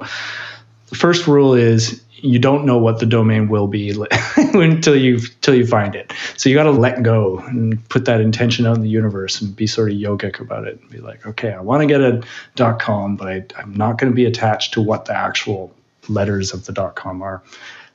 the 0.87 0.95
first 0.95 1.27
rule 1.27 1.53
is 1.53 2.02
you 2.23 2.39
don't 2.39 2.65
know 2.65 2.77
what 2.77 2.99
the 2.99 3.05
domain 3.05 3.49
will 3.49 3.67
be 3.67 3.89
until 4.37 4.95
you 4.95 5.15
until 5.15 5.53
you 5.53 5.67
find 5.67 5.93
it. 5.93 6.13
So 6.37 6.47
you 6.47 6.55
got 6.55 6.63
to 6.63 6.71
let 6.71 7.03
go 7.03 7.39
and 7.39 7.87
put 7.89 8.05
that 8.05 8.21
intention 8.21 8.65
out 8.65 8.77
in 8.77 8.81
the 8.81 8.89
universe 8.89 9.41
and 9.41 9.53
be 9.53 9.67
sort 9.67 9.91
of 9.91 9.97
yogic 9.97 10.39
about 10.39 10.65
it 10.65 10.79
and 10.79 10.89
be 10.89 10.99
like, 10.99 11.27
okay, 11.27 11.51
I 11.51 11.59
want 11.59 11.81
to 11.81 11.85
get 11.85 11.99
a 12.01 12.75
.com, 12.75 13.17
but 13.17 13.27
I, 13.27 13.45
I'm 13.57 13.73
not 13.73 13.97
going 13.97 14.09
to 14.09 14.15
be 14.15 14.23
attached 14.25 14.73
to 14.75 14.81
what 14.81 15.03
the 15.05 15.13
actual 15.13 15.75
letters 16.07 16.53
of 16.53 16.65
the 16.65 16.91
.com 16.95 17.21
are. 17.21 17.43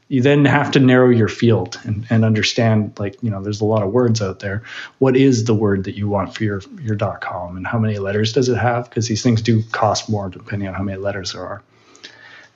You 0.09 0.21
then 0.21 0.45
have 0.45 0.71
to 0.73 0.81
narrow 0.81 1.09
your 1.09 1.29
field 1.29 1.79
and, 1.85 2.07
and 2.09 2.25
understand, 2.25 2.99
like, 2.99 3.23
you 3.23 3.31
know, 3.31 3.43
there's 3.43 3.61
a 3.61 3.67
lot 3.67 3.83
of 3.83 3.93
words 3.93 4.23
out 4.23 4.41
there. 4.41 4.63
What 4.99 5.17
is 5.17 5.45
the 5.45 5.55
word 5.55 5.85
that 5.85 5.97
you 5.97 6.09
want 6.09 6.35
for 6.35 6.45
your, 6.45 6.63
your 6.81 6.97
.com 6.97 7.57
and 7.57 7.67
how 7.67 7.79
many 7.79 7.99
letters 7.99 8.33
does 8.33 8.49
it 8.49 8.57
have? 8.57 8.89
Because 8.89 9.09
these 9.09 9.23
things 9.23 9.43
do 9.43 9.63
cost 9.73 10.09
more 10.09 10.29
depending 10.29 10.69
on 10.69 10.75
how 10.75 10.83
many 10.83 10.99
letters 10.99 11.33
there 11.33 11.47
are. 11.47 11.63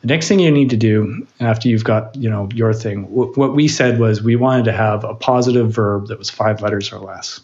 The 0.03 0.09
next 0.09 0.29
thing 0.29 0.41
you 0.41 0.51
need 0.51 0.71
to 0.71 0.77
do 0.77 1.27
after 1.41 1.69
you've 1.69 1.85
got 1.85 2.15
you 2.17 2.29
know 2.29 2.49
your 2.53 2.75
thing, 2.75 3.05
wh- 3.05 3.37
what 3.38 3.55
we 3.55 3.69
said 3.69 3.99
was 3.99 4.23
we 4.23 4.37
wanted 4.37 4.65
to 4.65 4.73
have 4.73 5.05
a 5.05 5.15
positive 5.15 5.73
verb 5.73 6.09
that 6.09 6.19
was 6.19 6.29
five 6.29 6.61
letters 6.61 6.93
or 6.93 6.99
less. 6.99 7.41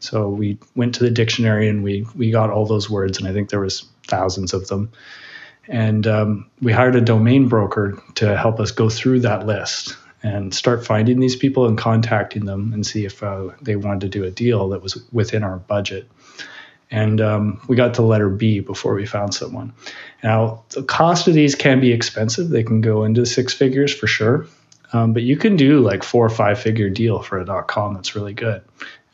So 0.00 0.28
we 0.28 0.58
went 0.74 0.96
to 0.96 1.04
the 1.04 1.10
dictionary 1.10 1.68
and 1.68 1.84
we 1.84 2.04
we 2.16 2.32
got 2.32 2.50
all 2.50 2.66
those 2.66 2.90
words, 2.90 3.18
and 3.18 3.28
I 3.28 3.32
think 3.32 3.50
there 3.50 3.60
was 3.60 3.86
thousands 4.08 4.52
of 4.52 4.66
them. 4.66 4.90
And 5.68 6.06
um, 6.08 6.50
we 6.60 6.72
hired 6.72 6.96
a 6.96 7.00
domain 7.00 7.46
broker 7.48 8.02
to 8.16 8.36
help 8.36 8.58
us 8.58 8.72
go 8.72 8.88
through 8.88 9.20
that 9.20 9.46
list 9.46 9.96
and 10.24 10.52
start 10.52 10.84
finding 10.84 11.20
these 11.20 11.36
people 11.36 11.66
and 11.66 11.78
contacting 11.78 12.46
them 12.46 12.72
and 12.72 12.84
see 12.84 13.04
if 13.04 13.22
uh, 13.22 13.50
they 13.60 13.76
wanted 13.76 14.00
to 14.00 14.08
do 14.08 14.24
a 14.24 14.30
deal 14.30 14.68
that 14.70 14.82
was 14.82 15.02
within 15.12 15.44
our 15.44 15.58
budget. 15.58 16.08
And 16.92 17.22
um, 17.22 17.60
we 17.68 17.74
got 17.74 17.94
to 17.94 18.02
letter 18.02 18.28
B 18.28 18.60
before 18.60 18.94
we 18.94 19.06
found 19.06 19.34
someone. 19.34 19.72
Now, 20.22 20.62
the 20.68 20.82
cost 20.82 21.26
of 21.26 21.32
these 21.32 21.54
can 21.54 21.80
be 21.80 21.90
expensive. 21.90 22.50
They 22.50 22.62
can 22.62 22.82
go 22.82 23.02
into 23.02 23.24
six 23.24 23.54
figures 23.54 23.92
for 23.92 24.06
sure. 24.06 24.46
Um, 24.92 25.14
but 25.14 25.22
you 25.22 25.38
can 25.38 25.56
do 25.56 25.80
like 25.80 26.02
four 26.02 26.24
or 26.26 26.30
five 26.30 26.60
figure 26.60 26.90
deal 26.90 27.22
for 27.22 27.40
a 27.40 27.64
.com 27.64 27.94
that's 27.94 28.14
really 28.14 28.34
good. 28.34 28.62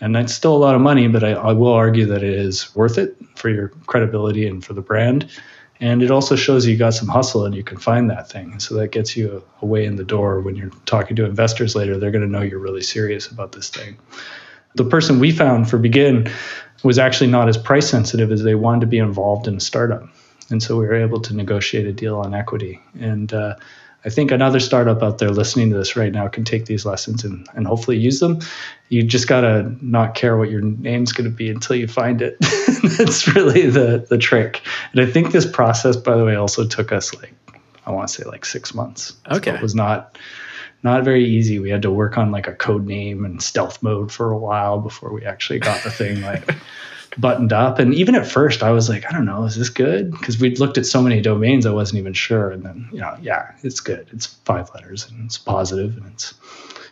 And 0.00 0.14
that's 0.14 0.34
still 0.34 0.56
a 0.56 0.58
lot 0.58 0.74
of 0.74 0.80
money, 0.80 1.06
but 1.06 1.22
I, 1.22 1.32
I 1.32 1.52
will 1.52 1.72
argue 1.72 2.06
that 2.06 2.24
it 2.24 2.34
is 2.34 2.74
worth 2.74 2.98
it 2.98 3.16
for 3.36 3.48
your 3.48 3.68
credibility 3.86 4.46
and 4.48 4.64
for 4.64 4.72
the 4.74 4.80
brand. 4.80 5.30
And 5.80 6.02
it 6.02 6.10
also 6.10 6.34
shows 6.34 6.66
you 6.66 6.76
got 6.76 6.94
some 6.94 7.06
hustle 7.06 7.44
and 7.44 7.54
you 7.54 7.62
can 7.62 7.78
find 7.78 8.10
that 8.10 8.28
thing. 8.28 8.58
So 8.58 8.74
that 8.74 8.90
gets 8.90 9.16
you 9.16 9.44
a, 9.62 9.64
a 9.64 9.66
way 9.66 9.84
in 9.84 9.94
the 9.94 10.04
door 10.04 10.40
when 10.40 10.56
you're 10.56 10.72
talking 10.86 11.14
to 11.16 11.24
investors 11.24 11.76
later. 11.76 11.96
They're 11.96 12.10
going 12.10 12.24
to 12.24 12.30
know 12.30 12.42
you're 12.42 12.58
really 12.58 12.82
serious 12.82 13.28
about 13.28 13.52
this 13.52 13.68
thing. 13.70 13.98
The 14.74 14.84
person 14.84 15.20
we 15.20 15.30
found 15.30 15.70
for 15.70 15.78
Begin 15.78 16.28
was 16.82 16.98
actually 16.98 17.30
not 17.30 17.48
as 17.48 17.56
price 17.56 17.88
sensitive 17.88 18.30
as 18.30 18.42
they 18.42 18.54
wanted 18.54 18.82
to 18.82 18.86
be 18.86 18.98
involved 18.98 19.48
in 19.48 19.56
a 19.56 19.60
startup. 19.60 20.08
And 20.50 20.62
so 20.62 20.76
we 20.78 20.86
were 20.86 20.94
able 20.94 21.20
to 21.20 21.34
negotiate 21.34 21.86
a 21.86 21.92
deal 21.92 22.18
on 22.18 22.34
equity. 22.34 22.80
And 22.98 23.32
uh, 23.32 23.56
I 24.04 24.10
think 24.10 24.30
another 24.30 24.60
startup 24.60 25.02
out 25.02 25.18
there 25.18 25.30
listening 25.30 25.70
to 25.70 25.76
this 25.76 25.96
right 25.96 26.12
now 26.12 26.28
can 26.28 26.44
take 26.44 26.66
these 26.66 26.86
lessons 26.86 27.24
and, 27.24 27.46
and 27.54 27.66
hopefully 27.66 27.98
use 27.98 28.20
them. 28.20 28.40
You 28.88 29.02
just 29.02 29.28
got 29.28 29.42
to 29.42 29.76
not 29.82 30.14
care 30.14 30.36
what 30.36 30.50
your 30.50 30.62
name's 30.62 31.12
going 31.12 31.28
to 31.28 31.36
be 31.36 31.50
until 31.50 31.76
you 31.76 31.88
find 31.88 32.22
it. 32.22 32.38
That's 32.96 33.26
really 33.28 33.68
the, 33.68 34.06
the 34.08 34.16
trick. 34.16 34.62
And 34.92 35.00
I 35.00 35.06
think 35.06 35.32
this 35.32 35.46
process, 35.46 35.96
by 35.96 36.16
the 36.16 36.24
way, 36.24 36.36
also 36.36 36.66
took 36.66 36.92
us 36.92 37.14
like, 37.14 37.34
I 37.84 37.90
want 37.90 38.08
to 38.08 38.14
say 38.14 38.24
like 38.24 38.44
six 38.44 38.72
months. 38.72 39.14
Okay. 39.30 39.50
So 39.50 39.56
it 39.56 39.62
was 39.62 39.74
not 39.74 40.16
not 40.82 41.04
very 41.04 41.24
easy. 41.24 41.58
We 41.58 41.70
had 41.70 41.82
to 41.82 41.90
work 41.90 42.18
on 42.18 42.30
like 42.30 42.46
a 42.46 42.54
code 42.54 42.86
name 42.86 43.24
and 43.24 43.42
stealth 43.42 43.82
mode 43.82 44.12
for 44.12 44.30
a 44.30 44.38
while 44.38 44.78
before 44.78 45.12
we 45.12 45.24
actually 45.24 45.58
got 45.58 45.82
the 45.82 45.90
thing 45.90 46.20
like 46.22 46.54
buttoned 47.18 47.52
up. 47.52 47.78
And 47.78 47.94
even 47.94 48.14
at 48.14 48.26
first, 48.26 48.62
I 48.62 48.70
was 48.70 48.88
like, 48.88 49.04
I 49.08 49.12
don't 49.12 49.24
know, 49.24 49.44
is 49.44 49.56
this 49.56 49.70
good? 49.70 50.12
Because 50.12 50.38
we'd 50.40 50.60
looked 50.60 50.78
at 50.78 50.86
so 50.86 51.02
many 51.02 51.20
domains, 51.20 51.66
I 51.66 51.70
wasn't 51.70 51.98
even 51.98 52.12
sure. 52.12 52.50
And 52.50 52.62
then, 52.62 52.88
you 52.92 53.00
know, 53.00 53.16
yeah, 53.20 53.52
it's 53.62 53.80
good. 53.80 54.08
It's 54.12 54.26
five 54.26 54.70
letters 54.74 55.08
and 55.10 55.24
it's 55.24 55.38
positive 55.38 55.96
and 55.96 56.06
it's 56.12 56.34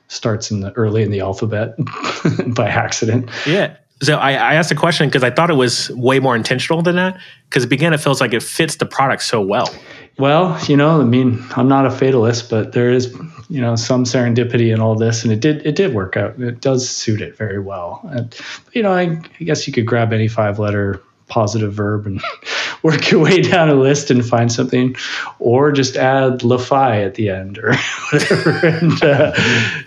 starts 0.09 0.51
in 0.51 0.61
the 0.61 0.73
early 0.73 1.03
in 1.03 1.11
the 1.11 1.21
alphabet 1.21 1.75
by 2.49 2.69
accident. 2.69 3.31
Yeah. 3.47 3.77
So 4.03 4.17
I, 4.17 4.33
I 4.33 4.55
asked 4.55 4.71
a 4.71 4.75
question 4.75 5.09
because 5.09 5.25
I 5.25 5.31
thought 5.31 5.51
it 5.51 5.55
was 5.55 5.91
way 5.91 6.21
more 6.21 6.37
intentional 6.37 6.83
than 6.83 6.97
that. 6.97 7.19
Because 7.49 7.65
again, 7.65 7.95
it 7.95 7.99
feels 7.99 8.21
like 8.21 8.35
it 8.35 8.43
fits 8.43 8.77
the 8.77 8.87
product 8.87 9.23
so 9.23 9.41
well. 9.41 9.73
Well, 10.19 10.59
you 10.67 10.77
know, 10.77 11.01
I 11.01 11.05
mean, 11.05 11.45
I'm 11.57 11.69
not 11.69 11.87
a 11.87 11.91
fatalist, 11.91 12.51
but 12.51 12.73
there 12.73 12.91
is, 12.91 13.15
you 13.49 13.61
know, 13.61 13.77
some 13.77 14.05
serendipity 14.05 14.73
in 14.73 14.81
all 14.81 14.95
this, 14.95 15.25
and 15.25 15.33
it 15.33 15.41
did 15.41 15.67
it 15.67 15.77
did 15.77 15.95
work 15.95 16.17
out. 16.17 16.41
It 16.41 16.61
does 16.61 16.89
suit 16.89 17.21
it 17.21 17.37
very 17.37 17.59
well. 17.59 18.01
And 18.05 18.35
you 18.73 18.83
know, 18.83 18.93
I, 18.93 19.03
I 19.41 19.45
guess 19.45 19.67
you 19.67 19.73
could 19.73 19.87
grab 19.87 20.13
any 20.13 20.29
five 20.29 20.59
letter 20.59 21.03
positive 21.29 21.73
verb 21.73 22.07
and 22.07 22.23
work 22.83 23.11
your 23.11 23.21
way 23.21 23.43
down 23.43 23.69
a 23.69 23.75
list 23.75 24.11
and 24.11 24.25
find 24.25 24.51
something, 24.51 24.97
or 25.39 25.73
just 25.73 25.97
add 25.97 26.43
LaFi 26.43 27.05
at 27.05 27.15
the 27.15 27.31
end 27.31 27.59
or 27.59 27.75
whatever, 28.13 28.67
and 28.67 29.03
uh, 29.03 29.33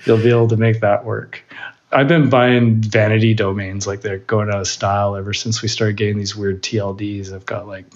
you'll 0.06 0.18
be 0.18 0.30
able 0.30 0.48
to 0.50 0.58
make 0.58 0.82
that 0.82 1.06
work. 1.06 1.44
I've 1.92 2.08
been 2.08 2.30
buying 2.30 2.82
vanity 2.82 3.34
domains 3.34 3.88
like 3.88 4.02
they're 4.02 4.20
going 4.20 4.50
out 4.50 4.60
of 4.60 4.68
style 4.68 5.16
ever 5.16 5.34
since 5.34 5.64
we 5.64 5.68
started 5.68 5.98
getting 5.98 6.20
these 6.20 6.36
weird 6.36 6.62
TLDs. 6.62 7.34
I've 7.34 7.48
got 7.48 7.68
like 7.68 7.92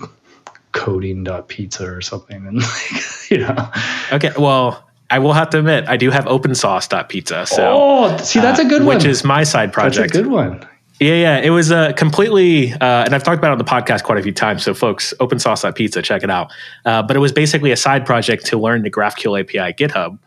coding.pizza 0.71 1.87
or 1.87 2.01
something 2.01 2.47
and 2.47 2.57
like 2.61 3.29
you 3.29 3.37
know 3.37 3.71
Okay. 4.11 4.31
Well, 4.37 4.83
I 5.09 5.19
will 5.19 5.33
have 5.33 5.49
to 5.51 5.59
admit, 5.59 5.85
I 5.87 5.97
do 5.97 6.09
have 6.09 6.25
OpenSauce.pizza. 6.25 7.45
So, 7.45 7.73
oh 7.75 8.17
see 8.17 8.39
that's 8.39 8.59
a 8.59 8.65
good 8.65 8.81
uh, 8.81 8.85
one 8.85 8.95
Which 8.97 9.05
is 9.05 9.23
my 9.23 9.43
side 9.43 9.71
project. 9.73 10.13
that's 10.13 10.19
a 10.19 10.23
good 10.23 10.31
one 10.31 10.67
Yeah, 10.99 11.15
yeah. 11.15 11.37
It 11.39 11.49
was 11.49 11.71
uh, 11.71 11.93
completely, 11.93 12.73
uh, 12.73 13.03
and 13.05 13.13
I've 13.13 13.23
talked 13.23 13.37
about 13.37 13.49
it 13.49 13.53
on 13.53 13.57
the 13.57 13.63
podcast 13.63 14.03
quite 14.03 14.17
a 14.17 14.23
few 14.23 14.31
times. 14.31 14.63
So, 14.63 14.73
folks, 14.73 15.13
OpenSauce.pizza, 15.19 16.01
check 16.01 16.23
it 16.23 16.29
out. 16.29 16.51
Uh, 16.85 17.03
but 17.03 17.15
it 17.15 17.19
was 17.19 17.31
basically 17.31 17.71
a 17.71 17.77
side 17.77 18.05
project 18.05 18.45
to 18.47 18.57
learn 18.59 18.83
the 18.83 18.91
GraphQL 18.91 19.39
API 19.39 19.73
GitHub. 19.73 20.17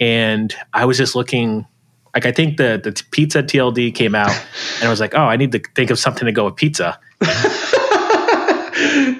And 0.00 0.54
I 0.72 0.84
was 0.84 0.98
just 0.98 1.14
looking, 1.14 1.66
like, 2.14 2.26
I 2.26 2.32
think 2.32 2.56
the, 2.56 2.80
the 2.82 3.02
pizza 3.10 3.42
TLD 3.42 3.94
came 3.94 4.14
out, 4.14 4.30
and 4.76 4.84
I 4.84 4.90
was 4.90 5.00
like, 5.00 5.14
oh, 5.14 5.24
I 5.24 5.36
need 5.36 5.52
to 5.52 5.62
think 5.74 5.90
of 5.90 5.98
something 5.98 6.26
to 6.26 6.32
go 6.32 6.44
with 6.46 6.56
pizza. 6.56 6.98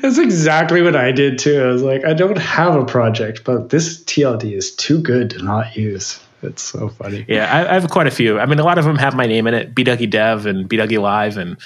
That's 0.06 0.18
exactly 0.18 0.82
what 0.82 0.94
i 0.94 1.10
did 1.10 1.38
too 1.38 1.60
i 1.60 1.66
was 1.66 1.82
like 1.82 2.04
i 2.04 2.14
don't 2.14 2.38
have 2.38 2.76
a 2.76 2.84
project 2.84 3.42
but 3.44 3.70
this 3.70 4.02
tld 4.04 4.44
is 4.44 4.74
too 4.74 5.00
good 5.00 5.30
to 5.30 5.42
not 5.42 5.76
use 5.76 6.20
it's 6.42 6.62
so 6.62 6.88
funny 6.90 7.24
Yeah, 7.28 7.52
I, 7.52 7.70
I 7.70 7.74
have 7.74 7.90
quite 7.90 8.06
a 8.06 8.10
few. 8.10 8.38
I 8.38 8.46
mean, 8.46 8.58
a 8.58 8.62
lot 8.62 8.76
of 8.78 8.84
them 8.84 8.96
have 8.96 9.16
my 9.16 9.26
name 9.26 9.46
in 9.46 9.54
it, 9.54 9.74
BW 9.74 10.08
Dev 10.10 10.44
and 10.46 10.68
BW 10.68 11.00
Live, 11.00 11.38
and 11.38 11.56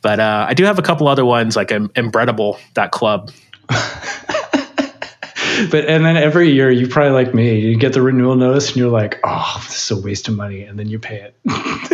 but 0.00 0.18
uh, 0.18 0.46
I 0.48 0.54
do 0.54 0.64
have 0.64 0.78
a 0.78 0.82
couple 0.82 1.06
other 1.08 1.26
ones 1.26 1.56
like 1.56 1.68
Embreadable.club. 1.68 3.30
but 5.70 5.84
and 5.86 6.04
then 6.04 6.16
every 6.16 6.50
year 6.50 6.70
you 6.70 6.88
probably 6.88 7.12
like 7.12 7.34
me 7.34 7.58
you 7.58 7.76
get 7.76 7.92
the 7.92 8.02
renewal 8.02 8.34
notice 8.34 8.68
and 8.68 8.76
you're 8.76 8.90
like 8.90 9.20
oh 9.24 9.62
this 9.66 9.84
is 9.84 9.98
a 9.98 10.00
waste 10.00 10.28
of 10.28 10.34
money 10.34 10.62
and 10.62 10.78
then 10.78 10.88
you 10.88 10.98
pay 10.98 11.20
it 11.20 11.36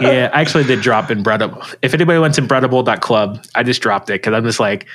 yeah, 0.00 0.30
I 0.32 0.40
actually 0.40 0.64
did 0.64 0.80
drop 0.80 1.10
in 1.10 1.18
Embreadable. 1.18 1.64
If 1.82 1.94
anybody 1.94 2.18
went 2.18 2.34
to 2.34 2.42
Embreadable.club, 2.42 3.44
I 3.54 3.62
just 3.62 3.82
dropped 3.82 4.10
it 4.10 4.14
because 4.14 4.34
I'm 4.34 4.44
just 4.44 4.60
like, 4.60 4.84
a 4.84 4.86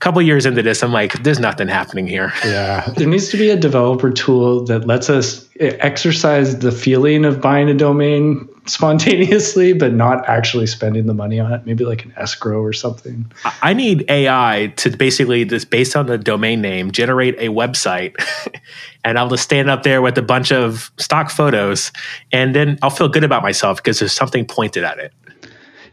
couple 0.00 0.20
years 0.22 0.46
into 0.46 0.62
this, 0.62 0.82
I'm 0.82 0.92
like, 0.92 1.22
there's 1.22 1.38
nothing 1.38 1.68
happening 1.68 2.06
here. 2.06 2.32
Yeah. 2.44 2.92
There 2.96 3.06
needs 3.06 3.28
to 3.30 3.36
be 3.36 3.50
a 3.50 3.56
developer 3.56 4.10
tool 4.10 4.64
that 4.64 4.86
lets 4.86 5.08
us 5.08 5.48
exercise 5.60 6.58
the 6.58 6.72
feeling 6.72 7.24
of 7.24 7.40
buying 7.40 7.68
a 7.68 7.74
domain 7.74 8.48
spontaneously, 8.66 9.72
but 9.72 9.92
not 9.92 10.28
actually 10.28 10.66
spending 10.66 11.06
the 11.06 11.14
money 11.14 11.38
on 11.38 11.52
it. 11.52 11.66
Maybe 11.66 11.84
like 11.84 12.04
an 12.04 12.12
escrow 12.16 12.60
or 12.60 12.72
something. 12.72 13.30
I 13.62 13.74
need 13.74 14.04
AI 14.08 14.72
to 14.76 14.90
basically 14.90 15.44
just 15.44 15.70
based 15.70 15.94
on 15.94 16.06
the 16.06 16.18
domain 16.18 16.60
name 16.60 16.90
generate 16.90 17.38
a 17.38 17.48
website 17.48 18.14
and 19.04 19.18
I'll 19.18 19.28
just 19.28 19.44
stand 19.44 19.70
up 19.70 19.82
there 19.82 20.02
with 20.02 20.16
a 20.18 20.22
bunch 20.22 20.52
of 20.52 20.90
stock 20.98 21.30
photos, 21.30 21.92
and 22.30 22.54
then 22.54 22.78
I'll 22.82 22.90
feel 22.90 23.08
good 23.08 23.24
about 23.24 23.42
myself 23.42 23.78
because 23.78 23.98
there's 23.98 24.12
something 24.12 24.46
pointed 24.46 24.84
at 24.84 24.98
it. 24.98 25.12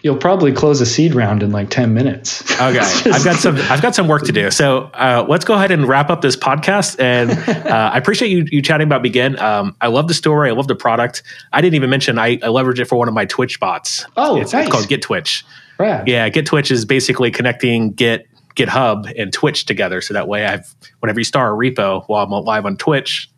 You'll 0.01 0.15
probably 0.15 0.53
close 0.53 0.79
a 0.79 0.85
seed 0.85 1.13
round 1.13 1.43
in 1.43 1.51
like 1.51 1.69
ten 1.69 1.93
minutes. 1.93 2.49
Okay, 2.53 2.79
I've 3.11 3.25
got 3.25 3.35
some 3.35 3.57
I've 3.57 3.81
got 3.81 3.95
some 3.95 4.07
work 4.07 4.23
to 4.23 4.31
do. 4.31 4.49
So 4.49 4.89
uh, 4.93 5.25
let's 5.27 5.43
go 5.43 5.55
ahead 5.55 5.71
and 5.71 5.85
wrap 5.85 6.09
up 6.09 6.21
this 6.21 6.37
podcast. 6.37 6.97
And 6.99 7.31
uh, 7.67 7.91
I 7.93 7.97
appreciate 7.97 8.29
you 8.29 8.45
you 8.49 8.61
chatting 8.61 8.87
about 8.87 9.03
Begin. 9.03 9.37
Um, 9.39 9.75
I 9.81 9.87
love 9.87 10.07
the 10.07 10.13
story. 10.13 10.49
I 10.49 10.53
love 10.53 10.67
the 10.67 10.75
product. 10.75 11.23
I 11.51 11.59
didn't 11.59 11.75
even 11.75 11.89
mention 11.89 12.17
I, 12.17 12.39
I 12.41 12.47
leverage 12.47 12.79
it 12.79 12.85
for 12.85 12.95
one 12.95 13.09
of 13.09 13.13
my 13.13 13.25
Twitch 13.25 13.59
bots. 13.59 14.05
Oh, 14.15 14.39
it's, 14.39 14.53
nice. 14.53 14.67
it's 14.67 14.71
called 14.71 14.87
Get 14.87 15.01
Twitch. 15.01 15.43
Rad. 15.77 16.07
Yeah, 16.07 16.27
Get 16.29 16.45
Twitch 16.45 16.71
is 16.71 16.85
basically 16.85 17.31
connecting 17.31 17.91
Git, 17.91 18.28
GitHub, 18.65 19.11
and 19.17 19.31
Twitch 19.31 19.65
together. 19.65 20.01
So 20.01 20.13
that 20.13 20.27
way, 20.27 20.45
I've 20.45 20.75
whenever 20.99 21.19
you 21.19 21.23
start 21.23 21.51
a 21.53 21.55
repo 21.55 22.03
while 22.07 22.23
I'm 22.23 22.31
live 22.45 22.65
on 22.65 22.77
Twitch, 22.77 23.29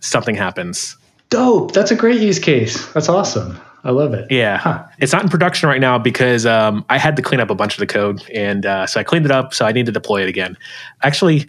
something 0.00 0.34
happens. 0.34 0.96
Dope. 1.28 1.72
That's 1.72 1.90
a 1.90 1.96
great 1.96 2.20
use 2.20 2.38
case. 2.38 2.86
That's 2.92 3.08
awesome. 3.08 3.60
I 3.82 3.90
love 3.92 4.12
it. 4.12 4.26
Yeah, 4.30 4.58
Huh. 4.58 4.84
it's 4.98 5.12
not 5.12 5.22
in 5.22 5.28
production 5.30 5.66
right 5.68 5.80
now 5.80 5.98
because 5.98 6.44
um, 6.44 6.84
I 6.90 6.98
had 6.98 7.16
to 7.16 7.22
clean 7.22 7.40
up 7.40 7.48
a 7.48 7.54
bunch 7.54 7.74
of 7.74 7.78
the 7.80 7.86
code, 7.86 8.22
and 8.34 8.66
uh, 8.66 8.86
so 8.86 9.00
I 9.00 9.04
cleaned 9.04 9.24
it 9.24 9.30
up. 9.30 9.54
So 9.54 9.64
I 9.64 9.72
need 9.72 9.86
to 9.86 9.92
deploy 9.92 10.22
it 10.22 10.28
again. 10.28 10.58
Actually, 11.02 11.48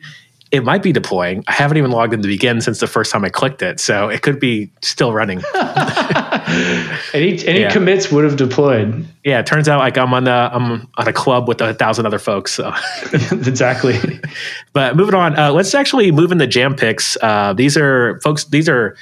it 0.51 0.63
might 0.65 0.83
be 0.83 0.91
deploying. 0.91 1.43
I 1.47 1.53
haven't 1.53 1.77
even 1.77 1.91
logged 1.91 2.13
in 2.13 2.21
to 2.21 2.27
Begin 2.27 2.59
since 2.61 2.79
the 2.79 2.87
first 2.87 3.11
time 3.11 3.23
I 3.23 3.29
clicked 3.29 3.61
it, 3.61 3.79
so 3.79 4.09
it 4.09 4.21
could 4.21 4.39
be 4.39 4.69
still 4.81 5.13
running. 5.13 5.41
Any 7.13 7.45
any 7.45 7.61
Yeah. 7.61 7.71
commits 7.71 8.11
would 8.11 8.23
have 8.23 8.35
deployed. 8.35 9.05
yeah, 9.23 9.39
it 9.39 9.45
turns 9.45 9.67
out 9.69 9.79
like 9.79 9.97
I'm 9.97 10.13
on 10.13 10.23
the 10.25 10.31
I'm 10.31 10.87
on 10.97 11.07
a 11.07 11.13
club 11.13 11.47
with 11.47 11.61
a 11.61 11.73
thousand 11.73 12.05
other 12.05 12.19
folks. 12.19 12.51
So. 12.53 12.73
exactly. 13.31 13.95
But 14.73 14.95
moving 14.95 15.15
on, 15.15 15.37
uh, 15.37 15.51
let's 15.51 15.73
actually 15.75 16.11
move 16.11 16.31
into 16.31 16.47
jam 16.47 16.75
picks. 16.75 17.17
Uh, 17.21 17.53
these 17.53 17.77
are 17.77 18.19
folks. 18.21 18.45
These 18.45 18.67
are 18.69 18.95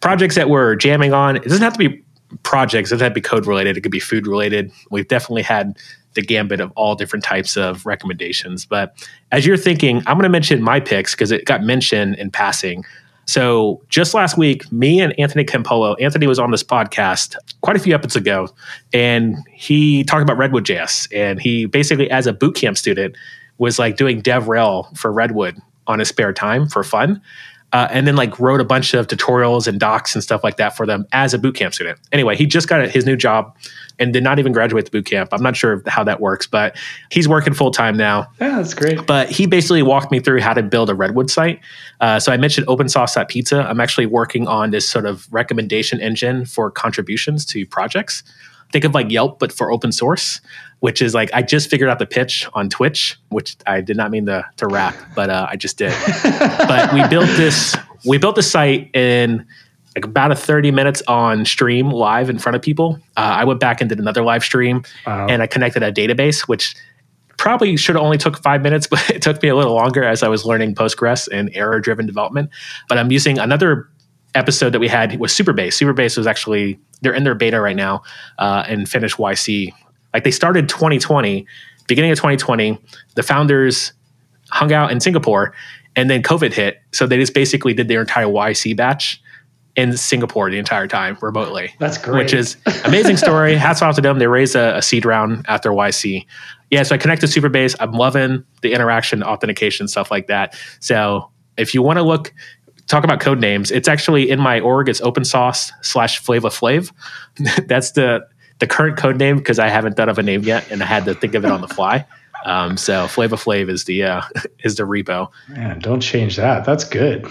projects 0.00 0.34
that 0.36 0.48
we're 0.48 0.76
jamming 0.76 1.12
on. 1.12 1.36
It 1.36 1.44
doesn't 1.44 1.62
have 1.62 1.72
to 1.74 1.78
be 1.88 2.02
projects. 2.42 2.90
It 2.90 2.96
doesn't 2.96 3.08
to 3.08 3.14
be 3.14 3.20
code 3.20 3.46
related. 3.46 3.76
It 3.76 3.80
could 3.80 3.92
be 3.92 4.00
food 4.00 4.26
related. 4.26 4.72
We've 4.90 5.08
definitely 5.08 5.42
had 5.42 5.76
the 6.14 6.22
gambit 6.22 6.60
of 6.60 6.72
all 6.76 6.94
different 6.94 7.24
types 7.24 7.56
of 7.56 7.84
recommendations. 7.86 8.64
But 8.64 9.06
as 9.32 9.46
you're 9.46 9.56
thinking, 9.56 9.98
I'm 10.06 10.16
going 10.16 10.22
to 10.22 10.28
mention 10.28 10.62
my 10.62 10.80
picks 10.80 11.14
because 11.14 11.30
it 11.30 11.44
got 11.44 11.62
mentioned 11.62 12.16
in 12.16 12.30
passing. 12.30 12.84
So 13.26 13.82
just 13.88 14.14
last 14.14 14.38
week, 14.38 14.70
me 14.72 15.00
and 15.00 15.18
Anthony 15.18 15.44
Campolo, 15.44 16.00
Anthony 16.00 16.26
was 16.26 16.38
on 16.38 16.52
this 16.52 16.62
podcast 16.62 17.36
quite 17.60 17.76
a 17.76 17.80
few 17.80 17.92
episodes 17.92 18.16
ago, 18.16 18.48
and 18.92 19.36
he 19.52 20.04
talked 20.04 20.22
about 20.22 20.38
Redwood 20.38 20.64
JS. 20.64 21.08
And 21.14 21.40
he 21.40 21.66
basically, 21.66 22.10
as 22.10 22.26
a 22.26 22.32
bootcamp 22.32 22.78
student, 22.78 23.16
was 23.58 23.78
like 23.78 23.96
doing 23.96 24.22
DevRel 24.22 24.96
for 24.96 25.12
Redwood 25.12 25.60
on 25.88 25.98
his 25.98 26.08
spare 26.08 26.32
time 26.32 26.68
for 26.68 26.84
fun. 26.84 27.20
Uh, 27.76 27.86
and 27.90 28.06
then 28.06 28.16
like 28.16 28.40
wrote 28.40 28.58
a 28.60 28.64
bunch 28.64 28.94
of 28.94 29.06
tutorials 29.06 29.66
and 29.68 29.78
docs 29.78 30.14
and 30.14 30.22
stuff 30.24 30.42
like 30.42 30.56
that 30.56 30.74
for 30.74 30.86
them 30.86 31.04
as 31.12 31.34
a 31.34 31.38
bootcamp 31.38 31.74
student. 31.74 31.98
Anyway, 32.10 32.34
he 32.34 32.46
just 32.46 32.68
got 32.68 32.88
his 32.88 33.04
new 33.04 33.16
job 33.16 33.54
and 33.98 34.12
did 34.14 34.22
not 34.22 34.38
even 34.38 34.50
graduate 34.52 34.90
the 34.90 34.92
bootcamp. 34.96 35.28
I'm 35.32 35.42
not 35.42 35.56
sure 35.56 35.82
how 35.86 36.02
that 36.04 36.18
works, 36.18 36.46
but 36.46 36.74
he's 37.10 37.28
working 37.28 37.52
full 37.52 37.70
time 37.70 37.96
now 37.96 38.28
Yeah, 38.40 38.56
that's 38.56 38.72
great. 38.72 39.06
but 39.06 39.28
he 39.30 39.46
basically 39.46 39.82
walked 39.82 40.10
me 40.10 40.20
through 40.20 40.40
how 40.40 40.54
to 40.54 40.62
build 40.62 40.88
a 40.88 40.94
redwood 40.94 41.30
site 41.30 41.60
uh, 42.00 42.18
so 42.18 42.32
i 42.32 42.36
mentioned 42.36 42.66
open 42.68 42.88
sauce 42.88 43.16
pizza 43.28 43.58
i'm 43.68 43.80
actually 43.80 44.06
working 44.06 44.46
on 44.48 44.70
this 44.70 44.88
sort 44.88 45.06
of 45.06 45.26
recommendation 45.32 46.00
engine 46.00 46.44
for 46.44 46.70
contributions 46.70 47.44
to 47.44 47.66
projects 47.66 48.22
think 48.72 48.84
of 48.84 48.94
like 48.94 49.10
yelp 49.10 49.38
but 49.38 49.52
for 49.52 49.70
open 49.72 49.92
source 49.92 50.40
which 50.80 51.00
is 51.00 51.14
like 51.14 51.30
i 51.32 51.40
just 51.42 51.70
figured 51.70 51.88
out 51.88 51.98
the 51.98 52.06
pitch 52.06 52.46
on 52.54 52.68
twitch 52.68 53.16
which 53.30 53.56
i 53.66 53.80
did 53.80 53.96
not 53.96 54.10
mean 54.10 54.26
to, 54.26 54.44
to 54.56 54.66
rap 54.66 54.94
but 55.14 55.30
uh, 55.30 55.46
i 55.50 55.56
just 55.56 55.78
did. 55.78 55.92
But 56.68 56.92
we 56.92 57.06
built 57.08 57.26
this 57.36 57.76
we 58.04 58.18
built 58.18 58.34
the 58.36 58.42
site 58.42 58.94
in 58.94 59.46
like 59.94 60.04
about 60.04 60.30
a 60.30 60.36
30 60.36 60.70
minutes 60.72 61.02
on 61.08 61.44
stream 61.46 61.90
live 61.90 62.28
in 62.28 62.38
front 62.38 62.54
of 62.56 62.60
people. 62.62 62.98
Uh, 63.16 63.20
i 63.40 63.44
went 63.44 63.60
back 63.60 63.80
and 63.80 63.88
did 63.88 63.98
another 63.98 64.22
live 64.22 64.42
stream 64.44 64.82
Wow. 65.06 65.26
and 65.28 65.42
i 65.42 65.46
connected 65.46 65.82
a 65.82 65.90
database 65.92 66.42
which 66.48 66.74
probably 67.38 67.76
should 67.76 67.94
have 67.96 68.02
only 68.04 68.18
took 68.18 68.42
five 68.42 68.62
minutes 68.62 68.86
but 68.90 69.08
it 69.10 69.22
took 69.22 69.42
me 69.42 69.48
a 69.48 69.54
little 69.54 69.74
longer 69.74 70.02
as 70.04 70.22
i 70.22 70.28
was 70.28 70.44
learning 70.44 70.74
postgres 70.74 71.28
and 71.32 71.50
error 71.54 71.80
driven 71.80 72.04
development. 72.06 72.50
But 72.88 72.98
i'm 72.98 73.10
using 73.12 73.38
another 73.38 73.88
episode 74.34 74.70
that 74.70 74.80
we 74.80 74.88
had 74.88 75.18
was 75.18 75.32
Supabase 75.32 75.68
Supabase 75.68 76.16
was 76.16 76.26
actually 76.26 76.78
they're 77.00 77.14
in 77.14 77.24
their 77.24 77.34
beta 77.34 77.60
right 77.60 77.76
now 77.76 78.02
uh, 78.38 78.64
and 78.68 78.88
finish 78.88 79.14
yc 79.16 79.72
like 80.14 80.24
they 80.24 80.30
started 80.30 80.68
2020 80.68 81.46
beginning 81.86 82.10
of 82.10 82.18
2020 82.18 82.78
the 83.14 83.22
founders 83.22 83.92
hung 84.50 84.72
out 84.72 84.90
in 84.90 85.00
singapore 85.00 85.54
and 85.94 86.10
then 86.10 86.22
covid 86.22 86.52
hit 86.52 86.80
so 86.92 87.06
they 87.06 87.16
just 87.16 87.34
basically 87.34 87.72
did 87.72 87.88
their 87.88 88.00
entire 88.00 88.26
yc 88.26 88.76
batch 88.76 89.22
in 89.76 89.94
Singapore 89.94 90.50
the 90.50 90.58
entire 90.58 90.88
time 90.88 91.18
remotely. 91.20 91.74
That's 91.78 91.98
great. 91.98 92.24
Which 92.24 92.32
is 92.32 92.56
amazing 92.84 93.18
story. 93.18 93.54
Hats 93.56 93.82
off 93.82 93.94
to 93.96 94.00
them. 94.00 94.18
They 94.18 94.26
raised 94.26 94.56
a, 94.56 94.78
a 94.78 94.82
seed 94.82 95.04
round 95.04 95.44
after 95.48 95.70
YC. 95.70 96.26
Yeah, 96.70 96.82
so 96.82 96.94
I 96.94 96.98
connected 96.98 97.30
to 97.30 97.40
Supabase. 97.40 97.76
I'm 97.78 97.92
loving 97.92 98.42
the 98.62 98.72
interaction, 98.72 99.22
authentication, 99.22 99.86
stuff 99.86 100.10
like 100.10 100.28
that. 100.28 100.58
So 100.80 101.30
if 101.58 101.74
you 101.74 101.82
want 101.82 101.98
to 101.98 102.02
look, 102.02 102.32
talk 102.86 103.04
about 103.04 103.20
code 103.20 103.40
names, 103.40 103.70
it's 103.70 103.88
actually 103.88 104.30
in 104.30 104.40
my 104.40 104.60
org. 104.60 104.88
It's 104.88 105.00
open 105.00 105.24
source 105.24 105.72
slash 105.82 106.18
Flava 106.18 106.48
Flav. 106.48 106.92
That's 107.66 107.92
the 107.92 108.26
the 108.58 108.66
current 108.66 108.96
code 108.96 109.18
name 109.18 109.36
because 109.36 109.58
I 109.58 109.68
haven't 109.68 109.96
thought 109.96 110.08
of 110.08 110.18
a 110.18 110.22
name 110.22 110.42
yet, 110.42 110.70
and 110.70 110.82
I 110.82 110.86
had 110.86 111.04
to 111.04 111.14
think 111.14 111.34
of 111.34 111.44
it 111.44 111.50
on 111.50 111.60
the 111.60 111.68
fly. 111.68 112.06
Um, 112.44 112.76
so 112.76 113.06
Flava 113.08 113.36
Flav 113.36 113.68
is 113.68 113.84
the 113.84 114.04
uh, 114.04 114.22
is 114.60 114.76
the 114.76 114.84
repo. 114.84 115.30
Man, 115.48 115.78
don't 115.80 116.00
change 116.00 116.36
that. 116.36 116.64
That's 116.64 116.84
good. 116.84 117.26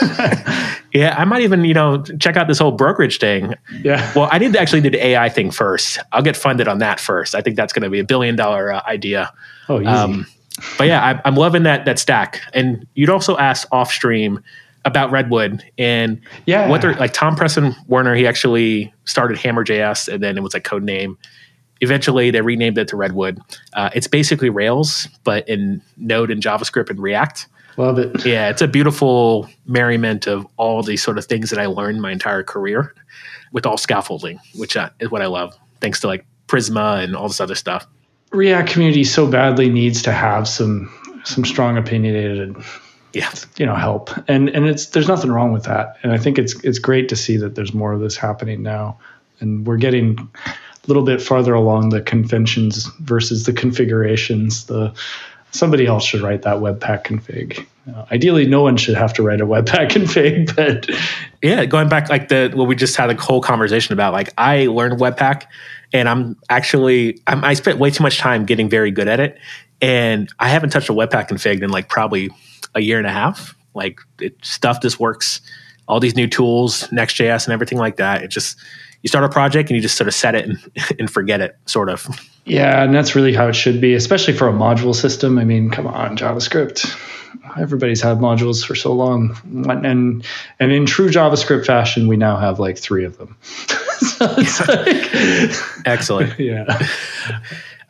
Yeah, 0.94 1.16
I 1.18 1.24
might 1.24 1.42
even 1.42 1.64
you 1.64 1.74
know 1.74 2.02
check 2.02 2.36
out 2.36 2.46
this 2.46 2.60
whole 2.60 2.70
brokerage 2.70 3.18
thing. 3.18 3.54
yeah. 3.82 4.12
Well, 4.14 4.28
I 4.30 4.38
need 4.38 4.52
to 4.52 4.60
actually 4.60 4.80
do 4.80 4.90
the 4.90 5.04
AI 5.04 5.28
thing 5.28 5.50
first. 5.50 5.98
I'll 6.12 6.22
get 6.22 6.36
funded 6.36 6.68
on 6.68 6.78
that 6.78 7.00
first. 7.00 7.34
I 7.34 7.40
think 7.40 7.56
that's 7.56 7.72
going 7.72 7.82
to 7.82 7.90
be 7.90 7.98
a 7.98 8.04
billion 8.04 8.36
dollar 8.36 8.72
uh, 8.72 8.82
idea. 8.86 9.32
Oh, 9.68 9.80
easy. 9.80 9.88
Um, 9.88 10.26
but 10.78 10.86
yeah, 10.86 11.04
I, 11.04 11.20
I'm 11.24 11.34
loving 11.34 11.64
that 11.64 11.84
that 11.86 11.98
stack. 11.98 12.40
And 12.54 12.86
you'd 12.94 13.10
also 13.10 13.36
ask 13.36 13.66
off 13.72 13.90
stream 13.90 14.40
about 14.84 15.10
Redwood 15.10 15.64
and 15.78 16.20
Yeah. 16.46 16.68
what 16.68 16.82
they're 16.82 16.94
like. 16.94 17.12
Tom 17.12 17.36
Preston 17.36 17.74
Werner, 17.88 18.14
he 18.14 18.26
actually 18.26 18.92
started 19.04 19.38
Hammer.js 19.38 20.12
and 20.12 20.22
then 20.22 20.36
it 20.36 20.42
was 20.42 20.54
like 20.54 20.64
code 20.64 20.82
name. 20.82 21.16
Eventually, 21.80 22.30
they 22.30 22.40
renamed 22.40 22.78
it 22.78 22.88
to 22.88 22.96
Redwood. 22.96 23.40
Uh, 23.72 23.90
it's 23.94 24.06
basically 24.06 24.48
Rails, 24.50 25.08
but 25.24 25.46
in 25.48 25.82
Node 25.96 26.30
and 26.30 26.42
JavaScript 26.42 26.88
and 26.90 26.98
React. 27.00 27.46
Love 27.76 27.98
it. 27.98 28.24
Yeah, 28.26 28.48
it's 28.50 28.62
a 28.62 28.68
beautiful 28.68 29.48
merriment 29.66 30.26
of 30.26 30.46
all 30.56 30.82
these 30.82 31.02
sort 31.02 31.18
of 31.18 31.24
things 31.24 31.50
that 31.50 31.58
I 31.58 31.66
learned 31.66 32.00
my 32.00 32.12
entire 32.12 32.42
career 32.42 32.94
with 33.52 33.66
all 33.66 33.76
scaffolding, 33.76 34.38
which 34.54 34.76
uh, 34.76 34.90
is 35.00 35.10
what 35.10 35.22
I 35.22 35.26
love. 35.26 35.56
Thanks 35.80 36.00
to 36.00 36.06
like 36.06 36.24
Prisma 36.46 37.02
and 37.02 37.16
all 37.16 37.26
this 37.28 37.40
other 37.40 37.54
stuff. 37.56 37.86
React 38.32 38.70
community 38.70 39.04
so 39.04 39.26
badly 39.26 39.68
needs 39.68 40.02
to 40.02 40.12
have 40.12 40.46
some 40.48 40.92
some 41.24 41.44
strong 41.44 41.76
opinionated 41.78 42.54
Yeah, 43.14 43.32
you 43.56 43.64
know 43.64 43.76
help. 43.76 44.10
And 44.28 44.48
and 44.48 44.66
it's 44.66 44.86
there's 44.86 45.08
nothing 45.08 45.30
wrong 45.30 45.52
with 45.52 45.64
that. 45.64 45.96
And 46.02 46.12
i 46.12 46.18
think 46.18 46.38
it's 46.38 46.58
it's 46.64 46.78
great 46.78 47.08
to 47.10 47.16
see 47.16 47.36
that 47.36 47.54
there's 47.54 47.72
more 47.72 47.92
of 47.92 48.00
this 48.00 48.16
happening 48.16 48.62
now. 48.62 48.98
And 49.40 49.66
we're 49.66 49.76
getting 49.76 50.18
a 50.18 50.86
little 50.88 51.04
bit 51.04 51.22
farther 51.22 51.54
along 51.54 51.90
the 51.90 52.00
conventions 52.00 52.86
versus 53.00 53.44
the 53.44 53.52
configurations. 53.52 54.66
The 54.66 54.92
somebody 55.52 55.86
else 55.86 56.04
should 56.04 56.22
write 56.22 56.42
that 56.42 56.56
webpack 56.56 57.04
config. 57.04 57.64
Uh, 57.94 58.04
ideally 58.10 58.46
no 58.46 58.62
one 58.62 58.76
should 58.76 58.96
have 58.96 59.12
to 59.12 59.22
write 59.22 59.40
a 59.40 59.46
webpack 59.46 59.90
config 59.90 60.56
but 60.56 60.90
yeah. 61.40 61.64
Going 61.66 61.88
back 61.88 62.08
like 62.08 62.28
the 62.28 62.50
what 62.52 62.66
we 62.66 62.74
just 62.74 62.96
had 62.96 63.10
a 63.10 63.20
whole 63.20 63.40
conversation 63.40 63.92
about. 63.92 64.12
Like 64.12 64.30
I 64.36 64.66
learned 64.66 65.00
Webpack, 65.00 65.44
and 65.92 66.08
I'm 66.08 66.36
actually 66.50 67.20
I'm, 67.28 67.44
I 67.44 67.54
spent 67.54 67.78
way 67.78 67.90
too 67.90 68.02
much 68.02 68.18
time 68.18 68.44
getting 68.44 68.68
very 68.68 68.90
good 68.90 69.06
at 69.06 69.20
it, 69.20 69.38
and 69.80 70.28
I 70.40 70.48
haven't 70.48 70.70
touched 70.70 70.88
a 70.88 70.92
Webpack 70.92 71.28
config 71.28 71.62
in 71.62 71.70
like 71.70 71.88
probably 71.88 72.30
a 72.74 72.80
year 72.80 72.98
and 72.98 73.06
a 73.06 73.12
half. 73.12 73.54
Like 73.74 74.00
it, 74.20 74.36
stuff 74.44 74.80
just 74.80 75.00
works. 75.00 75.40
All 75.86 76.00
these 76.00 76.16
new 76.16 76.26
tools, 76.26 76.90
Next.js, 76.92 77.44
and 77.46 77.52
everything 77.52 77.78
like 77.78 77.96
that. 77.96 78.22
It 78.22 78.28
just 78.28 78.56
you 79.04 79.08
start 79.08 79.24
a 79.24 79.28
project 79.28 79.68
and 79.68 79.76
you 79.76 79.82
just 79.82 79.98
sort 79.98 80.08
of 80.08 80.14
set 80.14 80.34
it 80.34 80.48
and, 80.48 80.58
and 80.98 81.10
forget 81.10 81.40
it, 81.40 81.56
sort 81.66 81.90
of. 81.90 82.08
yeah 82.46 82.82
and 82.82 82.94
that's 82.94 83.14
really 83.14 83.34
how 83.34 83.48
it 83.48 83.54
should 83.54 83.80
be 83.80 83.94
especially 83.94 84.34
for 84.34 84.48
a 84.48 84.52
module 84.52 84.94
system 84.94 85.38
i 85.38 85.44
mean 85.44 85.70
come 85.70 85.86
on 85.86 86.14
javascript 86.14 86.94
everybody's 87.58 88.02
had 88.02 88.18
modules 88.18 88.64
for 88.64 88.74
so 88.74 88.92
long 88.92 89.34
and 89.66 90.26
and 90.60 90.72
in 90.72 90.84
true 90.84 91.08
javascript 91.08 91.64
fashion 91.64 92.06
we 92.06 92.16
now 92.16 92.36
have 92.36 92.58
like 92.58 92.76
three 92.76 93.04
of 93.04 93.16
them 93.16 93.36
so 93.98 94.26
it's 94.36 94.60
like, 94.68 95.86
Excellent. 95.86 96.38
yeah 96.38 96.64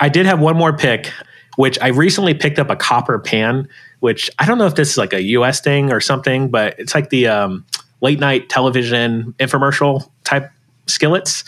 I 0.00 0.08
did 0.08 0.26
have 0.26 0.40
one 0.40 0.56
more 0.56 0.76
pick, 0.76 1.12
which 1.56 1.78
I 1.80 1.88
recently 1.88 2.34
picked 2.34 2.58
up 2.58 2.70
a 2.70 2.76
copper 2.76 3.18
pan, 3.18 3.68
which 4.00 4.30
I 4.38 4.46
don't 4.46 4.58
know 4.58 4.66
if 4.66 4.74
this 4.74 4.90
is 4.90 4.98
like 4.98 5.12
a 5.12 5.22
US 5.22 5.60
thing 5.60 5.92
or 5.92 6.00
something, 6.00 6.48
but 6.48 6.78
it's 6.78 6.94
like 6.94 7.10
the 7.10 7.28
um, 7.28 7.64
late 8.00 8.20
night 8.20 8.48
television 8.48 9.34
infomercial 9.38 10.08
type 10.24 10.50
skillets 10.86 11.44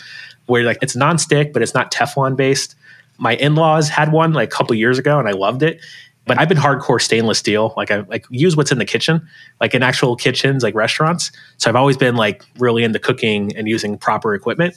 where 0.47 0.63
like 0.63 0.79
it's 0.81 0.95
nonstick, 0.95 1.53
but 1.53 1.61
it's 1.61 1.73
not 1.73 1.91
Teflon 1.91 2.35
based. 2.35 2.75
My 3.17 3.35
in 3.35 3.55
laws 3.55 3.89
had 3.89 4.11
one 4.11 4.33
like 4.33 4.51
a 4.53 4.55
couple 4.55 4.75
years 4.75 4.97
ago 4.97 5.19
and 5.19 5.27
I 5.27 5.31
loved 5.31 5.63
it. 5.63 5.79
But 6.25 6.37
I've 6.41 6.49
been 6.49 6.57
hardcore 6.57 7.01
stainless 7.01 7.39
steel. 7.39 7.73
Like 7.77 7.89
I 7.89 7.99
like 7.99 8.25
use 8.29 8.57
what's 8.57 8.71
in 8.71 8.79
the 8.79 8.85
kitchen, 8.85 9.25
like 9.61 9.73
in 9.73 9.81
actual 9.81 10.17
kitchens, 10.17 10.61
like 10.61 10.75
restaurants. 10.75 11.31
So 11.55 11.69
I've 11.69 11.77
always 11.77 11.95
been 11.95 12.17
like 12.17 12.43
really 12.57 12.83
into 12.83 12.99
cooking 12.99 13.55
and 13.55 13.65
using 13.65 13.97
proper 13.97 14.35
equipment. 14.35 14.75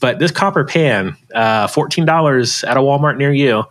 But 0.00 0.18
this 0.18 0.30
copper 0.30 0.64
pan, 0.64 1.16
uh, 1.34 1.68
fourteen 1.68 2.04
dollars 2.04 2.64
at 2.64 2.76
a 2.76 2.80
Walmart 2.80 3.16
near 3.16 3.32
you, 3.32 3.64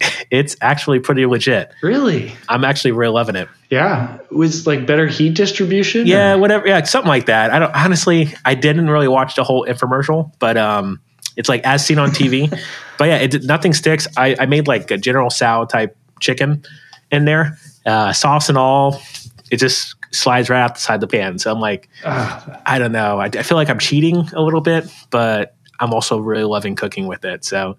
it's 0.30 0.56
actually 0.60 1.00
pretty 1.00 1.26
legit. 1.26 1.72
Really? 1.82 2.32
I'm 2.48 2.64
actually 2.64 2.92
really 2.92 3.12
loving 3.12 3.36
it. 3.36 3.48
Yeah. 3.70 4.18
Was 4.30 4.66
like 4.66 4.86
better 4.86 5.06
heat 5.06 5.34
distribution? 5.34 6.06
Yeah, 6.06 6.34
or- 6.34 6.38
whatever. 6.38 6.66
Yeah, 6.66 6.82
something 6.84 7.08
like 7.08 7.26
that. 7.26 7.50
I 7.50 7.58
don't 7.58 7.74
honestly. 7.74 8.34
I 8.44 8.54
didn't 8.54 8.88
really 8.90 9.08
watch 9.08 9.36
the 9.36 9.44
whole 9.44 9.66
infomercial, 9.66 10.32
but 10.38 10.56
um, 10.56 11.00
it's 11.36 11.48
like 11.48 11.62
as 11.64 11.84
seen 11.84 11.98
on 11.98 12.10
TV. 12.10 12.50
but 12.98 13.08
yeah, 13.08 13.16
it 13.16 13.42
nothing 13.44 13.72
sticks. 13.72 14.06
I, 14.16 14.36
I 14.38 14.46
made 14.46 14.66
like 14.68 14.90
a 14.90 14.98
General 14.98 15.30
Tso 15.30 15.66
type 15.66 15.96
chicken 16.20 16.64
in 17.10 17.24
there, 17.24 17.58
uh, 17.86 18.12
sauce 18.12 18.48
and 18.48 18.58
all. 18.58 19.00
It 19.50 19.56
just 19.58 19.96
slides 20.12 20.48
right 20.48 20.60
out 20.60 20.74
the 20.74 20.80
side 20.80 20.94
of 20.94 21.00
the 21.00 21.08
pan. 21.08 21.38
So 21.38 21.52
I'm 21.52 21.60
like, 21.60 21.88
Ah, 22.04 22.60
I 22.66 22.78
don't 22.78 22.92
know. 22.92 23.18
I, 23.18 23.26
I 23.26 23.42
feel 23.42 23.56
like 23.56 23.68
I'm 23.68 23.78
cheating 23.78 24.16
a 24.32 24.40
little 24.40 24.60
bit, 24.60 24.88
but 25.10 25.54
I'm 25.80 25.92
also 25.92 26.18
really 26.18 26.44
loving 26.44 26.76
cooking 26.76 27.06
with 27.06 27.24
it. 27.24 27.44
So 27.44 27.76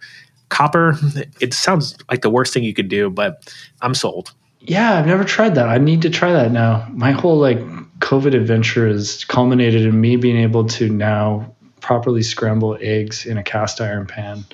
copper, 0.51 0.95
it 1.39 1.55
sounds 1.55 1.97
like 2.11 2.21
the 2.21 2.29
worst 2.29 2.53
thing 2.53 2.63
you 2.63 2.73
could 2.75 2.89
do, 2.89 3.09
but 3.09 3.51
I'm 3.81 3.95
sold. 3.95 4.31
yeah, 4.59 4.99
I've 4.99 5.07
never 5.07 5.23
tried 5.23 5.55
that. 5.55 5.67
I 5.67 5.79
need 5.79 6.03
to 6.03 6.09
try 6.11 6.31
that 6.33 6.51
now. 6.51 6.87
My 6.91 7.11
whole 7.11 7.39
like 7.39 7.57
COVID 7.99 8.35
adventure 8.35 8.87
has 8.87 9.25
culminated 9.25 9.81
in 9.85 9.99
me 9.99 10.17
being 10.17 10.37
able 10.37 10.65
to 10.67 10.89
now 10.89 11.55
properly 11.79 12.21
scramble 12.21 12.77
eggs 12.79 13.25
in 13.25 13.37
a 13.39 13.43
cast 13.43 13.81
iron 13.81 14.05
pan, 14.05 14.45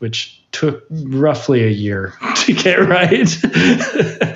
which 0.00 0.42
took 0.52 0.84
roughly 0.90 1.64
a 1.64 1.70
year 1.70 2.12
to 2.36 2.52
get 2.52 2.76
right. 2.80 3.28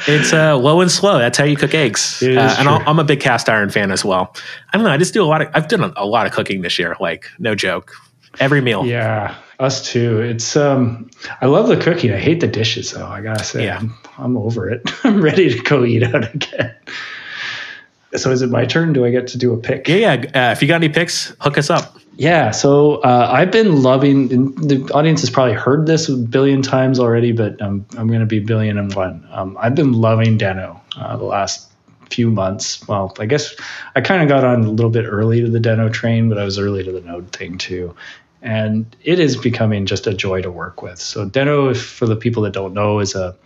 It's 0.09 0.33
uh, 0.33 0.57
low 0.57 0.81
and 0.81 0.91
slow. 0.91 1.19
That's 1.19 1.37
how 1.37 1.45
you 1.45 1.57
cook 1.57 1.75
eggs. 1.75 2.23
Uh, 2.23 2.57
and 2.59 2.69
I'll, 2.69 2.83
I'm 2.89 2.99
a 2.99 3.05
big 3.05 3.21
cast 3.21 3.51
iron 3.51 3.69
fan 3.69 3.91
as 3.93 4.03
well. 4.03 4.35
I 4.73 4.77
don't 4.79 4.85
know. 4.85 4.91
I 4.91 4.97
just 4.97 5.13
do 5.13 5.23
a 5.23 5.27
lot 5.29 5.43
of. 5.43 5.49
I've 5.53 5.69
done 5.69 5.85
a, 5.85 5.93
a 5.97 6.07
lot 6.07 6.27
of 6.27 6.33
cooking 6.33 6.63
this 6.63 6.79
year. 6.79 6.97
Like 6.99 7.27
no 7.39 7.55
joke. 7.55 7.93
Every 8.39 8.61
meal. 8.61 8.87
Yeah, 8.87 9.35
us 9.59 9.85
too. 9.91 10.21
It's 10.21 10.57
um, 10.57 11.11
I 11.41 11.47
love 11.47 11.69
the 11.69 11.77
cooking. 11.77 12.13
I 12.13 12.19
hate 12.19 12.41
the 12.41 12.47
dishes 12.47 12.93
though. 12.93 13.07
I 13.07 13.21
gotta 13.21 13.45
say, 13.45 13.65
Yeah. 13.65 13.79
I'm, 13.79 13.95
I'm 14.19 14.37
over 14.37 14.69
it. 14.71 14.89
I'm 15.05 15.21
ready 15.21 15.51
to 15.51 15.63
go 15.63 15.85
eat 15.85 16.03
out 16.03 16.33
again. 16.35 16.75
So 18.17 18.31
is 18.33 18.43
it 18.43 18.51
my 18.51 18.65
turn? 18.65 18.93
Do 18.93 19.05
I 19.05 19.11
get 19.11 19.29
to 19.29 19.39
do 19.39 19.53
a 19.53 19.57
pick? 19.57 19.87
Yeah, 19.89 19.97
yeah. 20.15 20.49
Uh, 20.49 20.53
if 20.53 20.63
you 20.63 20.69
got 20.69 20.77
any 20.77 20.89
picks, 20.89 21.35
hook 21.41 21.59
us 21.59 21.71
up. 21.71 21.97
Yeah, 22.17 22.51
so 22.51 22.97
uh, 22.97 23.29
I've 23.33 23.51
been 23.53 23.83
loving. 23.83 24.33
And 24.33 24.59
the 24.59 24.91
audience 24.93 25.21
has 25.21 25.31
probably 25.31 25.55
heard 25.55 25.87
this 25.87 26.09
a 26.09 26.17
billion 26.17 26.61
times 26.61 26.99
already, 26.99 27.33
but 27.33 27.61
um, 27.63 27.87
I'm 27.97 28.09
going 28.09 28.21
to 28.21 28.27
be 28.27 28.41
billion 28.41 28.79
and 28.79 28.93
one. 28.95 29.27
Um, 29.31 29.57
I've 29.61 29.75
been 29.75 29.93
loving 29.93 30.37
Deno 30.39 30.81
uh, 30.97 31.17
the 31.17 31.25
last 31.25 31.70
few 32.11 32.31
months. 32.31 32.87
Well, 32.87 33.15
I 33.19 33.27
guess 33.27 33.55
I 33.95 34.01
kind 34.01 34.23
of 34.23 34.29
got 34.29 34.45
on 34.45 34.65
a 34.65 34.71
little 34.71 34.91
bit 34.91 35.05
early 35.05 35.41
to 35.41 35.49
the 35.49 35.59
Deno 35.59 35.93
train, 35.93 36.29
but 36.29 36.39
I 36.39 36.45
was 36.45 36.59
early 36.59 36.83
to 36.85 36.93
the 36.93 37.01
Node 37.01 37.33
thing 37.33 37.59
too. 37.59 37.95
And 38.43 38.97
it 39.03 39.19
is 39.19 39.37
becoming 39.37 39.85
just 39.85 40.07
a 40.07 40.15
joy 40.15 40.41
to 40.43 40.51
work 40.51 40.83
with. 40.83 40.99
So 40.99 41.29
Deno, 41.29 41.77
for 41.77 42.07
the 42.07 42.17
people 42.17 42.43
that 42.45 42.53
don't 42.53 42.73
know, 42.73 43.01
is 43.01 43.15
a 43.15 43.37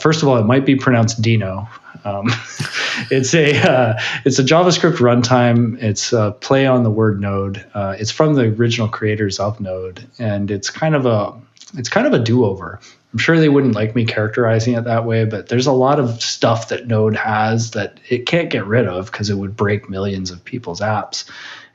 first 0.00 0.22
of 0.22 0.28
all, 0.28 0.36
it 0.38 0.44
might 0.44 0.64
be 0.64 0.76
pronounced 0.76 1.20
Dino. 1.22 1.68
Um, 2.04 2.26
it's 3.10 3.34
a 3.34 3.56
uh, 3.58 4.00
it's 4.24 4.38
a 4.38 4.44
JavaScript 4.44 4.96
runtime. 4.96 5.80
It's 5.82 6.12
a 6.12 6.36
play 6.40 6.66
on 6.66 6.82
the 6.82 6.90
word 6.90 7.20
Node. 7.20 7.64
Uh, 7.74 7.96
it's 7.98 8.10
from 8.10 8.34
the 8.34 8.44
original 8.44 8.88
creators 8.88 9.38
of 9.38 9.60
Node, 9.60 10.06
and 10.18 10.50
it's 10.50 10.70
kind 10.70 10.94
of 10.94 11.06
a 11.06 11.34
it's 11.76 11.88
kind 11.88 12.06
of 12.06 12.12
a 12.12 12.18
do 12.18 12.44
over. 12.44 12.80
I'm 13.12 13.18
sure 13.18 13.38
they 13.38 13.48
wouldn't 13.48 13.74
like 13.74 13.94
me 13.94 14.04
characterizing 14.04 14.74
it 14.74 14.84
that 14.84 15.06
way, 15.06 15.24
but 15.24 15.48
there's 15.48 15.66
a 15.66 15.72
lot 15.72 15.98
of 15.98 16.22
stuff 16.22 16.68
that 16.68 16.86
Node 16.86 17.16
has 17.16 17.70
that 17.70 17.98
it 18.08 18.26
can't 18.26 18.50
get 18.50 18.66
rid 18.66 18.86
of 18.86 19.10
because 19.10 19.30
it 19.30 19.36
would 19.36 19.56
break 19.56 19.88
millions 19.88 20.30
of 20.30 20.44
people's 20.44 20.80
apps. 20.80 21.28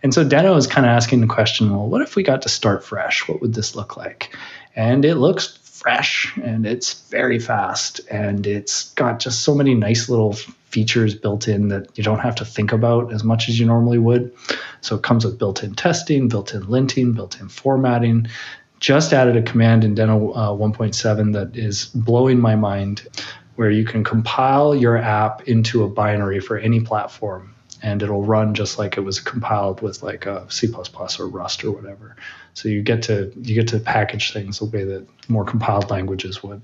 And 0.04 0.14
so 0.14 0.24
Deno 0.24 0.56
is 0.58 0.68
kind 0.68 0.86
of 0.86 0.92
asking 0.92 1.22
the 1.22 1.28
question, 1.28 1.72
well, 1.72 1.88
what 1.88 2.02
if 2.02 2.16
we 2.16 2.24
got 2.24 2.44
to 2.44 2.50
start 2.50 2.84
fresh? 2.84 3.28
What 3.28 3.42
would 3.42 3.54
this 3.54 3.76
look 3.76 3.98
like? 3.98 4.36
And 4.76 5.06
it 5.06 5.16
looks 5.16 5.58
fresh 5.64 6.32
and 6.42 6.66
it's 6.66 6.94
very 7.10 7.40
fast 7.40 8.00
and 8.10 8.46
it's 8.48 8.94
got 8.94 9.20
just 9.20 9.42
so 9.42 9.56
many 9.56 9.74
nice 9.74 10.08
little 10.08 10.34
features 10.70 11.14
built 11.14 11.48
in 11.48 11.68
that 11.68 11.98
you 11.98 12.04
don't 12.04 12.20
have 12.20 12.36
to 12.36 12.46
think 12.46 12.72
about 12.72 13.14
as 13.14 13.24
much 13.24 13.50
as 13.50 13.60
you 13.60 13.66
normally 13.66 13.98
would. 13.98 14.34
So 14.82 14.96
it 14.96 15.04
comes 15.04 15.26
with 15.26 15.38
built-in 15.38 15.76
testing, 15.76 16.30
built-in 16.30 16.64
linting, 16.64 17.14
built-in 17.14 17.50
formatting. 17.50 18.28
Just 18.84 19.14
added 19.14 19.38
a 19.38 19.42
command 19.42 19.86
in 19.86 19.96
Deno 19.96 20.36
uh, 20.36 20.50
1.7 20.50 21.32
that 21.32 21.56
is 21.56 21.86
blowing 21.86 22.42
my 22.42 22.58
mind, 22.58 23.08
where 23.56 23.70
you 23.70 23.86
can 23.86 24.04
compile 24.04 24.76
your 24.76 24.98
app 24.98 25.48
into 25.48 25.86
a 25.86 25.88
binary 25.88 26.42
for 26.42 26.58
any 26.58 26.82
platform 26.82 27.56
and 27.82 28.04
it'll 28.04 28.26
run 28.26 28.54
just 28.54 28.78
like 28.78 28.98
it 28.98 29.00
was 29.00 29.22
compiled 29.22 29.80
with 29.80 30.04
like 30.04 30.26
a 30.26 30.46
C++ 30.52 30.68
or 30.68 31.28
Rust 31.30 31.64
or 31.64 31.72
whatever. 31.72 32.18
So 32.56 32.68
you 32.68 32.82
get 32.82 33.04
to 33.04 33.32
you 33.42 33.56
get 33.56 33.70
to 33.70 33.80
package 33.80 34.34
things 34.34 34.60
the 34.60 34.66
way 34.66 34.84
that 34.84 35.08
more 35.30 35.46
compiled 35.46 35.90
languages 35.90 36.44
would. 36.44 36.62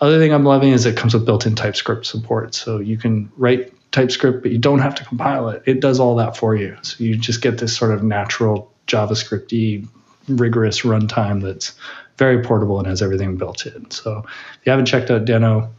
Other 0.00 0.18
thing 0.18 0.32
I'm 0.34 0.44
loving 0.44 0.72
is 0.72 0.86
it 0.86 0.96
comes 0.96 1.14
with 1.14 1.24
built-in 1.24 1.54
TypeScript 1.54 2.04
support, 2.04 2.56
so 2.56 2.80
you 2.80 2.98
can 2.98 3.30
write 3.36 3.72
TypeScript, 3.92 4.42
but 4.42 4.50
you 4.50 4.58
don't 4.58 4.80
have 4.80 4.96
to 4.96 5.04
compile 5.04 5.50
it. 5.50 5.62
It 5.66 5.78
does 5.78 6.00
all 6.00 6.16
that 6.16 6.36
for 6.36 6.56
you. 6.56 6.76
So 6.82 7.04
you 7.04 7.16
just 7.16 7.42
get 7.42 7.58
this 7.58 7.76
sort 7.76 7.92
of 7.92 8.02
natural 8.02 8.72
JavaScripty, 8.88 9.86
rigorous 10.28 10.82
runtime 10.82 11.42
that's 11.42 11.74
very 12.16 12.42
portable 12.42 12.78
and 12.78 12.86
has 12.86 13.02
everything 13.02 13.36
built 13.36 13.66
in. 13.66 13.90
So 13.90 14.18
if 14.18 14.66
you 14.66 14.70
haven't 14.70 14.86
checked 14.86 15.10
out 15.10 15.24
Deno 15.24 15.64
and 15.64 15.72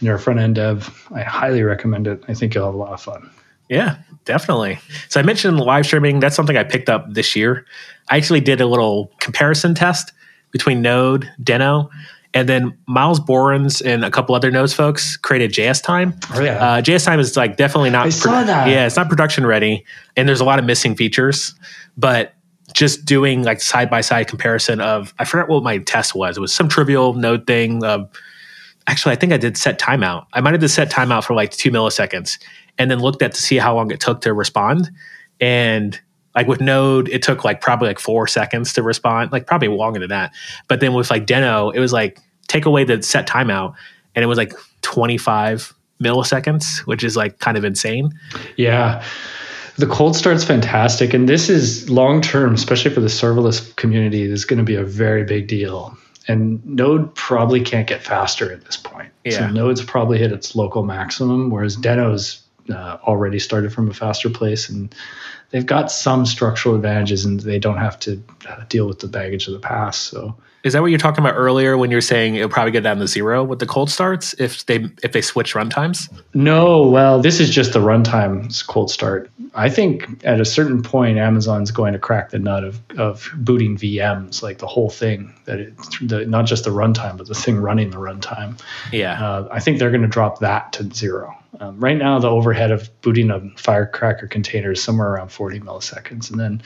you're 0.00 0.16
a 0.16 0.20
front 0.20 0.40
end 0.40 0.54
dev, 0.54 1.08
I 1.14 1.22
highly 1.22 1.62
recommend 1.62 2.06
it. 2.06 2.22
I 2.28 2.34
think 2.34 2.54
you'll 2.54 2.66
have 2.66 2.74
a 2.74 2.78
lot 2.78 2.92
of 2.92 3.00
fun. 3.00 3.30
Yeah, 3.68 3.96
definitely. 4.24 4.78
So 5.08 5.18
I 5.18 5.22
mentioned 5.22 5.58
live 5.58 5.86
streaming. 5.86 6.20
That's 6.20 6.36
something 6.36 6.56
I 6.56 6.64
picked 6.64 6.88
up 6.88 7.12
this 7.12 7.34
year. 7.34 7.66
I 8.10 8.16
actually 8.16 8.40
did 8.40 8.60
a 8.60 8.66
little 8.66 9.10
comparison 9.20 9.74
test 9.74 10.12
between 10.50 10.82
Node, 10.82 11.28
Deno, 11.42 11.88
and 12.34 12.48
then 12.48 12.76
Myles 12.86 13.20
Borins 13.20 13.84
and 13.84 14.04
a 14.04 14.10
couple 14.10 14.34
other 14.34 14.50
Nodes 14.50 14.72
folks 14.72 15.16
created 15.16 15.52
JS 15.52 15.82
Time. 15.82 16.14
Oh 16.34 16.40
yeah. 16.40 16.56
Uh, 16.56 16.82
JS 16.82 17.04
Time 17.04 17.20
is 17.20 17.36
like 17.36 17.56
definitely 17.56 17.90
not. 17.90 18.06
I 18.06 18.10
saw 18.10 18.42
that. 18.42 18.68
Yeah, 18.68 18.86
it's 18.86 18.96
not 18.96 19.08
production 19.08 19.46
ready, 19.46 19.84
and 20.16 20.28
there's 20.28 20.40
a 20.40 20.44
lot 20.44 20.58
of 20.58 20.64
missing 20.64 20.94
features. 20.94 21.54
But 21.96 22.34
just 22.72 23.04
doing 23.04 23.42
like 23.42 23.60
side 23.60 23.90
by 23.90 24.00
side 24.00 24.28
comparison 24.28 24.80
of 24.80 25.14
I 25.18 25.24
forgot 25.24 25.48
what 25.48 25.62
my 25.62 25.78
test 25.78 26.14
was. 26.14 26.36
It 26.36 26.40
was 26.40 26.54
some 26.54 26.68
trivial 26.68 27.14
Node 27.14 27.46
thing. 27.46 27.84
Of, 27.84 28.10
actually, 28.86 29.12
I 29.12 29.16
think 29.16 29.32
I 29.32 29.36
did 29.36 29.56
set 29.56 29.78
timeout. 29.78 30.26
I 30.32 30.40
might 30.40 30.52
have 30.52 30.60
just 30.60 30.74
set 30.74 30.90
timeout 30.90 31.24
for 31.24 31.34
like 31.34 31.50
two 31.50 31.70
milliseconds, 31.70 32.38
and 32.78 32.90
then 32.90 33.00
looked 33.00 33.22
at 33.22 33.32
to 33.34 33.42
see 33.42 33.56
how 33.56 33.74
long 33.74 33.90
it 33.90 34.00
took 34.00 34.20
to 34.22 34.32
respond. 34.32 34.90
And 35.40 36.00
like 36.34 36.46
with 36.46 36.60
Node, 36.60 37.08
it 37.08 37.22
took 37.22 37.44
like 37.44 37.60
probably 37.60 37.88
like 37.88 37.98
four 37.98 38.26
seconds 38.26 38.72
to 38.74 38.82
respond, 38.82 39.32
like 39.32 39.46
probably 39.46 39.68
longer 39.68 40.00
than 40.00 40.08
that. 40.10 40.32
But 40.68 40.80
then 40.80 40.94
with 40.94 41.10
like 41.10 41.26
Deno, 41.26 41.74
it 41.74 41.80
was 41.80 41.92
like 41.92 42.18
take 42.48 42.64
away 42.64 42.84
the 42.84 43.02
set 43.02 43.26
timeout, 43.26 43.74
and 44.14 44.22
it 44.22 44.26
was 44.26 44.38
like 44.38 44.54
25 44.82 45.74
milliseconds, 46.02 46.80
which 46.80 47.04
is 47.04 47.16
like 47.16 47.38
kind 47.38 47.56
of 47.56 47.64
insane. 47.64 48.10
Yeah. 48.56 49.04
The 49.76 49.86
cold 49.86 50.16
start's 50.16 50.44
fantastic. 50.44 51.14
And 51.14 51.28
this 51.28 51.48
is 51.48 51.88
long 51.88 52.20
term, 52.20 52.54
especially 52.54 52.92
for 52.92 53.00
the 53.00 53.08
serverless 53.08 53.74
community, 53.76 54.26
this 54.26 54.40
is 54.40 54.44
going 54.44 54.58
to 54.58 54.64
be 54.64 54.76
a 54.76 54.84
very 54.84 55.24
big 55.24 55.48
deal. 55.48 55.96
And 56.28 56.64
Node 56.64 57.14
probably 57.14 57.62
can't 57.62 57.88
get 57.88 58.02
faster 58.02 58.52
at 58.52 58.64
this 58.64 58.76
point. 58.76 59.10
Yeah. 59.24 59.38
So 59.38 59.50
Node's 59.50 59.82
probably 59.82 60.18
hit 60.18 60.30
its 60.30 60.54
local 60.54 60.84
maximum, 60.84 61.50
whereas 61.50 61.76
Deno's 61.76 62.42
uh, 62.70 62.98
already 63.02 63.38
started 63.38 63.72
from 63.72 63.90
a 63.90 63.94
faster 63.94 64.30
place. 64.30 64.68
And 64.68 64.94
they've 65.50 65.66
got 65.66 65.90
some 65.90 66.26
structural 66.26 66.74
advantages 66.74 67.24
and 67.24 67.40
they 67.40 67.58
don't 67.58 67.78
have 67.78 67.98
to 68.00 68.22
uh, 68.48 68.64
deal 68.68 68.86
with 68.86 69.00
the 69.00 69.08
baggage 69.08 69.46
of 69.46 69.54
the 69.54 69.60
past. 69.60 70.02
So 70.02 70.36
Is 70.64 70.74
that 70.74 70.82
what 70.82 70.88
you're 70.88 70.98
talking 70.98 71.24
about 71.24 71.34
earlier 71.34 71.76
when 71.76 71.90
you're 71.90 72.00
saying 72.00 72.36
it'll 72.36 72.48
probably 72.48 72.70
get 72.70 72.82
down 72.82 72.98
to 72.98 73.06
zero 73.06 73.42
with 73.42 73.58
the 73.58 73.66
cold 73.66 73.90
starts 73.90 74.32
if 74.34 74.64
they 74.66 74.86
if 75.02 75.12
they 75.12 75.20
switch 75.20 75.54
runtimes? 75.54 76.12
No, 76.34 76.82
well, 76.82 77.20
this 77.20 77.40
is 77.40 77.50
just 77.50 77.72
the 77.72 77.80
runtime's 77.80 78.62
cold 78.62 78.90
start. 78.90 79.30
I 79.54 79.68
think 79.68 80.24
at 80.24 80.40
a 80.40 80.44
certain 80.44 80.82
point, 80.82 81.18
Amazon's 81.18 81.70
going 81.70 81.92
to 81.92 81.98
crack 81.98 82.30
the 82.30 82.38
nut 82.38 82.64
of, 82.64 82.80
of 82.96 83.28
booting 83.34 83.76
VMs, 83.76 84.42
like 84.42 84.58
the 84.58 84.66
whole 84.66 84.88
thing, 84.88 85.34
that 85.44 85.58
it, 85.58 85.74
the, 86.00 86.24
not 86.26 86.46
just 86.46 86.64
the 86.64 86.70
runtime, 86.70 87.18
but 87.18 87.26
the 87.26 87.34
thing 87.34 87.58
running 87.58 87.90
the 87.90 87.98
runtime. 87.98 88.58
Yeah. 88.92 89.22
Uh, 89.22 89.48
I 89.50 89.60
think 89.60 89.78
they're 89.78 89.90
going 89.90 90.02
to 90.02 90.08
drop 90.08 90.38
that 90.38 90.72
to 90.74 90.94
zero. 90.94 91.36
Um, 91.60 91.78
right 91.78 91.96
now, 91.96 92.18
the 92.18 92.30
overhead 92.30 92.70
of 92.70 92.88
booting 93.02 93.30
a 93.30 93.40
Firecracker 93.56 94.26
container 94.26 94.72
is 94.72 94.82
somewhere 94.82 95.12
around 95.12 95.30
40 95.30 95.60
milliseconds, 95.60 96.30
and 96.30 96.40
then 96.40 96.62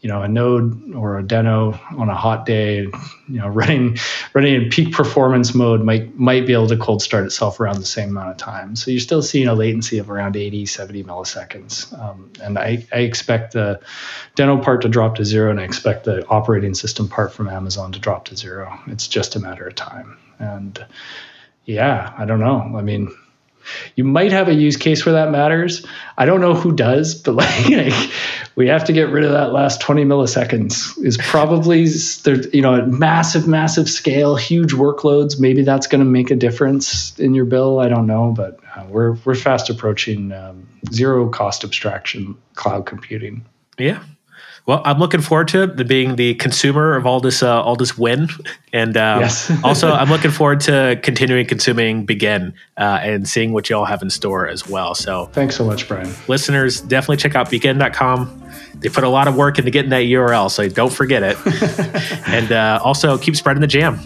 you 0.00 0.08
know 0.08 0.22
a 0.22 0.28
node 0.28 0.94
or 0.94 1.18
a 1.18 1.22
deno 1.22 1.78
on 1.98 2.08
a 2.08 2.14
hot 2.14 2.46
day 2.46 2.82
you 2.82 2.92
know 3.28 3.48
running 3.60 3.96
running 4.32 4.54
in 4.54 4.70
peak 4.70 4.92
performance 4.92 5.54
mode 5.54 5.82
might 5.82 6.16
might 6.16 6.46
be 6.46 6.52
able 6.52 6.68
to 6.68 6.76
cold 6.76 7.02
start 7.02 7.24
itself 7.24 7.58
around 7.58 7.78
the 7.78 7.86
same 7.86 8.10
amount 8.10 8.30
of 8.30 8.36
time. 8.36 8.76
So 8.76 8.90
you're 8.90 9.00
still 9.00 9.22
seeing 9.22 9.48
a 9.48 9.54
latency 9.54 9.98
of 9.98 10.10
around 10.10 10.36
80 10.36 10.66
70 10.66 11.04
milliseconds. 11.04 11.98
Um, 11.98 12.30
and 12.42 12.58
I, 12.58 12.86
I 12.92 12.98
expect 12.98 13.52
the 13.54 13.80
deno 14.36 14.62
part 14.62 14.82
to 14.82 14.88
drop 14.88 15.16
to 15.16 15.24
zero 15.24 15.50
and 15.50 15.60
i 15.60 15.64
expect 15.64 16.04
the 16.04 16.26
operating 16.26 16.74
system 16.74 17.08
part 17.08 17.32
from 17.32 17.48
amazon 17.48 17.92
to 17.92 17.98
drop 17.98 18.26
to 18.26 18.36
zero. 18.36 18.78
It's 18.86 19.08
just 19.08 19.36
a 19.36 19.40
matter 19.40 19.66
of 19.66 19.74
time. 19.74 20.16
And 20.38 20.84
yeah, 21.64 22.14
I 22.16 22.24
don't 22.24 22.40
know. 22.40 22.60
I 22.76 22.82
mean, 22.82 23.14
you 23.96 24.04
might 24.04 24.32
have 24.32 24.48
a 24.48 24.54
use 24.54 24.76
case 24.76 25.04
where 25.04 25.14
that 25.14 25.30
matters. 25.30 25.86
I 26.16 26.26
don't 26.26 26.40
know 26.40 26.54
who 26.54 26.72
does, 26.72 27.14
but 27.14 27.34
like, 27.34 27.68
like 27.70 28.10
we 28.56 28.68
have 28.68 28.84
to 28.84 28.92
get 28.92 29.10
rid 29.10 29.24
of 29.24 29.32
that 29.32 29.52
last 29.52 29.80
20 29.80 30.04
milliseconds 30.04 31.02
is 31.04 31.16
probably 31.16 31.86
there, 32.24 32.48
you 32.48 32.62
know, 32.62 32.76
at 32.76 32.88
massive, 32.88 33.46
massive 33.46 33.88
scale, 33.88 34.36
huge 34.36 34.72
workloads. 34.72 35.38
Maybe 35.38 35.62
that's 35.62 35.86
going 35.86 36.00
to 36.00 36.10
make 36.10 36.30
a 36.30 36.36
difference 36.36 37.18
in 37.18 37.34
your 37.34 37.44
bill. 37.44 37.80
I 37.80 37.88
don't 37.88 38.06
know, 38.06 38.32
but 38.36 38.58
uh, 38.76 38.84
we're, 38.88 39.12
we're 39.24 39.34
fast 39.34 39.70
approaching 39.70 40.32
um, 40.32 40.68
zero 40.92 41.28
cost 41.28 41.64
abstraction 41.64 42.36
cloud 42.54 42.86
computing. 42.86 43.44
Yeah, 43.78 44.02
well, 44.68 44.82
I'm 44.84 44.98
looking 44.98 45.22
forward 45.22 45.48
to 45.48 45.62
it, 45.62 45.88
being 45.88 46.16
the 46.16 46.34
consumer 46.34 46.94
of 46.94 47.06
all 47.06 47.20
this 47.20 47.42
uh, 47.42 47.62
all 47.62 47.74
this 47.74 47.96
win, 47.96 48.28
and 48.70 48.98
um, 48.98 49.20
yes. 49.22 49.50
also 49.64 49.92
I'm 49.92 50.10
looking 50.10 50.30
forward 50.30 50.60
to 50.60 51.00
continuing 51.02 51.46
consuming 51.46 52.04
Begin 52.04 52.52
uh, 52.76 53.00
and 53.02 53.26
seeing 53.26 53.54
what 53.54 53.70
you 53.70 53.76
all 53.76 53.86
have 53.86 54.02
in 54.02 54.10
store 54.10 54.46
as 54.46 54.68
well. 54.68 54.94
So 54.94 55.30
thanks 55.32 55.56
so 55.56 55.64
much, 55.64 55.88
Brian. 55.88 56.12
Listeners, 56.28 56.82
definitely 56.82 57.16
check 57.16 57.34
out 57.34 57.48
Begin.com. 57.48 58.44
They 58.74 58.90
put 58.90 59.04
a 59.04 59.08
lot 59.08 59.26
of 59.26 59.36
work 59.36 59.58
into 59.58 59.70
getting 59.70 59.88
that 59.88 60.02
URL, 60.02 60.50
so 60.50 60.68
don't 60.68 60.92
forget 60.92 61.22
it. 61.22 61.38
and 62.28 62.52
uh, 62.52 62.78
also 62.84 63.16
keep 63.16 63.36
spreading 63.36 63.62
the 63.62 63.66
jam. 63.66 63.98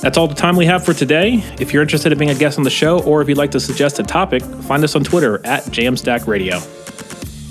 That's 0.00 0.18
all 0.18 0.26
the 0.26 0.34
time 0.34 0.56
we 0.56 0.66
have 0.66 0.84
for 0.84 0.92
today. 0.92 1.34
If 1.60 1.72
you're 1.72 1.82
interested 1.82 2.10
in 2.10 2.18
being 2.18 2.32
a 2.32 2.34
guest 2.34 2.58
on 2.58 2.64
the 2.64 2.70
show, 2.70 3.00
or 3.04 3.22
if 3.22 3.28
you'd 3.28 3.38
like 3.38 3.52
to 3.52 3.60
suggest 3.60 4.00
a 4.00 4.02
topic, 4.02 4.42
find 4.42 4.82
us 4.82 4.96
on 4.96 5.04
Twitter 5.04 5.36
at 5.46 5.62
Jamstack 5.66 6.26
Radio. 6.26 6.60